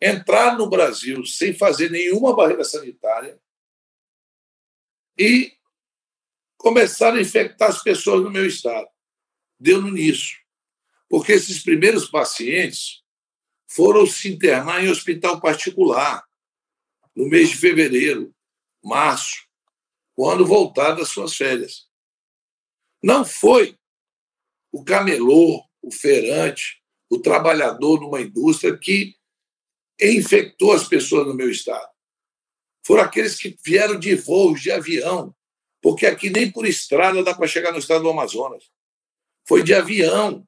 entraram 0.00 0.58
no 0.58 0.70
Brasil 0.70 1.24
sem 1.24 1.52
fazer 1.52 1.90
nenhuma 1.90 2.34
barreira 2.34 2.64
sanitária 2.64 3.40
e 5.18 5.56
começaram 6.56 7.16
a 7.18 7.20
infectar 7.20 7.68
as 7.68 7.82
pessoas 7.82 8.22
no 8.22 8.30
meu 8.30 8.46
estado. 8.46 8.88
Deu 9.58 9.82
nisso. 9.82 10.36
Porque 11.08 11.32
esses 11.32 11.62
primeiros 11.62 12.08
pacientes 12.08 13.02
foram 13.66 14.06
se 14.06 14.32
internar 14.32 14.84
em 14.84 14.90
hospital 14.90 15.40
particular 15.40 16.24
no 17.14 17.28
mês 17.28 17.50
de 17.50 17.56
fevereiro, 17.56 18.32
março, 18.82 19.48
quando 20.14 20.46
voltaram 20.46 20.96
das 20.96 21.08
suas 21.08 21.34
férias. 21.34 21.88
Não 23.02 23.24
foi 23.24 23.76
o 24.70 24.84
camelô, 24.84 25.62
o 25.82 25.90
feirante, 25.90 26.82
o 27.10 27.18
trabalhador 27.18 28.00
numa 28.00 28.20
indústria 28.20 28.76
que 28.76 29.17
infectou 30.00 30.72
as 30.72 30.86
pessoas 30.86 31.26
no 31.26 31.34
meu 31.34 31.50
estado. 31.50 31.88
Foram 32.84 33.02
aqueles 33.02 33.36
que 33.36 33.56
vieram 33.64 33.98
de 33.98 34.14
voos 34.14 34.62
de 34.62 34.70
avião, 34.70 35.34
porque 35.82 36.06
aqui 36.06 36.30
nem 36.30 36.50
por 36.50 36.66
estrada 36.66 37.22
dá 37.22 37.34
para 37.34 37.46
chegar 37.46 37.72
no 37.72 37.78
estado 37.78 38.02
do 38.02 38.10
Amazonas. 38.10 38.70
Foi 39.46 39.62
de 39.62 39.74
avião, 39.74 40.46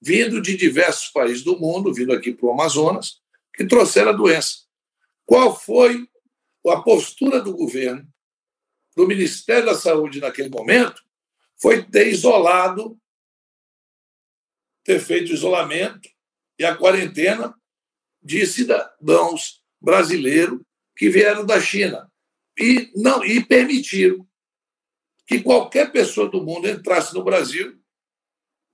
vindo 0.00 0.40
de 0.40 0.56
diversos 0.56 1.08
países 1.08 1.42
do 1.42 1.58
mundo, 1.58 1.92
vindo 1.92 2.12
aqui 2.12 2.32
para 2.32 2.46
o 2.46 2.52
Amazonas, 2.52 3.20
que 3.54 3.66
trouxeram 3.66 4.10
a 4.10 4.14
doença. 4.14 4.64
Qual 5.24 5.58
foi 5.58 6.08
a 6.66 6.80
postura 6.80 7.40
do 7.40 7.52
governo, 7.52 8.06
do 8.96 9.06
Ministério 9.06 9.66
da 9.66 9.74
Saúde 9.74 10.20
naquele 10.20 10.48
momento? 10.48 11.02
Foi 11.60 11.84
ter 11.84 12.08
isolado, 12.08 12.98
ter 14.82 14.98
feito 15.00 15.32
isolamento 15.32 16.08
e 16.58 16.64
a 16.64 16.74
quarentena 16.74 17.54
de 18.22 18.46
cidadãos 18.46 19.62
brasileiros 19.80 20.60
que 20.96 21.08
vieram 21.08 21.44
da 21.44 21.60
China 21.60 22.10
e 22.58 22.90
não 22.94 23.24
e 23.24 23.42
permitiram 23.44 24.26
que 25.26 25.42
qualquer 25.42 25.92
pessoa 25.92 26.28
do 26.28 26.42
mundo 26.42 26.68
entrasse 26.68 27.14
no 27.14 27.22
Brasil, 27.24 27.80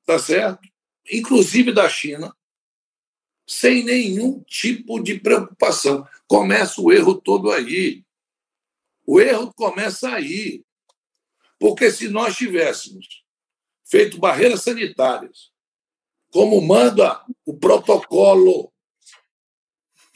tá 0.04 0.18
certo? 0.18 0.66
inclusive 1.10 1.72
da 1.72 1.88
China, 1.88 2.34
sem 3.46 3.84
nenhum 3.84 4.42
tipo 4.42 5.00
de 5.00 5.18
preocupação. 5.20 6.06
Começa 6.26 6.80
o 6.80 6.92
erro 6.92 7.20
todo 7.20 7.50
aí. 7.50 8.04
O 9.06 9.20
erro 9.20 9.52
começa 9.54 10.10
aí. 10.10 10.64
Porque 11.58 11.90
se 11.90 12.08
nós 12.08 12.36
tivéssemos 12.36 13.24
feito 13.84 14.18
barreiras 14.18 14.62
sanitárias, 14.62 15.52
como 16.30 16.60
manda 16.60 17.24
o 17.44 17.56
protocolo 17.56 18.72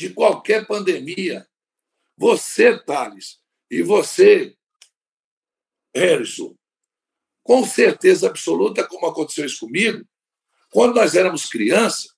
de 0.00 0.14
qualquer 0.14 0.66
pandemia, 0.66 1.46
você, 2.16 2.82
Thales, 2.84 3.38
e 3.70 3.82
você, 3.82 4.56
Harrison, 5.94 6.54
com 7.42 7.66
certeza 7.66 8.26
absoluta, 8.28 8.86
como 8.86 9.04
aconteceu 9.04 9.44
isso 9.44 9.66
comigo, 9.66 10.02
quando 10.72 10.94
nós 10.94 11.14
éramos 11.14 11.44
crianças, 11.44 12.14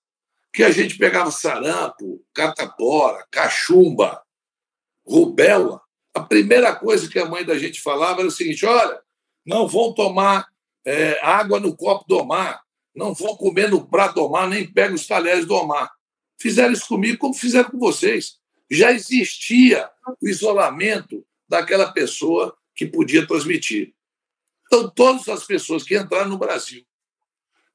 que 0.52 0.62
a 0.62 0.70
gente 0.70 0.96
pegava 0.96 1.32
sarampo, 1.32 2.24
catapora, 2.32 3.26
cachumba, 3.28 4.22
rubéola, 5.04 5.82
a 6.14 6.20
primeira 6.20 6.76
coisa 6.76 7.08
que 7.08 7.18
a 7.18 7.26
mãe 7.26 7.44
da 7.44 7.58
gente 7.58 7.80
falava 7.80 8.20
era 8.20 8.28
o 8.28 8.30
seguinte: 8.30 8.64
olha, 8.64 9.02
não 9.44 9.66
vão 9.66 9.92
tomar 9.92 10.46
é, 10.84 11.18
água 11.20 11.58
no 11.58 11.76
copo 11.76 12.04
do 12.06 12.24
mar, 12.24 12.62
não 12.94 13.12
vão 13.12 13.36
comer 13.36 13.68
no 13.68 13.84
prato 13.88 14.14
do 14.14 14.28
mar, 14.28 14.46
nem 14.48 14.72
pegam 14.72 14.94
os 14.94 15.04
talheres 15.04 15.46
do 15.46 15.66
mar. 15.66 15.90
Fizeram 16.42 16.72
isso 16.72 16.88
comigo 16.88 17.18
como 17.18 17.32
fizeram 17.32 17.70
com 17.70 17.78
vocês. 17.78 18.40
Já 18.68 18.90
existia 18.90 19.88
o 20.20 20.28
isolamento 20.28 21.24
daquela 21.48 21.92
pessoa 21.92 22.56
que 22.74 22.84
podia 22.84 23.24
transmitir. 23.24 23.94
Então, 24.66 24.90
todas 24.90 25.28
as 25.28 25.44
pessoas 25.44 25.84
que 25.84 25.96
entraram 25.96 26.30
no 26.30 26.38
Brasil 26.38 26.84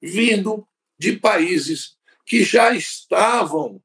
vindo 0.01 0.67
de 0.99 1.15
países 1.15 1.95
que 2.25 2.43
já 2.43 2.73
estavam 2.73 3.81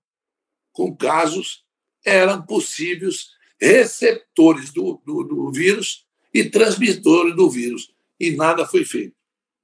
com 0.72 0.96
casos, 0.96 1.64
eram 2.04 2.42
possíveis 2.42 3.28
receptores 3.60 4.72
do, 4.72 5.00
do, 5.06 5.22
do 5.22 5.52
vírus 5.52 6.08
e 6.34 6.42
transmissores 6.50 7.36
do 7.36 7.48
vírus. 7.48 7.94
E 8.18 8.32
nada 8.32 8.66
foi 8.66 8.84
feito. 8.84 9.14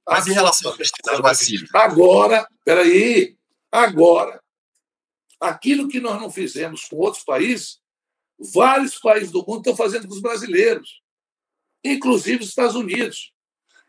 Mas 0.07 0.27
em 0.27 0.33
relação 0.33 0.73
à 1.09 1.21
vacina? 1.21 1.67
Agora, 1.73 2.47
peraí, 2.63 3.35
agora, 3.69 4.41
aquilo 5.39 5.87
que 5.87 5.99
nós 5.99 6.19
não 6.19 6.29
fizemos 6.29 6.85
com 6.85 6.97
outros 6.97 7.23
países, 7.23 7.79
vários 8.37 8.97
países 8.99 9.31
do 9.31 9.45
mundo 9.45 9.59
estão 9.59 9.75
fazendo 9.75 10.07
com 10.07 10.13
os 10.13 10.21
brasileiros, 10.21 11.01
inclusive 11.83 12.43
os 12.43 12.49
Estados 12.49 12.75
Unidos, 12.75 13.33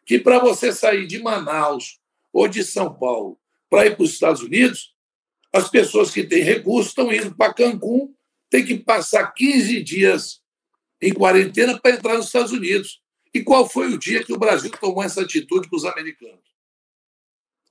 que 0.06 0.18
para 0.18 0.38
você 0.38 0.72
sair 0.72 1.06
de 1.06 1.22
Manaus 1.22 1.98
ou 2.32 2.48
de 2.48 2.64
São 2.64 2.92
Paulo 2.92 3.38
para 3.68 3.86
ir 3.86 3.96
para 3.96 4.04
os 4.04 4.12
Estados 4.12 4.42
Unidos, 4.42 4.94
as 5.52 5.68
pessoas 5.68 6.10
que 6.10 6.24
têm 6.24 6.42
recursos 6.42 6.88
estão 6.88 7.12
indo 7.12 7.34
para 7.34 7.54
Cancún, 7.54 8.14
tem 8.48 8.64
que 8.64 8.78
passar 8.78 9.32
15 9.32 9.82
dias 9.82 10.40
em 11.00 11.12
quarentena 11.12 11.78
para 11.78 11.94
entrar 11.94 12.16
nos 12.16 12.26
Estados 12.26 12.52
Unidos. 12.52 13.00
E 13.32 13.42
qual 13.42 13.68
foi 13.68 13.86
o 13.92 13.98
dia 13.98 14.24
que 14.24 14.32
o 14.32 14.38
Brasil 14.38 14.70
tomou 14.70 15.02
essa 15.02 15.22
atitude 15.22 15.68
com 15.68 15.76
os 15.76 15.84
americanos? 15.84 16.50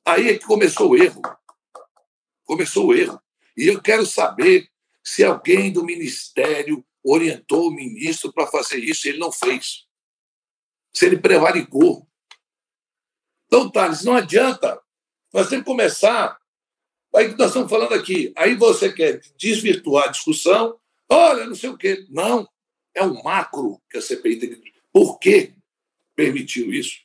Aí 0.06 0.30
é 0.30 0.38
que 0.38 0.46
começou 0.46 0.92
o 0.92 0.98
erro. 0.98 1.22
Começou 2.46 2.88
o 2.88 2.94
erro. 2.94 3.22
E 3.60 3.68
eu 3.68 3.82
quero 3.82 4.06
saber 4.06 4.72
se 5.04 5.22
alguém 5.22 5.70
do 5.70 5.84
ministério 5.84 6.86
orientou 7.04 7.68
o 7.68 7.76
ministro 7.76 8.32
para 8.32 8.48
fazer 8.48 8.78
isso. 8.78 9.06
Ele 9.06 9.18
não 9.18 9.34
fez. 9.34 9.86
Se 10.94 11.06
ele 11.06 11.20
prevaricou. 11.20 12.08
Então, 13.48 13.70
Thales, 13.70 14.06
não 14.06 14.16
adianta. 14.16 14.82
Nós 15.34 15.50
temos 15.50 15.66
que 15.66 15.72
começar. 15.72 16.40
Aí 17.14 17.36
nós 17.36 17.48
estamos 17.48 17.70
falando 17.70 17.94
aqui. 17.94 18.32
Aí 18.38 18.56
você 18.56 18.94
quer 18.94 19.20
desvirtuar 19.38 20.06
a 20.06 20.12
discussão. 20.12 20.80
Olha, 21.10 21.46
não 21.46 21.56
sei 21.56 21.70
o 21.70 21.78
quê. 21.78 22.08
Não. 22.10 22.48
É 22.96 23.04
o 23.04 23.22
macro 23.22 23.82
que 23.90 23.98
a 23.98 24.02
CPI 24.02 24.40
tem 24.40 24.56
que. 24.56 24.74
Por 24.90 25.20
que 25.20 25.54
permitiu 26.16 26.72
isso? 26.72 27.02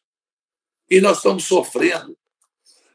E 0.89 1.01
nós 1.01 1.17
estamos 1.17 1.43
sofrendo. 1.43 2.17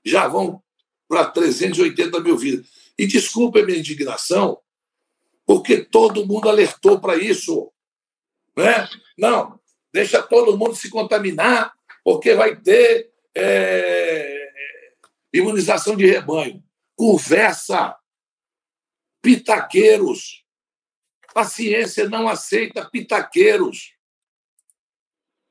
Já 0.06 0.30
vão 0.30 0.64
para 1.10 1.30
380 1.30 2.22
mil 2.22 2.38
vidas. 2.38 2.79
E 3.00 3.08
desculpe 3.08 3.62
a 3.62 3.66
minha 3.66 3.80
indignação, 3.80 4.62
porque 5.46 5.86
todo 5.86 6.26
mundo 6.28 6.50
alertou 6.50 7.00
para 7.00 7.16
isso. 7.16 7.72
Né? 8.58 8.90
Não, 9.18 9.58
deixa 9.94 10.22
todo 10.22 10.58
mundo 10.58 10.76
se 10.76 10.90
contaminar, 10.90 11.74
porque 12.04 12.34
vai 12.34 12.58
ter 12.58 13.10
é, 13.34 14.52
imunização 15.32 15.96
de 15.96 16.06
rebanho. 16.08 16.62
Conversa. 16.94 17.98
Pitaqueiros. 19.22 20.44
A 21.34 21.46
ciência 21.46 22.10
não 22.10 22.28
aceita 22.28 22.90
pitaqueiros. 22.90 23.94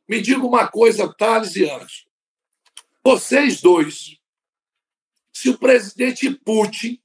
Me 0.06 0.20
diga 0.20 0.44
uma 0.44 0.68
coisa, 0.68 1.10
Thales 1.14 1.56
e 1.56 1.64
Anjo. 1.64 2.04
Vocês 3.02 3.62
dois, 3.62 4.18
se 5.32 5.48
o 5.48 5.56
presidente 5.56 6.28
Putin 6.30 7.00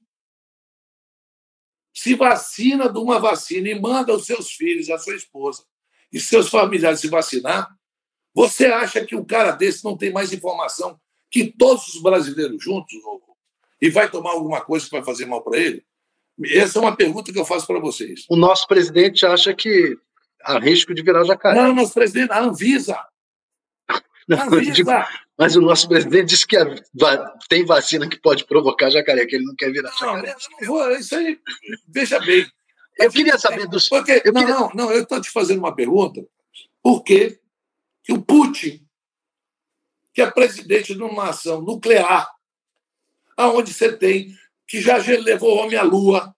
se 1.94 2.14
vacina 2.16 2.88
de 2.88 2.98
uma 2.98 3.20
vacina 3.20 3.68
e 3.68 3.80
manda 3.80 4.12
os 4.12 4.26
seus 4.26 4.50
filhos, 4.50 4.90
a 4.90 4.98
sua 4.98 5.14
esposa 5.14 5.62
e 6.12 6.18
seus 6.18 6.48
familiares 6.48 7.00
se 7.00 7.08
vacinar, 7.08 7.68
você 8.34 8.66
acha 8.66 9.04
que 9.04 9.14
um 9.14 9.24
cara 9.24 9.52
desse 9.52 9.84
não 9.84 9.96
tem 9.96 10.12
mais 10.12 10.32
informação 10.32 10.98
que 11.30 11.52
todos 11.56 11.86
os 11.88 12.02
brasileiros 12.02 12.62
juntos 12.62 12.94
e 13.80 13.88
vai 13.88 14.10
tomar 14.10 14.30
alguma 14.30 14.60
coisa 14.60 14.84
que 14.84 14.90
vai 14.90 15.04
fazer 15.04 15.26
mal 15.26 15.42
para 15.42 15.58
ele? 15.58 15.84
Essa 16.46 16.78
é 16.78 16.82
uma 16.82 16.96
pergunta 16.96 17.32
que 17.32 17.38
eu 17.38 17.44
faço 17.44 17.66
para 17.66 17.78
vocês. 17.78 18.24
O 18.28 18.36
nosso 18.36 18.66
presidente 18.66 19.24
acha 19.24 19.54
que 19.54 19.96
há 20.42 20.58
risco 20.58 20.92
de 20.92 21.02
virar 21.02 21.24
jacaré. 21.24 21.60
Não, 21.60 21.74
nosso 21.74 21.94
presidente, 21.94 22.32
a 22.32 22.40
Anvisa. 22.40 22.98
Não. 24.28 24.48
Digo, 24.60 24.90
mas 25.36 25.56
o 25.56 25.60
nosso 25.60 25.88
presidente 25.88 26.30
disse 26.30 26.46
que 26.46 26.56
tem 27.48 27.64
vacina 27.64 28.08
que 28.08 28.20
pode 28.20 28.44
provocar 28.46 28.90
jacaré, 28.90 29.26
que 29.26 29.36
ele 29.36 29.44
não 29.44 29.54
quer 29.54 29.70
virar 29.70 29.90
jacaré. 29.90 30.34
Não, 30.34 30.58
não 30.60 30.66
vou, 30.66 30.90
isso 30.92 31.14
aí, 31.16 31.38
veja 31.88 32.18
bem, 32.20 32.46
Eu 32.98 33.10
queria 33.10 33.38
saber 33.38 33.68
dos. 33.68 33.88
Porque, 33.88 34.22
eu 34.24 34.32
não, 34.32 34.40
queria... 34.40 34.54
não, 34.54 34.70
não, 34.74 34.92
eu 34.92 35.02
estou 35.02 35.20
te 35.20 35.30
fazendo 35.30 35.58
uma 35.58 35.74
pergunta. 35.74 36.24
Por 36.82 37.02
que, 37.02 37.40
o 38.10 38.20
Putin, 38.20 38.86
que 40.12 40.22
é 40.22 40.30
presidente 40.30 40.94
de 40.94 41.02
uma 41.02 41.26
nação 41.26 41.60
nuclear, 41.60 42.30
aonde 43.36 43.72
você 43.72 43.96
tem, 43.96 44.36
que 44.66 44.80
já 44.80 44.96
levou 44.96 45.56
o 45.56 45.58
homem 45.58 45.76
à 45.76 45.82
Lua, 45.82 46.34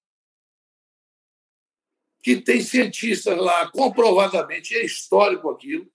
que 2.22 2.40
tem 2.40 2.60
cientistas 2.60 3.36
lá, 3.38 3.70
comprovadamente, 3.70 4.74
é 4.74 4.84
histórico 4.84 5.50
aquilo, 5.50 5.88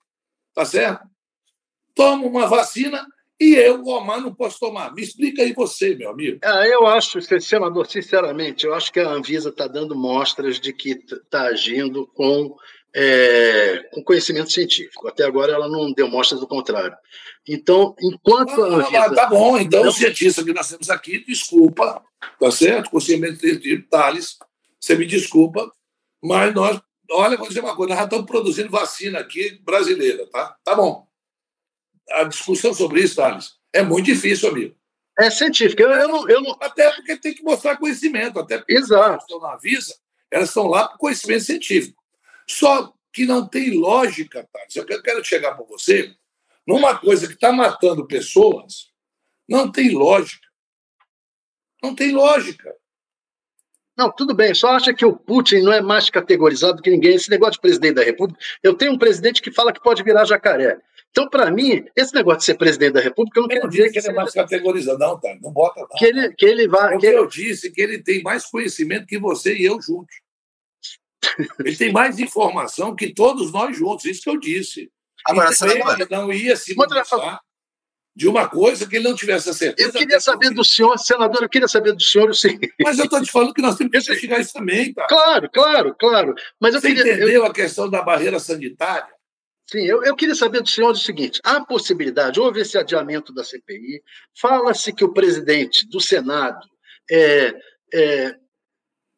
tá 0.54 0.64
certo? 0.64 1.10
Toma 1.96 2.26
uma 2.26 2.48
vacina 2.48 3.06
e 3.42 3.56
eu, 3.56 3.84
Omar, 3.84 4.22
não 4.22 4.32
posso 4.36 4.60
tomar. 4.60 4.94
Me 4.94 5.02
explica 5.02 5.42
aí 5.42 5.52
você, 5.52 5.96
meu 5.96 6.12
amigo. 6.12 6.38
Ah, 6.44 6.68
eu 6.68 6.86
acho, 6.86 7.20
senador, 7.42 7.88
sinceramente, 7.88 8.68
eu 8.68 8.74
acho 8.76 8.94
que 8.94 9.00
a 9.00 9.10
Anvisa 9.10 9.50
está 9.50 9.66
dando 9.66 9.96
mostras 9.96 10.60
de 10.60 10.72
que 10.72 10.92
está 10.92 11.46
agindo 11.48 12.06
com, 12.14 12.56
é, 12.96 13.90
com 13.92 14.04
conhecimento 14.04 14.52
científico. 14.52 15.08
Até 15.08 15.24
agora 15.24 15.54
ela 15.54 15.68
não 15.68 15.92
deu 15.92 16.08
mostras 16.08 16.40
do 16.40 16.46
contrário. 16.46 16.96
Então, 17.50 17.96
enquanto 18.00 18.62
ah, 18.62 18.68
a 18.68 18.76
Anvisa... 18.76 19.16
Tá 19.16 19.26
bom, 19.26 19.58
então 19.58 19.88
o 19.88 19.92
cientista 19.92 20.44
que 20.44 20.54
nós 20.54 20.70
temos 20.70 20.92
aqui, 20.92 21.26
desculpa, 21.26 22.00
tá 22.40 22.52
certo? 22.52 22.92
Conhecimento 22.92 23.40
científico, 23.40 23.90
Thales, 23.90 24.38
você 24.80 24.96
me 24.96 25.08
desculpa, 25.08 25.68
mas 26.24 26.54
nós, 26.54 26.80
olha, 27.10 27.38
vou 27.38 27.48
dizer 27.48 27.62
uma 27.62 27.76
coisa, 27.76 27.90
nós 27.90 28.00
já 28.02 28.04
estamos 28.04 28.28
produzindo 28.28 28.70
vacina 28.70 29.18
aqui 29.18 29.60
brasileira, 29.64 30.28
tá? 30.32 30.56
Tá 30.64 30.76
bom 30.76 31.10
a 32.14 32.24
discussão 32.24 32.74
sobre 32.74 33.02
isso, 33.02 33.16
Thales, 33.16 33.56
é 33.74 33.82
muito 33.82 34.06
difícil, 34.06 34.50
amigo. 34.50 34.76
É 35.20 35.30
científica. 35.30 35.84
Eu, 35.84 35.92
eu, 35.92 36.08
não, 36.08 36.30
eu 36.30 36.42
não... 36.42 36.58
Até 36.60 36.92
porque 36.92 37.18
tem 37.18 37.34
que 37.34 37.44
mostrar 37.44 37.78
conhecimento. 37.78 38.40
Até 38.40 38.58
porque 38.58 38.74
Exato. 38.74 39.24
estão 39.24 39.40
na 39.40 39.56
Visa, 39.58 39.96
elas 40.30 40.50
estão 40.50 40.68
lá 40.68 40.88
para 40.88 40.98
conhecimento 40.98 41.44
científico. 41.44 42.02
Só 42.48 42.94
que 43.14 43.26
não 43.26 43.48
tem 43.48 43.78
lógica, 43.78 44.48
Thales. 44.52 44.76
Eu 44.76 45.02
quero 45.02 45.24
chegar 45.24 45.54
para 45.54 45.66
você 45.66 46.16
numa 46.66 46.98
coisa 46.98 47.28
que 47.28 47.34
está 47.34 47.52
matando 47.52 48.08
pessoas. 48.08 48.90
Não 49.48 49.72
tem 49.72 49.92
lógica. 49.92 50.48
Não 51.84 51.94
tem 51.94 52.12
lógica. 52.12 52.74
Não, 53.98 54.12
tudo 54.12 54.34
bem, 54.34 54.54
só 54.54 54.72
acha 54.72 54.94
que 54.94 55.06
o 55.06 55.16
Putin 55.16 55.62
não 55.62 55.74
é 55.74 55.82
mais 55.82 56.10
categorizado 56.10 56.82
que 56.82 56.90
ninguém. 56.90 57.16
Esse 57.16 57.30
negócio 57.30 57.54
de 57.54 57.62
presidente 57.62 57.96
da 57.96 58.04
República. 58.04 58.40
Eu 58.64 58.74
tenho 58.74 58.94
um 58.94 58.98
presidente 58.98 59.42
que 59.42 59.52
fala 59.52 59.74
que 59.74 59.82
pode 59.82 60.02
virar 60.02 60.26
jacaré. 60.26 60.80
Então, 61.12 61.30
para 61.30 61.52
mim, 61.52 61.86
esse 61.96 62.14
negócio 62.14 62.40
de 62.40 62.46
ser 62.46 62.56
presidente 62.56 62.94
da 62.94 63.02
República, 63.02 63.40
eu 63.40 63.44
não 63.44 63.50
eu 63.50 63.56
quero 63.56 63.70
dizer 63.70 63.92
que, 63.92 64.00
ele 64.00 64.08
é 64.08 64.14
mais 64.14 64.34
categorizado. 64.34 64.98
Não, 64.98 65.20
tá, 65.20 65.38
não 65.42 65.52
bota. 65.52 65.82
Não. 65.82 65.88
Que 65.98 66.06
ele, 66.06 66.34
que 66.34 66.46
ele 66.46 66.68
vai. 66.68 66.98
que 66.98 67.06
eu 67.06 67.28
disse 67.28 67.70
que 67.70 67.82
ele 67.82 68.02
tem 68.02 68.24
mais 68.24 68.46
conhecimento 68.46 69.06
que 69.06 69.20
você 69.20 69.54
e 69.56 69.66
eu 69.66 69.82
juntos. 69.82 70.16
ele 71.60 71.76
tem 71.76 71.92
mais 71.92 72.18
informação 72.18 72.96
que 72.96 73.14
todos 73.14 73.52
nós 73.52 73.78
juntos. 73.78 74.06
Isso 74.06 74.22
que 74.22 74.30
eu 74.30 74.40
disse. 74.40 74.90
Agora, 75.28 75.52
ele 75.52 76.08
não 76.10 76.32
ia 76.32 76.56
se 76.56 76.74
manifestar 76.76 77.42
de 78.16 78.28
uma 78.28 78.48
coisa 78.48 78.88
que 78.88 78.98
ele 78.98 79.08
não 79.08 79.16
tivesse 79.16 79.50
a 79.50 79.54
certeza. 79.54 79.90
Eu 79.90 79.94
queria 79.94 80.20
saber 80.20 80.50
do 80.52 80.66
senhor, 80.66 80.98
senador, 80.98 81.44
eu 81.44 81.50
queria 81.50 81.68
saber 81.68 81.94
do 81.94 82.02
senhor 82.02 82.30
o 82.30 82.34
seguinte. 82.34 82.74
Mas 82.82 82.98
eu 82.98 83.06
estou 83.06 83.22
te 83.22 83.32
falando 83.32 83.54
que 83.54 83.62
nós 83.62 83.76
temos 83.76 83.92
que 83.92 83.98
investigar 83.98 84.40
isso 84.40 84.54
também, 84.54 84.94
tá? 84.94 85.08
Claro, 85.08 85.50
claro, 85.52 85.96
claro. 85.98 86.36
Mas 86.60 86.74
eu 86.74 86.82
Você 86.82 86.88
queria, 86.88 87.04
entendeu 87.04 87.30
eu... 87.30 87.46
a 87.46 87.54
questão 87.54 87.90
da 87.90 88.02
barreira 88.02 88.40
sanitária? 88.40 89.08
Sim, 89.72 89.86
eu, 89.86 90.04
eu, 90.04 90.14
queria 90.18 90.36
saber 90.36 90.62
do 90.62 90.68
senhor 90.68 90.92
o 90.92 90.96
seguinte: 90.96 91.40
há 91.46 91.64
possibilidade, 91.64 92.42
houve 92.42 92.60
esse 92.60 92.78
adiamento 92.78 93.34
da 93.34 93.42
CPI, 93.42 94.04
fala-se 94.38 94.92
que 94.92 95.06
o 95.06 95.14
presidente 95.14 95.88
do 95.88 96.02
Senado 96.02 96.60
está 97.10 97.94
é, 97.94 98.36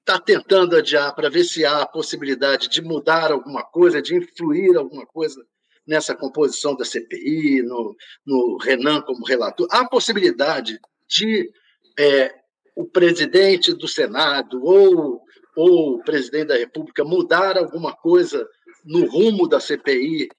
é, 0.08 0.20
tentando 0.24 0.78
adiar 0.78 1.16
para 1.16 1.28
ver 1.28 1.44
se 1.44 1.66
há 1.66 1.82
a 1.82 1.88
possibilidade 1.88 2.70
de 2.70 2.84
mudar 2.84 3.32
alguma 3.32 3.64
coisa, 3.64 4.00
de 4.00 4.16
influir 4.16 4.78
alguma 4.78 5.08
coisa 5.08 5.44
nessa 5.88 6.14
composição 6.16 6.76
da 6.76 6.86
CPI, 6.86 7.64
no, 7.64 7.96
no 8.24 8.58
Renan 8.58 9.02
como 9.02 9.26
relator. 9.26 9.68
Há 9.72 9.90
possibilidade 9.90 10.80
de 11.08 11.52
é, 11.98 12.32
o 12.76 12.86
presidente 12.86 13.74
do 13.74 13.88
Senado 13.88 14.64
ou, 14.64 15.20
ou 15.56 15.96
o 15.96 16.04
presidente 16.04 16.50
da 16.50 16.58
República 16.58 17.04
mudar 17.04 17.58
alguma 17.58 17.92
coisa 17.92 18.48
no 18.86 19.08
rumo 19.08 19.48
da 19.48 19.60
CPI 19.60 20.30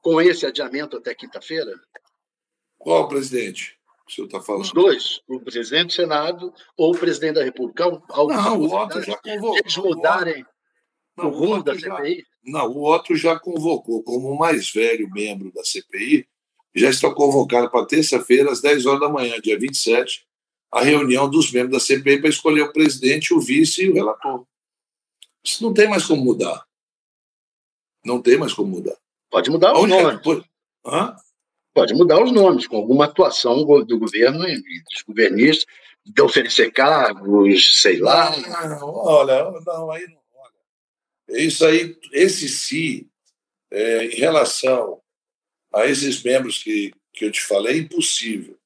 com 0.00 0.20
esse 0.20 0.46
adiamento 0.46 0.96
até 0.96 1.14
quinta-feira? 1.14 1.78
Qual 2.78 3.08
presidente? 3.08 3.78
O 4.08 4.12
senhor 4.12 4.26
está 4.26 4.40
falando? 4.40 4.62
Os 4.62 4.72
dois, 4.72 5.20
o 5.28 5.40
presidente 5.40 5.88
do 5.88 5.92
Senado 5.92 6.52
ou 6.76 6.94
o 6.94 6.98
presidente 6.98 7.34
da 7.34 7.44
República. 7.44 7.84
Não, 7.88 8.60
o 8.60 8.70
outro 8.72 9.02
já 9.02 9.16
convocou. 9.16 9.56
Eles 9.56 9.76
mudarem 9.76 10.46
não, 11.16 11.26
o 11.26 11.30
rumo 11.30 11.62
da 11.62 11.74
CPI? 11.74 12.18
Já, 12.18 12.24
não, 12.44 12.66
o 12.68 12.78
outro 12.78 13.14
já 13.14 13.38
convocou, 13.38 14.02
como 14.02 14.30
o 14.30 14.38
mais 14.38 14.70
velho 14.72 15.08
membro 15.10 15.52
da 15.52 15.62
CPI, 15.62 16.26
já 16.74 16.88
está 16.88 17.12
convocado 17.12 17.70
para 17.70 17.86
terça-feira, 17.86 18.50
às 18.50 18.60
10 18.60 18.86
horas 18.86 19.00
da 19.00 19.08
manhã, 19.08 19.38
dia 19.40 19.58
27, 19.58 20.26
a 20.72 20.82
reunião 20.82 21.28
dos 21.28 21.52
membros 21.52 21.72
da 21.72 21.80
CPI 21.80 22.20
para 22.20 22.30
escolher 22.30 22.62
o 22.62 22.72
presidente, 22.72 23.34
o 23.34 23.40
vice 23.40 23.84
e 23.84 23.90
o 23.90 23.94
relator. 23.94 24.46
Isso 25.44 25.62
não 25.62 25.74
tem 25.74 25.88
mais 25.88 26.04
como 26.04 26.22
mudar. 26.22 26.64
Não 28.04 28.22
tem 28.22 28.38
mais 28.38 28.52
como 28.52 28.70
mudar. 28.70 28.96
Pode 29.30 29.50
mudar 29.50 29.72
os 29.74 29.88
nomes. 29.88 30.20
Hã? 30.84 31.16
Pode 31.72 31.94
mudar 31.94 32.22
os 32.22 32.32
nomes, 32.32 32.66
com 32.66 32.76
alguma 32.76 33.04
atuação 33.04 33.64
do 33.64 33.98
governo 33.98 34.46
e 34.46 34.82
dos 34.90 35.02
governistas, 35.06 35.66
de 36.04 36.20
oferecer 36.20 36.72
cargos, 36.72 37.80
sei 37.80 38.00
lá. 38.00 38.34
Olha, 38.82 39.50
não, 39.64 39.90
aí 39.90 40.06
não. 40.08 40.20
Olha. 40.34 41.40
Isso 41.42 41.64
aí, 41.64 41.96
esse 42.12 42.48
sim, 42.48 43.08
é, 43.70 44.06
em 44.06 44.16
relação 44.16 45.00
a 45.72 45.86
esses 45.86 46.22
membros 46.22 46.60
que, 46.60 46.92
que 47.12 47.24
eu 47.24 47.30
te 47.30 47.40
falei, 47.40 47.74
é 47.74 47.78
impossível. 47.78 48.58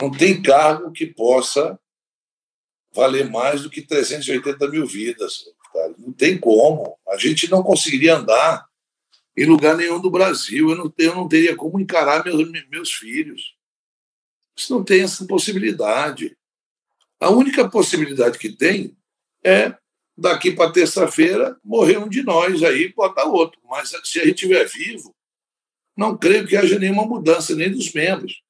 Não 0.00 0.10
tem 0.10 0.42
cargo 0.42 0.92
que 0.92 1.06
possa 1.06 1.78
valer 2.92 3.30
mais 3.30 3.62
do 3.62 3.70
que 3.70 3.80
380 3.80 4.68
mil 4.68 4.86
vidas. 4.86 5.44
Cara. 5.72 5.94
Não 5.98 6.12
tem 6.12 6.38
como. 6.38 6.98
A 7.08 7.16
gente 7.16 7.50
não 7.50 7.62
conseguiria 7.62 8.16
andar 8.16 8.68
em 9.36 9.44
lugar 9.46 9.76
nenhum 9.76 10.00
do 10.00 10.10
Brasil. 10.10 10.70
Eu 10.70 10.76
não, 10.76 10.94
eu 10.96 11.14
não 11.14 11.28
teria 11.28 11.56
como 11.56 11.80
encarar 11.80 12.24
meus, 12.24 12.50
meus 12.68 12.92
filhos. 12.92 13.54
Isso 14.56 14.72
não 14.72 14.84
tem 14.84 15.02
essa 15.02 15.26
possibilidade. 15.26 16.36
A 17.20 17.30
única 17.30 17.68
possibilidade 17.68 18.38
que 18.38 18.50
tem 18.50 18.96
é 19.44 19.76
daqui 20.16 20.52
para 20.52 20.72
terça-feira 20.72 21.58
morrer 21.64 21.98
um 21.98 22.08
de 22.08 22.22
nós 22.22 22.62
aí 22.62 22.92
bota 22.92 23.24
outro. 23.24 23.60
Mas 23.64 23.90
se 24.04 24.20
a 24.20 24.24
gente 24.24 24.34
estiver 24.34 24.68
vivo, 24.68 25.14
não 25.96 26.16
creio 26.16 26.46
que 26.46 26.56
haja 26.56 26.78
nenhuma 26.78 27.04
mudança 27.04 27.54
nem 27.54 27.70
dos 27.70 27.92
membros. 27.92 28.42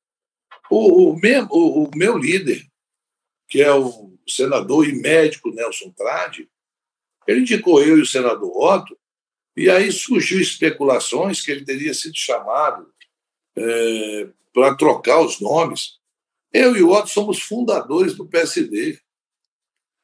O, 0.71 1.13
o, 1.13 1.15
o, 1.15 1.85
o 1.85 1.91
meu 1.95 2.17
líder, 2.17 2.67
que 3.49 3.63
é 3.63 3.73
o 3.73 4.15
senador 4.27 4.89
e 4.89 4.93
médico 4.93 5.51
Nelson 5.51 5.91
Trade, 5.91 6.49
ele 7.27 7.41
indicou 7.41 7.83
eu 7.83 7.99
e 7.99 8.03
o 8.03 8.07
senador 8.07 8.51
Otto 8.57 8.99
e 9.57 9.71
aí 9.71 9.93
surgiu 9.93 10.41
especulações 10.41 11.41
que 11.41 11.51
ele 11.51 11.65
teria 11.65 11.95
sido 11.95 12.17
chamado 12.17 12.93
é, 13.57 14.29
para 14.53 14.75
trocar 14.75 15.21
os 15.21 15.41
nomes. 15.41 15.99
Eu 16.53 16.77
e 16.77 16.83
o 16.83 16.91
Otto 16.91 17.09
somos 17.09 17.41
fundadores 17.41 18.15
do 18.15 18.27
PSD. 18.27 18.99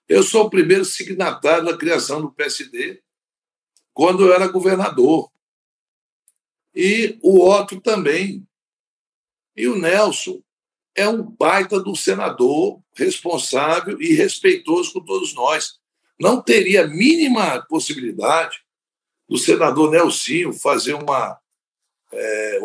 Eu 0.09 0.23
sou 0.23 0.45
o 0.45 0.51
primeiro 0.51 0.85
signatário 0.85 1.65
da 1.65 1.77
criação 1.77 2.21
do 2.21 2.33
PSD 2.33 3.03
quando 3.93 4.25
eu 4.25 4.33
era 4.33 4.47
governador. 4.49 5.31
E 6.75 7.19
o 7.21 7.49
Otto 7.49 7.81
também. 7.81 8.47
E 9.57 9.67
o 9.67 9.77
Nelson 9.77 10.41
é 10.95 11.09
um 11.09 11.23
baita 11.23 11.81
do 11.81 11.97
senador 11.97 12.81
responsável 12.95 14.01
e 14.01 14.15
respeitoso 14.15 14.93
com 14.93 15.05
todos 15.05 15.35
nós. 15.35 15.81
Não 16.19 16.41
teria 16.41 16.85
a 16.85 16.89
mínima 16.89 17.65
possibilidade 17.69 18.63
do 19.31 19.39
senador 19.39 19.93
Nelsinho 19.93 20.53
fazer 20.53 20.95
uma. 20.95 21.39
É, 22.13 22.59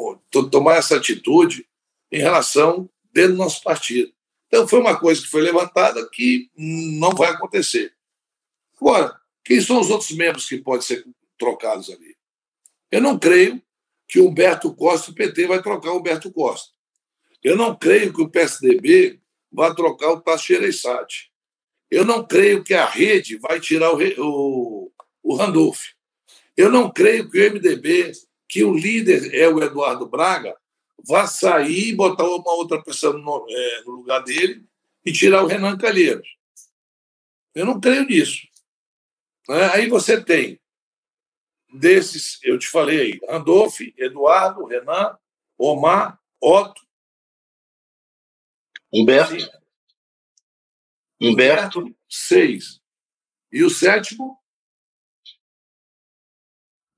tomar 0.52 0.78
essa 0.78 0.98
atitude 0.98 1.68
em 2.12 2.18
relação 2.18 2.90
dentro 3.14 3.34
do 3.34 3.38
nosso 3.38 3.62
partido. 3.62 4.12
Então, 4.48 4.68
foi 4.68 4.80
uma 4.80 5.00
coisa 5.00 5.22
que 5.22 5.28
foi 5.28 5.42
levantada 5.42 6.10
que 6.10 6.50
não 6.58 7.12
vai 7.12 7.30
acontecer. 7.30 7.94
Agora, 8.82 9.16
quem 9.44 9.62
são 9.62 9.80
os 9.80 9.92
outros 9.92 10.10
membros 10.12 10.50
que 10.50 10.58
podem 10.58 10.82
ser 10.82 11.06
trocados 11.38 11.92
ali? 11.92 12.18
Eu 12.92 13.02
não 13.02 13.20
creio 13.20 13.62
que 14.08 14.20
o 14.20 14.28
Humberto 14.28 14.74
Costa, 14.74 15.12
o 15.12 15.14
PT, 15.14 15.46
vai 15.46 15.62
trocar 15.62 15.92
o 15.92 16.00
Humberto 16.00 16.32
Costa. 16.32 16.74
Eu 17.44 17.56
não 17.56 17.76
creio 17.76 18.12
que 18.12 18.24
o 18.24 18.30
PSDB 18.30 19.20
vai 19.52 19.74
trocar 19.76 20.12
o 20.12 20.22
Tasso. 20.22 20.52
Eu 21.92 22.04
não 22.04 22.26
creio 22.26 22.64
que 22.64 22.74
a 22.74 22.86
rede 22.86 23.38
vai 23.38 23.60
tirar 23.60 23.94
o, 23.94 24.00
o, 24.18 24.92
o 25.22 25.36
Randolph. 25.36 25.95
Eu 26.56 26.72
não 26.72 26.92
creio 26.92 27.30
que 27.30 27.38
o 27.38 27.54
MDB, 27.54 28.12
que 28.48 28.64
o 28.64 28.74
líder 28.74 29.34
é 29.34 29.48
o 29.48 29.62
Eduardo 29.62 30.08
Braga, 30.08 30.56
vá 31.08 31.28
sair 31.28 31.90
e 31.90 31.96
botar 31.96 32.24
uma 32.24 32.54
outra 32.54 32.82
pessoa 32.82 33.18
no, 33.18 33.46
é, 33.50 33.84
no 33.84 33.92
lugar 33.92 34.24
dele 34.24 34.66
e 35.06 35.12
tirar 35.12 35.44
o 35.44 35.48
Renan 35.48 35.78
Calheiros. 35.78 36.28
Eu 37.54 37.66
não 37.66 37.80
creio 37.80 38.06
nisso. 38.06 38.48
Né? 39.48 39.70
Aí 39.74 39.90
você 39.90 40.24
tem 40.24 40.60
desses, 41.74 42.40
eu 42.44 42.58
te 42.58 42.68
falei 42.68 43.02
aí, 43.02 43.20
Randolph, 43.28 43.80
Eduardo, 43.98 44.66
Renan, 44.66 45.18
Omar, 45.58 46.20
Otto. 46.42 46.82
Humberto. 48.94 49.34
Humberto. 49.34 49.66
Humberto, 51.22 51.96
seis. 52.10 52.82
E 53.52 53.64
o 53.64 53.70
sétimo? 53.70 54.38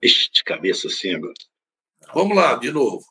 Ixi, 0.07 0.31
de 0.31 0.43
cabeça 0.43 0.87
assim 0.87 1.13
agora. 1.13 1.33
Vamos 2.13 2.37
lá, 2.37 2.55
de 2.55 2.71
novo. 2.71 3.05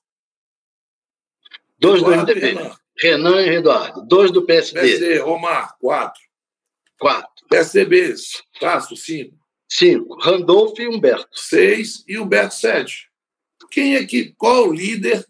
Dois 1.78 2.00
Eduardo 2.00 2.26
do 2.26 2.32
MDB. 2.32 2.46
Renan. 2.46 2.76
Renan 2.98 3.42
e 3.42 3.48
Eduardo. 3.56 4.06
Dois 4.06 4.30
do 4.30 4.46
PSD. 4.46 4.80
PSD, 4.80 5.20
Omar, 5.20 5.76
quatro. 5.78 6.22
Quatro. 6.98 7.46
PSDB, 7.50 8.14
Castro, 8.58 8.96
cinco. 8.96 9.38
Cinco. 9.68 10.18
Randolfo 10.18 10.80
e 10.80 10.88
Humberto. 10.88 11.28
Seis 11.32 12.02
e 12.08 12.18
Humberto, 12.18 12.54
sete. 12.54 13.10
Quem 13.70 13.96
é 13.96 14.06
que, 14.06 14.32
qual 14.32 14.56
é 14.56 14.68
o 14.68 14.72
líder 14.72 15.26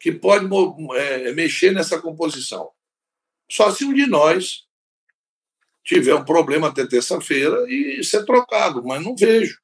que 0.00 0.10
pode 0.10 0.46
é, 0.96 1.32
mexer 1.32 1.72
nessa 1.72 2.00
composição? 2.00 2.70
Só 3.50 3.70
se 3.70 3.84
um 3.84 3.94
de 3.94 4.06
nós 4.06 4.66
tiver 5.84 6.14
um 6.14 6.24
problema 6.24 6.68
até 6.68 6.86
terça-feira 6.86 7.64
e 7.68 8.02
ser 8.02 8.24
trocado, 8.24 8.84
mas 8.84 9.02
não 9.02 9.14
vejo 9.14 9.58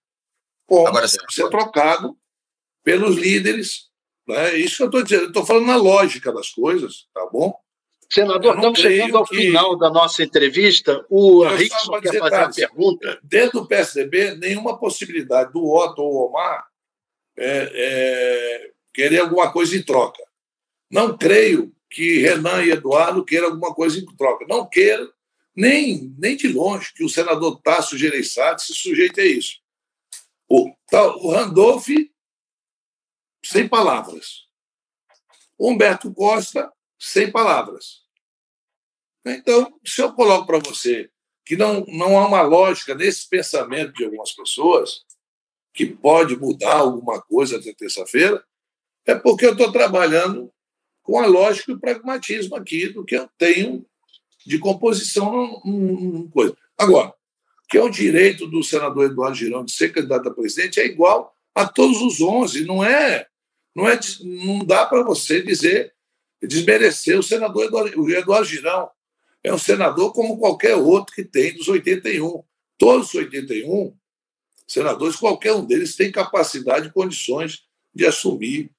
como 0.67 0.89
Agora, 0.89 1.09
ser 1.09 1.49
trocado 1.49 2.17
pelos 2.83 3.17
líderes. 3.17 3.89
Né? 4.27 4.55
Isso 4.57 4.77
que 4.77 4.83
eu 4.83 4.87
estou 4.87 5.03
dizendo, 5.03 5.27
estou 5.27 5.47
falando 5.47 5.67
na 5.67 5.77
lógica 5.77 6.33
das 6.33 6.51
coisas, 6.51 7.07
tá 7.13 7.27
bom? 7.33 7.55
Senador, 8.11 8.55
estamos 8.55 8.79
chegando 8.79 9.17
ao 9.17 9.27
que... 9.27 9.37
final 9.37 9.77
da 9.77 9.91
nossa 9.91 10.23
entrevista. 10.23 11.05
O 11.09 11.45
Rickson 11.45 12.01
quer 12.01 12.19
fazer 12.19 12.39
uma 12.39 12.53
pergunta. 12.53 13.19
Dentro 13.23 13.61
do 13.61 13.67
PSDB, 13.67 14.37
nenhuma 14.37 14.79
possibilidade 14.79 15.53
do 15.53 15.65
Otto 15.65 16.03
ou 16.03 16.29
Omar 16.29 16.67
é, 17.37 17.71
é, 17.75 18.71
querer 18.93 19.21
alguma 19.21 19.51
coisa 19.51 19.77
em 19.77 19.83
troca. 19.83 20.23
Não 20.91 21.17
creio 21.17 21.75
que 21.91 22.21
Renan 22.21 22.63
e 22.63 22.71
Eduardo 22.71 23.25
queiram 23.25 23.49
alguma 23.49 23.75
coisa 23.75 23.99
em 23.99 24.07
troca. 24.17 24.47
Não 24.49 24.67
quero, 24.69 25.13
nem, 25.57 26.15
nem 26.19 26.37
de 26.37 26.49
longe, 26.49 26.93
que 26.95 27.05
o 27.05 27.09
senador 27.09 27.61
Tasso 27.63 27.97
Gereissati 27.99 28.63
se 28.63 28.75
sujeite 28.75 29.21
a 29.21 29.25
isso. 29.25 29.64
O, 30.49 30.75
tá, 30.87 31.17
o 31.17 31.31
Randolph, 31.31 31.89
sem 33.45 33.69
palavras. 33.69 34.45
Humberto 35.59 36.13
Costa, 36.13 36.73
sem 36.99 37.31
palavras. 37.31 38.03
Então, 39.25 39.79
se 39.85 40.03
eu 40.03 40.13
coloco 40.13 40.47
para 40.47 40.59
você 40.59 41.11
que 41.45 41.57
não, 41.57 41.85
não 41.89 42.19
há 42.19 42.27
uma 42.27 42.43
lógica 42.43 42.95
nesse 42.95 43.29
pensamento 43.29 43.93
de 43.93 44.05
algumas 44.05 44.33
pessoas, 44.33 45.05
que 45.75 45.87
pode 45.87 46.37
mudar 46.37 46.77
alguma 46.77 47.21
coisa 47.21 47.59
até 47.59 47.75
terça-feira, 47.75 48.43
é 49.05 49.15
porque 49.15 49.45
eu 49.45 49.53
estou 49.53 49.73
trabalhando 49.73 50.51
com 51.03 51.19
a 51.19 51.27
lógica 51.27 51.71
e 51.71 51.75
o 51.75 51.81
pragmatismo 51.81 52.57
aqui 52.57 52.89
do 52.89 53.05
que 53.05 53.17
eu 53.17 53.29
tenho 53.37 53.85
de 54.47 54.59
composição 54.59 55.61
num, 55.65 56.31
coisa. 56.31 56.57
Agora, 56.79 57.13
que 57.69 57.79
é 57.79 57.83
o 57.83 57.89
direito 57.89 58.47
do 58.47 58.63
senador 58.63 59.07
Eduardo 59.07 59.37
Girão 59.37 59.65
de 59.65 59.73
ser 59.73 59.93
candidato 59.93 60.29
a 60.29 60.35
presidente 60.35 60.81
é 60.81 60.87
igual 60.87 61.35
a 61.55 61.67
todos 61.67 62.01
os 62.03 62.21
11, 62.21 62.65
não 62.65 62.85
é, 62.85 63.27
não 63.75 63.89
é, 63.89 63.99
não 64.23 64.65
dá 64.65 64.85
para 64.87 65.03
você 65.03 65.41
dizer 65.43 65.95
desmerecer 66.43 67.19
o 67.19 67.23
senador 67.23 67.65
Eduardo, 67.65 68.01
o 68.01 68.11
Eduardo 68.11 68.47
Girão. 68.47 68.91
É 69.43 69.53
um 69.53 69.59
senador 69.59 70.13
como 70.13 70.39
qualquer 70.39 70.75
outro 70.75 71.15
que 71.15 71.25
tem 71.25 71.55
dos 71.55 71.69
81. 71.69 72.43
Todos 72.79 73.09
os 73.09 73.15
81 73.15 73.95
senadores, 74.67 75.17
qualquer 75.17 75.53
um 75.53 75.65
deles 75.65 75.97
tem 75.97 76.11
capacidade 76.11 76.89
e 76.89 76.93
condições 76.93 77.65
de 77.95 78.07
assumir 78.07 78.71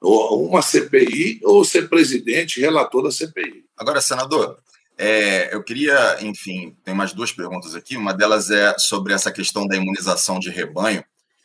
uma 0.00 0.62
CPI 0.62 1.40
ou 1.42 1.64
ser 1.64 1.88
presidente, 1.88 2.60
relator 2.60 3.02
da 3.02 3.10
CPI. 3.10 3.64
Agora, 3.76 4.00
senador, 4.00 4.58
é, 5.02 5.54
eu 5.54 5.62
queria, 5.62 6.18
enfim, 6.20 6.76
tem 6.84 6.92
mais 6.92 7.14
duas 7.14 7.32
perguntas 7.32 7.74
aqui. 7.74 7.96
Uma 7.96 8.12
delas 8.12 8.50
é 8.50 8.76
sobre 8.76 9.14
essa 9.14 9.32
questão 9.32 9.66
da 9.66 9.74
imunização 9.74 10.38
de 10.38 10.50
rebanho. 10.50 11.02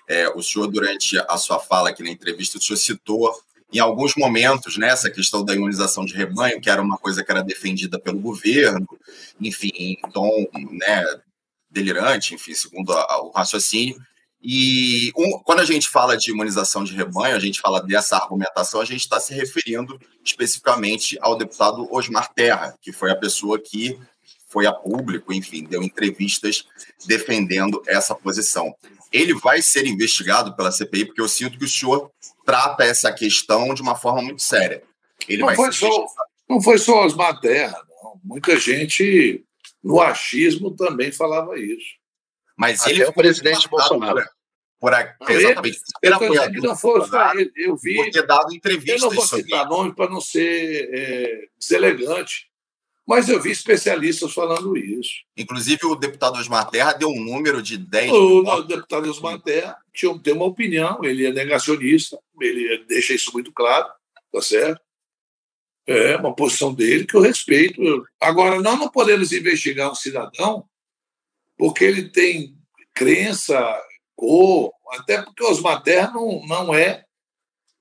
É, 0.09 0.27
o 0.27 0.43
senhor, 0.43 0.67
durante 0.67 1.17
a 1.17 1.37
sua 1.37 1.57
fala 1.57 1.89
aqui 1.89 2.03
na 2.03 2.09
entrevista, 2.09 2.57
o 2.57 2.61
senhor 2.61 2.75
citou 2.75 3.33
em 3.71 3.79
alguns 3.79 4.13
momentos, 4.17 4.77
né, 4.77 4.89
essa 4.89 5.09
questão 5.09 5.43
da 5.43 5.55
imunização 5.55 6.03
de 6.03 6.13
rebanho, 6.13 6.59
que 6.59 6.69
era 6.69 6.81
uma 6.81 6.97
coisa 6.97 7.23
que 7.23 7.31
era 7.31 7.41
defendida 7.41 7.97
pelo 7.97 8.19
governo, 8.19 8.85
enfim, 9.39 9.71
em 9.73 10.01
tom 10.11 10.29
né, 10.71 11.05
delirante, 11.69 12.35
enfim, 12.35 12.53
segundo 12.53 12.91
a, 12.91 13.21
o 13.21 13.31
raciocínio. 13.31 13.95
E 14.47 15.11
um, 15.17 15.39
quando 15.43 15.61
a 15.61 15.65
gente 15.65 15.89
fala 15.89 16.15
de 16.15 16.29
imunização 16.29 16.83
de 16.83 16.93
rebanho, 16.93 17.35
a 17.35 17.39
gente 17.39 17.59
fala 17.59 17.81
dessa 17.81 18.15
argumentação, 18.15 18.79
a 18.79 18.85
gente 18.85 18.99
está 18.99 19.19
se 19.19 19.33
referindo 19.33 19.99
especificamente 20.23 21.17
ao 21.19 21.35
deputado 21.35 21.91
Osmar 21.91 22.31
Terra, 22.31 22.77
que 22.79 22.91
foi 22.91 23.09
a 23.09 23.15
pessoa 23.15 23.57
que 23.57 23.99
foi 24.47 24.67
a 24.67 24.71
público, 24.71 25.33
enfim, 25.33 25.63
deu 25.63 25.81
entrevistas 25.81 26.63
defendendo 27.07 27.81
essa 27.87 28.13
posição. 28.13 28.71
Ele 29.11 29.33
vai 29.33 29.63
ser 29.63 29.87
investigado 29.87 30.55
pela 30.55 30.71
CPI, 30.71 31.05
porque 31.05 31.21
eu 31.21 31.27
sinto 31.27 31.57
que 31.57 31.65
o 31.65 31.67
senhor 31.67 32.11
trata 32.45 32.83
essa 32.83 33.11
questão 33.11 33.73
de 33.73 33.81
uma 33.81 33.95
forma 33.95 34.21
muito 34.21 34.43
séria. 34.43 34.83
Ele 35.27 35.41
não, 35.41 35.55
foi 35.55 35.71
só, 35.71 36.05
não 36.47 36.61
foi 36.61 36.77
só 36.77 37.03
Osmar 37.03 37.39
Terra, 37.39 37.81
não. 37.89 38.21
Muita 38.23 38.59
gente 38.59 39.43
no 39.83 39.99
achismo 39.99 40.69
também 40.69 41.11
falava 41.11 41.57
isso. 41.59 41.95
Mas 42.55 42.81
Até 42.81 42.91
ele 42.91 43.03
é 43.03 43.09
o 43.09 43.13
presidente 43.13 43.67
Bolsonaro. 43.67 44.34
Por, 44.85 45.27
por, 45.27 45.31
exatamente. 45.31 45.79
Ele, 46.03 46.13
eu, 46.13 46.61
não 46.61 46.75
foi, 46.75 47.01
eu 47.55 47.75
vi. 47.75 47.95
Por 47.95 48.11
ter 48.11 48.27
dado 48.27 48.53
entrevistas. 48.53 49.01
Eu 49.01 49.09
não 49.09 49.15
vou 49.15 49.25
citar 49.25 49.67
nome 49.67 49.95
para 49.95 50.11
não 50.11 50.21
ser 50.21 50.89
é, 50.93 51.47
deselegante. 51.57 52.51
Mas 53.07 53.27
eu 53.27 53.41
vi 53.41 53.49
especialistas 53.49 54.31
falando 54.31 54.77
isso. 54.77 55.09
Inclusive, 55.35 55.87
o 55.87 55.95
deputado 55.95 56.37
Osmar 56.37 56.69
Terra 56.69 56.93
deu 56.93 57.09
um 57.09 57.19
número 57.19 57.63
de 57.63 57.79
10. 57.79 58.11
O, 58.11 58.43
o 58.43 58.61
deputado 58.61 59.09
Osmar 59.09 59.41
Terra 59.41 59.75
tinha, 59.91 60.17
tem 60.19 60.33
uma 60.33 60.45
opinião, 60.45 61.03
ele 61.03 61.25
é 61.25 61.31
negacionista, 61.31 62.19
ele 62.39 62.85
deixa 62.87 63.13
isso 63.13 63.31
muito 63.33 63.51
claro, 63.51 63.87
tá 64.31 64.41
certo? 64.41 64.81
É 65.87 66.15
uma 66.15 66.35
posição 66.35 66.71
dele 66.71 67.05
que 67.05 67.15
eu 67.15 67.21
respeito. 67.21 67.81
Agora, 68.21 68.61
nós 68.61 68.77
não 68.77 68.89
podemos 68.89 69.31
investigar 69.31 69.91
um 69.91 69.95
cidadão 69.95 70.67
porque 71.57 71.83
ele 71.83 72.09
tem 72.09 72.55
crença, 72.93 73.81
cor, 74.15 74.74
até 74.91 75.21
porque 75.21 75.43
Osmar 75.43 75.81
Terra 75.83 76.11
não, 76.13 76.45
não 76.45 76.75
é 76.75 77.05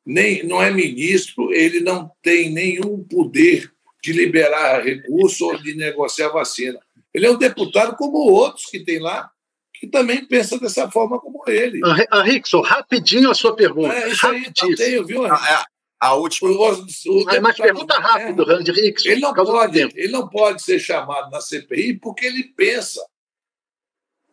nem 0.06 0.42
não 0.42 0.62
é 0.62 0.70
ministro, 0.70 1.52
ele 1.52 1.80
não 1.80 2.10
tem 2.22 2.50
nenhum 2.50 3.02
poder 3.02 3.72
de 4.02 4.12
liberar 4.12 4.84
recurso 4.84 5.46
ou 5.46 5.56
de 5.56 5.74
negociar 5.74 6.28
vacina. 6.28 6.78
Ele 7.12 7.26
é 7.26 7.30
um 7.30 7.38
deputado 7.38 7.96
como 7.96 8.18
outros 8.18 8.66
que 8.66 8.80
tem 8.80 8.98
lá, 8.98 9.30
que 9.72 9.86
também 9.86 10.26
pensa 10.26 10.58
dessa 10.58 10.90
forma 10.90 11.18
como 11.18 11.42
ele. 11.46 11.80
Rickson, 12.22 12.60
rapidinho 12.60 13.30
a 13.30 13.34
sua 13.34 13.56
pergunta. 13.56 13.94
É, 13.94 14.08
isso 14.10 14.26
aí 14.26 14.44
eu 14.44 14.76
tenho, 14.76 15.06
viu, 15.06 15.24
a, 15.24 15.66
a 16.00 16.14
última. 16.14 16.50
O, 16.50 16.54
o 16.54 17.24
mas 17.40 17.56
pergunta 17.56 17.98
rápido, 17.98 18.42
é, 18.42 18.54
Randy 18.54 18.72
Rickson. 18.72 19.08
Ele 19.08 19.20
não, 19.20 19.32
pode, 19.32 19.78
ele 19.78 20.12
não 20.12 20.28
pode 20.28 20.62
ser 20.62 20.78
chamado 20.78 21.30
na 21.30 21.40
CPI 21.40 21.98
porque 21.98 22.26
ele 22.26 22.44
pensa. 22.56 23.00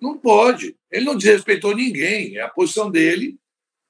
Não 0.02 0.18
pode. 0.18 0.76
Ele 0.92 1.06
não 1.06 1.16
desrespeitou 1.16 1.76
ninguém. 1.76 2.38
É 2.38 2.42
a 2.42 2.50
posição 2.50 2.90
dele. 2.90 3.38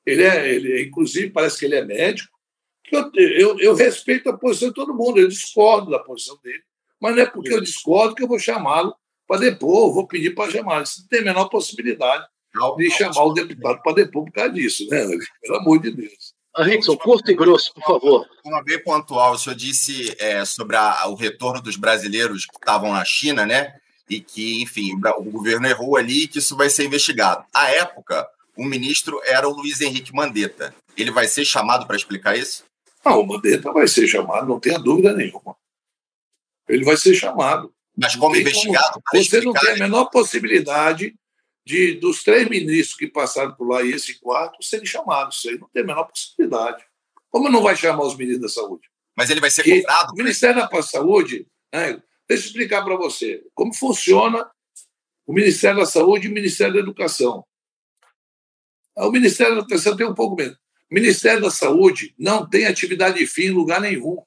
Ele 0.06 0.24
é, 0.24 0.54
ele, 0.54 0.84
inclusive, 0.84 1.30
parece 1.30 1.58
que 1.58 1.66
ele 1.66 1.76
é 1.76 1.86
médico. 1.86 2.32
Eu, 2.92 3.10
eu, 3.16 3.60
eu, 3.60 3.76
respeito 3.76 4.30
a 4.30 4.38
posição 4.38 4.68
de 4.68 4.76
todo 4.76 4.94
mundo, 4.94 5.20
eu 5.20 5.28
discordo 5.28 5.92
da 5.92 6.00
posição 6.00 6.38
dele, 6.44 6.62
mas 7.00 7.16
não 7.16 7.24
é 7.24 7.26
porque 7.26 7.54
eu 7.54 7.62
discordo 7.62 8.14
que 8.14 8.22
eu 8.22 8.28
vou 8.28 8.38
chamá-lo 8.38 8.94
para 9.26 9.40
depor, 9.40 9.94
vou 9.94 10.06
pedir 10.06 10.36
para 10.36 10.52
chamar. 10.52 10.84
Isso 10.84 11.02
não 11.02 11.08
tem 11.08 11.20
a 11.22 11.24
menor 11.24 11.46
possibilidade 11.48 12.26
não, 12.54 12.76
de 12.76 12.90
não, 12.90 12.98
chamar 12.98 13.16
não, 13.16 13.28
o 13.28 13.34
deputado 13.34 13.82
para 13.82 13.94
depor 13.94 14.26
por 14.26 14.34
causa 14.34 14.52
disso, 14.52 14.86
né? 14.90 15.08
Pelo 15.42 15.58
amor 15.58 15.80
de 15.80 15.92
Deus. 15.92 16.34
Rickson, 16.58 16.98
curto 16.98 17.32
e 17.32 17.34
grosso, 17.34 17.74
por 17.74 17.84
favor. 17.84 18.28
Uma 18.44 18.62
vez 18.62 18.84
pontual, 18.84 19.34
o 19.34 19.38
senhor 19.38 19.56
disse 19.56 20.14
é, 20.20 20.44
sobre 20.44 20.76
a, 20.76 21.08
o 21.08 21.16
retorno 21.16 21.62
dos 21.62 21.78
brasileiros 21.78 22.46
que 22.46 22.58
estavam 22.58 22.92
na 22.92 23.06
China, 23.06 23.46
né? 23.46 23.74
E 24.12 24.20
que, 24.20 24.62
enfim, 24.62 24.94
o 24.94 25.24
governo 25.24 25.66
errou 25.66 25.96
ali 25.96 26.24
e 26.24 26.28
que 26.28 26.40
isso 26.40 26.58
vai 26.58 26.70
ser 26.70 26.84
investigado. 26.84 27.46
À 27.54 27.70
época, 27.72 28.28
o 28.58 28.66
ministro 28.66 29.22
era 29.24 29.48
o 29.48 29.54
Luiz 29.54 29.80
Henrique 29.80 30.14
Mandetta. 30.14 30.76
Ele 30.98 31.12
vai 31.12 31.30
ser 31.30 31.46
chamado 31.46 31.88
para 31.88 31.96
explicar 31.96 32.38
isso? 32.38 32.66
Não, 33.06 33.22
o 33.22 33.26
Mandetta 33.26 33.72
vai 33.72 33.88
ser 33.88 34.10
chamado, 34.10 34.50
não 34.50 34.60
tenha 34.60 34.78
dúvida 34.78 35.14
nenhuma. 35.14 35.56
Ele 36.68 36.84
vai 36.84 36.98
ser 36.98 37.16
chamado. 37.16 37.74
Mas 37.98 38.14
como 38.18 38.36
investigado? 38.36 39.02
Como, 39.10 39.24
você 39.24 39.40
não 39.40 39.54
tem 39.54 39.72
a 39.72 39.78
menor 39.78 40.06
possibilidade 40.08 41.16
de 41.66 41.94
dos 41.94 42.22
três 42.22 42.50
ministros 42.50 42.98
que 42.98 43.08
passaram 43.08 43.54
por 43.54 43.66
lá 43.70 43.82
e 43.82 43.92
esse 43.92 44.20
quarto 44.20 44.62
serem 44.62 44.86
chamados. 44.86 45.38
Isso 45.38 45.50
aí 45.50 45.58
não 45.58 45.70
tem 45.70 45.84
a 45.84 45.86
menor 45.86 46.04
possibilidade. 46.04 46.84
Como 47.30 47.48
não 47.48 47.64
vai 47.64 47.78
chamar 47.78 48.04
os 48.04 48.18
ministros 48.18 48.54
da 48.54 48.62
saúde? 48.62 48.90
Mas 49.16 49.30
ele 49.30 49.40
vai 49.40 49.50
ser 49.50 49.64
cobrado? 49.64 50.12
O 50.12 50.18
Ministério 50.18 50.68
da 50.68 50.82
Saúde, 50.82 51.48
né, 51.74 52.02
deixa 52.32 52.46
eu 52.46 52.48
explicar 52.48 52.82
para 52.82 52.96
você 52.96 53.44
como 53.54 53.74
funciona 53.74 54.50
o 55.26 55.34
Ministério 55.34 55.80
da 55.80 55.86
Saúde 55.86 56.28
e 56.28 56.32
o 56.32 56.34
Ministério 56.34 56.74
da 56.74 56.80
Educação. 56.80 57.46
O 58.96 59.12
Ministério 59.12 59.56
da 59.56 59.60
Educação 59.60 59.98
tem 59.98 60.08
um 60.08 60.14
pouco 60.14 60.38
menos. 60.38 60.56
O 60.90 60.94
Ministério 60.94 61.42
da 61.42 61.52
Saúde 61.52 62.16
não 62.18 62.50
tem 62.50 62.66
atividade 62.66 63.26
fim 63.28 63.48
em 63.48 63.52
lugar 63.52 63.82
nenhum. 63.82 64.24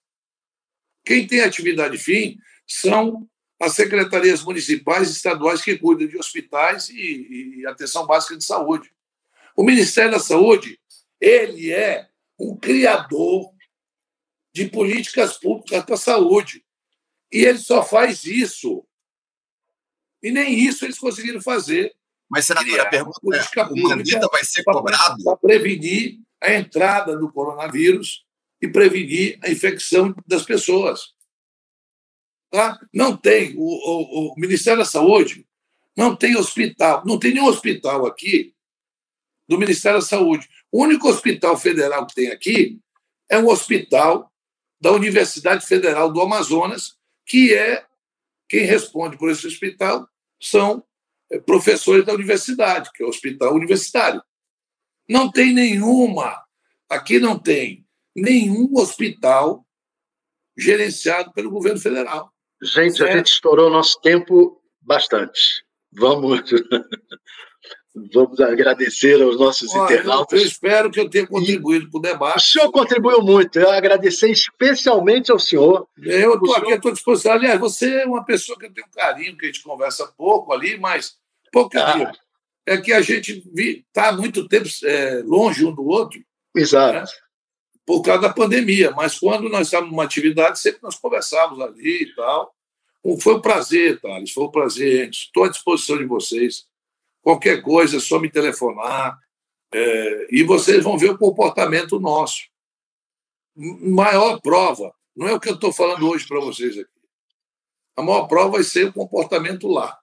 Quem 1.04 1.26
tem 1.26 1.40
atividade 1.40 1.96
fim 1.96 2.38
são 2.66 3.26
as 3.60 3.72
secretarias 3.72 4.42
municipais 4.42 5.08
e 5.08 5.12
estaduais 5.12 5.62
que 5.62 5.78
cuidam 5.78 6.06
de 6.06 6.18
hospitais 6.18 6.90
e, 6.90 7.60
e 7.60 7.66
atenção 7.66 8.06
básica 8.06 8.36
de 8.36 8.44
saúde. 8.44 8.92
O 9.56 9.62
Ministério 9.62 10.12
da 10.12 10.18
Saúde, 10.18 10.78
ele 11.18 11.72
é 11.72 12.08
um 12.38 12.56
criador 12.56 13.50
de 14.52 14.66
políticas 14.66 15.38
públicas 15.38 15.84
para 15.84 15.94
a 15.94 15.98
saúde. 15.98 16.63
E 17.34 17.44
ele 17.44 17.58
só 17.58 17.84
faz 17.84 18.24
isso. 18.24 18.86
E 20.22 20.30
nem 20.30 20.56
isso 20.56 20.84
eles 20.84 20.98
conseguiram 20.98 21.42
fazer. 21.42 21.92
Mas, 22.30 22.46
senador, 22.46 22.78
a 22.78 22.86
pergunta 22.86 23.18
é: 23.36 23.62
o 23.64 23.82
Mandetta 23.82 24.28
vai 24.28 24.44
ser 24.44 24.62
cobrado? 24.62 25.24
Para 25.24 25.36
prevenir 25.36 26.20
a 26.40 26.54
entrada 26.54 27.16
do 27.16 27.30
coronavírus 27.32 28.24
e 28.62 28.68
prevenir 28.68 29.36
a 29.42 29.50
infecção 29.50 30.14
das 30.24 30.44
pessoas. 30.44 31.12
Tá? 32.50 32.78
Não 32.92 33.16
tem. 33.16 33.52
O, 33.56 33.62
o, 33.62 34.32
o 34.32 34.34
Ministério 34.36 34.78
da 34.78 34.84
Saúde 34.84 35.44
não 35.96 36.14
tem 36.14 36.36
hospital, 36.36 37.02
não 37.04 37.18
tem 37.18 37.34
nenhum 37.34 37.46
hospital 37.46 38.06
aqui 38.06 38.54
do 39.48 39.58
Ministério 39.58 39.98
da 39.98 40.06
Saúde. 40.06 40.48
O 40.70 40.84
único 40.84 41.08
hospital 41.08 41.58
federal 41.58 42.06
que 42.06 42.14
tem 42.14 42.30
aqui 42.30 42.78
é 43.28 43.38
um 43.38 43.48
hospital 43.48 44.32
da 44.80 44.92
Universidade 44.92 45.66
Federal 45.66 46.12
do 46.12 46.20
Amazonas, 46.20 46.96
que 47.26 47.54
é 47.54 47.84
quem 48.48 48.64
responde 48.64 49.16
por 49.16 49.30
esse 49.30 49.46
hospital 49.46 50.08
são 50.40 50.84
eh, 51.30 51.40
professores 51.40 52.04
da 52.04 52.12
universidade, 52.12 52.90
que 52.92 53.02
é 53.02 53.06
o 53.06 53.08
hospital 53.08 53.54
universitário. 53.54 54.22
Não 55.08 55.30
tem 55.30 55.52
nenhuma, 55.52 56.42
aqui 56.88 57.18
não 57.18 57.38
tem 57.38 57.86
nenhum 58.14 58.76
hospital 58.76 59.66
gerenciado 60.56 61.32
pelo 61.32 61.50
governo 61.50 61.80
federal. 61.80 62.32
Gente, 62.62 62.98
certo? 62.98 63.12
a 63.12 63.16
gente 63.16 63.32
estourou 63.32 63.70
nosso 63.70 64.00
tempo 64.00 64.62
bastante. 64.80 65.64
Vamos 65.92 66.40
Vamos 68.12 68.40
agradecer 68.40 69.22
aos 69.22 69.38
nossos 69.38 69.72
Olha, 69.72 69.94
internautas. 69.94 70.40
Eu 70.40 70.46
espero 70.46 70.90
que 70.90 70.98
eu 70.98 71.08
tenha 71.08 71.26
contribuído 71.26 71.88
para 71.88 71.98
o 71.98 72.02
debate. 72.02 72.38
O 72.38 72.40
senhor 72.40 72.72
contribuiu 72.72 73.22
muito. 73.22 73.56
Eu 73.56 73.70
agradecer 73.70 74.28
especialmente 74.30 75.30
ao 75.30 75.38
senhor. 75.38 75.86
Eu 76.02 76.34
estou 76.34 76.56
aqui 76.56 76.72
à 76.72 76.80
tua 76.80 76.92
disposição. 76.92 77.32
Aliás, 77.32 77.60
você 77.60 78.02
é 78.02 78.06
uma 78.06 78.24
pessoa 78.24 78.58
que 78.58 78.66
eu 78.66 78.72
tenho 78.72 78.88
carinho, 78.92 79.36
que 79.36 79.44
a 79.44 79.46
gente 79.46 79.62
conversa 79.62 80.12
pouco 80.18 80.52
ali, 80.52 80.76
mas 80.76 81.14
pouco 81.52 81.78
ah. 81.78 82.12
É 82.66 82.78
que 82.78 82.92
a 82.92 83.00
gente 83.00 83.44
está 83.54 84.08
há 84.08 84.12
muito 84.12 84.48
tempo 84.48 84.66
é, 84.84 85.22
longe 85.24 85.64
um 85.64 85.72
do 85.72 85.86
outro. 85.86 86.18
Exato. 86.56 86.98
Né? 86.98 87.04
Por 87.86 88.02
causa 88.02 88.22
da 88.22 88.32
pandemia. 88.32 88.90
Mas 88.90 89.18
quando 89.18 89.48
nós 89.48 89.68
estávamos 89.68 89.92
numa 89.92 90.04
atividade, 90.04 90.58
sempre 90.58 90.80
nós 90.82 90.96
conversávamos 90.96 91.60
ali 91.60 92.02
e 92.02 92.14
tal. 92.16 92.52
Foi 93.20 93.34
um 93.34 93.40
prazer, 93.40 94.00
Thales. 94.00 94.32
Foi 94.32 94.44
um 94.44 94.50
prazer. 94.50 95.10
Estou 95.10 95.44
à 95.44 95.48
disposição 95.48 95.98
de 95.98 96.06
vocês. 96.06 96.66
Qualquer 97.24 97.62
coisa, 97.62 97.96
é 97.96 98.00
só 98.00 98.18
me 98.20 98.30
telefonar. 98.30 99.18
É, 99.72 100.28
e 100.30 100.42
vocês 100.44 100.84
vão 100.84 100.98
ver 100.98 101.10
o 101.10 101.18
comportamento 101.18 101.98
nosso. 101.98 102.44
Maior 103.56 104.40
prova, 104.42 104.94
não 105.16 105.26
é 105.26 105.32
o 105.32 105.40
que 105.40 105.48
eu 105.48 105.54
estou 105.54 105.72
falando 105.72 106.06
hoje 106.06 106.28
para 106.28 106.38
vocês 106.38 106.78
aqui. 106.78 106.90
A 107.96 108.02
maior 108.02 108.26
prova 108.26 108.50
vai 108.50 108.62
ser 108.62 108.88
o 108.88 108.92
comportamento 108.92 109.66
lá. 109.66 109.98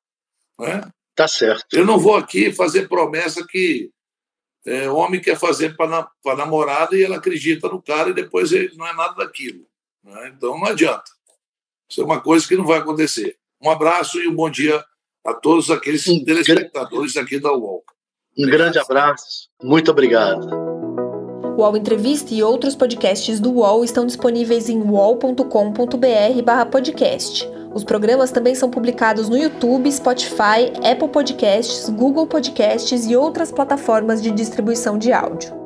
Né? 0.57 0.81
Tá 1.13 1.27
certo. 1.27 1.77
Eu 1.77 1.85
não 1.85 1.99
vou 1.99 2.15
aqui 2.15 2.51
fazer 2.51 2.89
promessa 2.89 3.45
que 3.45 3.91
é, 4.65 4.89
homem 4.89 5.21
quer 5.21 5.37
fazer 5.37 5.75
para 5.75 6.09
a 6.25 6.35
namorada 6.35 6.97
e 6.97 7.03
ela 7.03 7.17
acredita 7.17 7.67
no 7.67 7.81
cara 7.81 8.09
e 8.09 8.15
depois 8.15 8.51
ele 8.51 8.75
não 8.75 8.87
é 8.87 8.93
nada 8.93 9.13
daquilo. 9.13 9.67
Né? 10.03 10.33
Então 10.35 10.57
não 10.57 10.65
adianta. 10.65 11.11
Isso 11.87 12.01
é 12.01 12.03
uma 12.03 12.19
coisa 12.19 12.47
que 12.47 12.57
não 12.57 12.65
vai 12.65 12.79
acontecer. 12.79 13.37
Um 13.61 13.69
abraço 13.69 14.19
e 14.19 14.27
um 14.27 14.33
bom 14.33 14.49
dia 14.49 14.83
a 15.25 15.33
todos 15.33 15.69
aqueles 15.69 16.07
um 16.07 16.23
telespectadores 16.23 17.17
aqui 17.17 17.37
da 17.39 17.51
UOL. 17.51 17.83
Um 18.37 18.47
grande 18.47 18.79
abraço, 18.79 19.49
muito 19.61 19.91
obrigado. 19.91 20.47
O 21.57 21.61
UOL 21.61 21.77
Entrevista 21.77 22.33
e 22.33 22.41
outros 22.41 22.75
podcasts 22.75 23.39
do 23.39 23.51
UOL 23.51 23.83
estão 23.83 24.03
disponíveis 24.05 24.69
em 24.69 24.81
uol.com.br/podcast. 24.81 27.47
Os 27.73 27.83
programas 27.83 28.31
também 28.31 28.55
são 28.55 28.69
publicados 28.69 29.27
no 29.29 29.37
YouTube, 29.37 29.89
Spotify, 29.91 30.71
Apple 30.83 31.09
Podcasts, 31.09 31.89
Google 31.89 32.27
Podcasts 32.27 33.05
e 33.05 33.15
outras 33.15 33.51
plataformas 33.51 34.21
de 34.21 34.31
distribuição 34.31 34.97
de 34.97 35.13
áudio. 35.13 35.60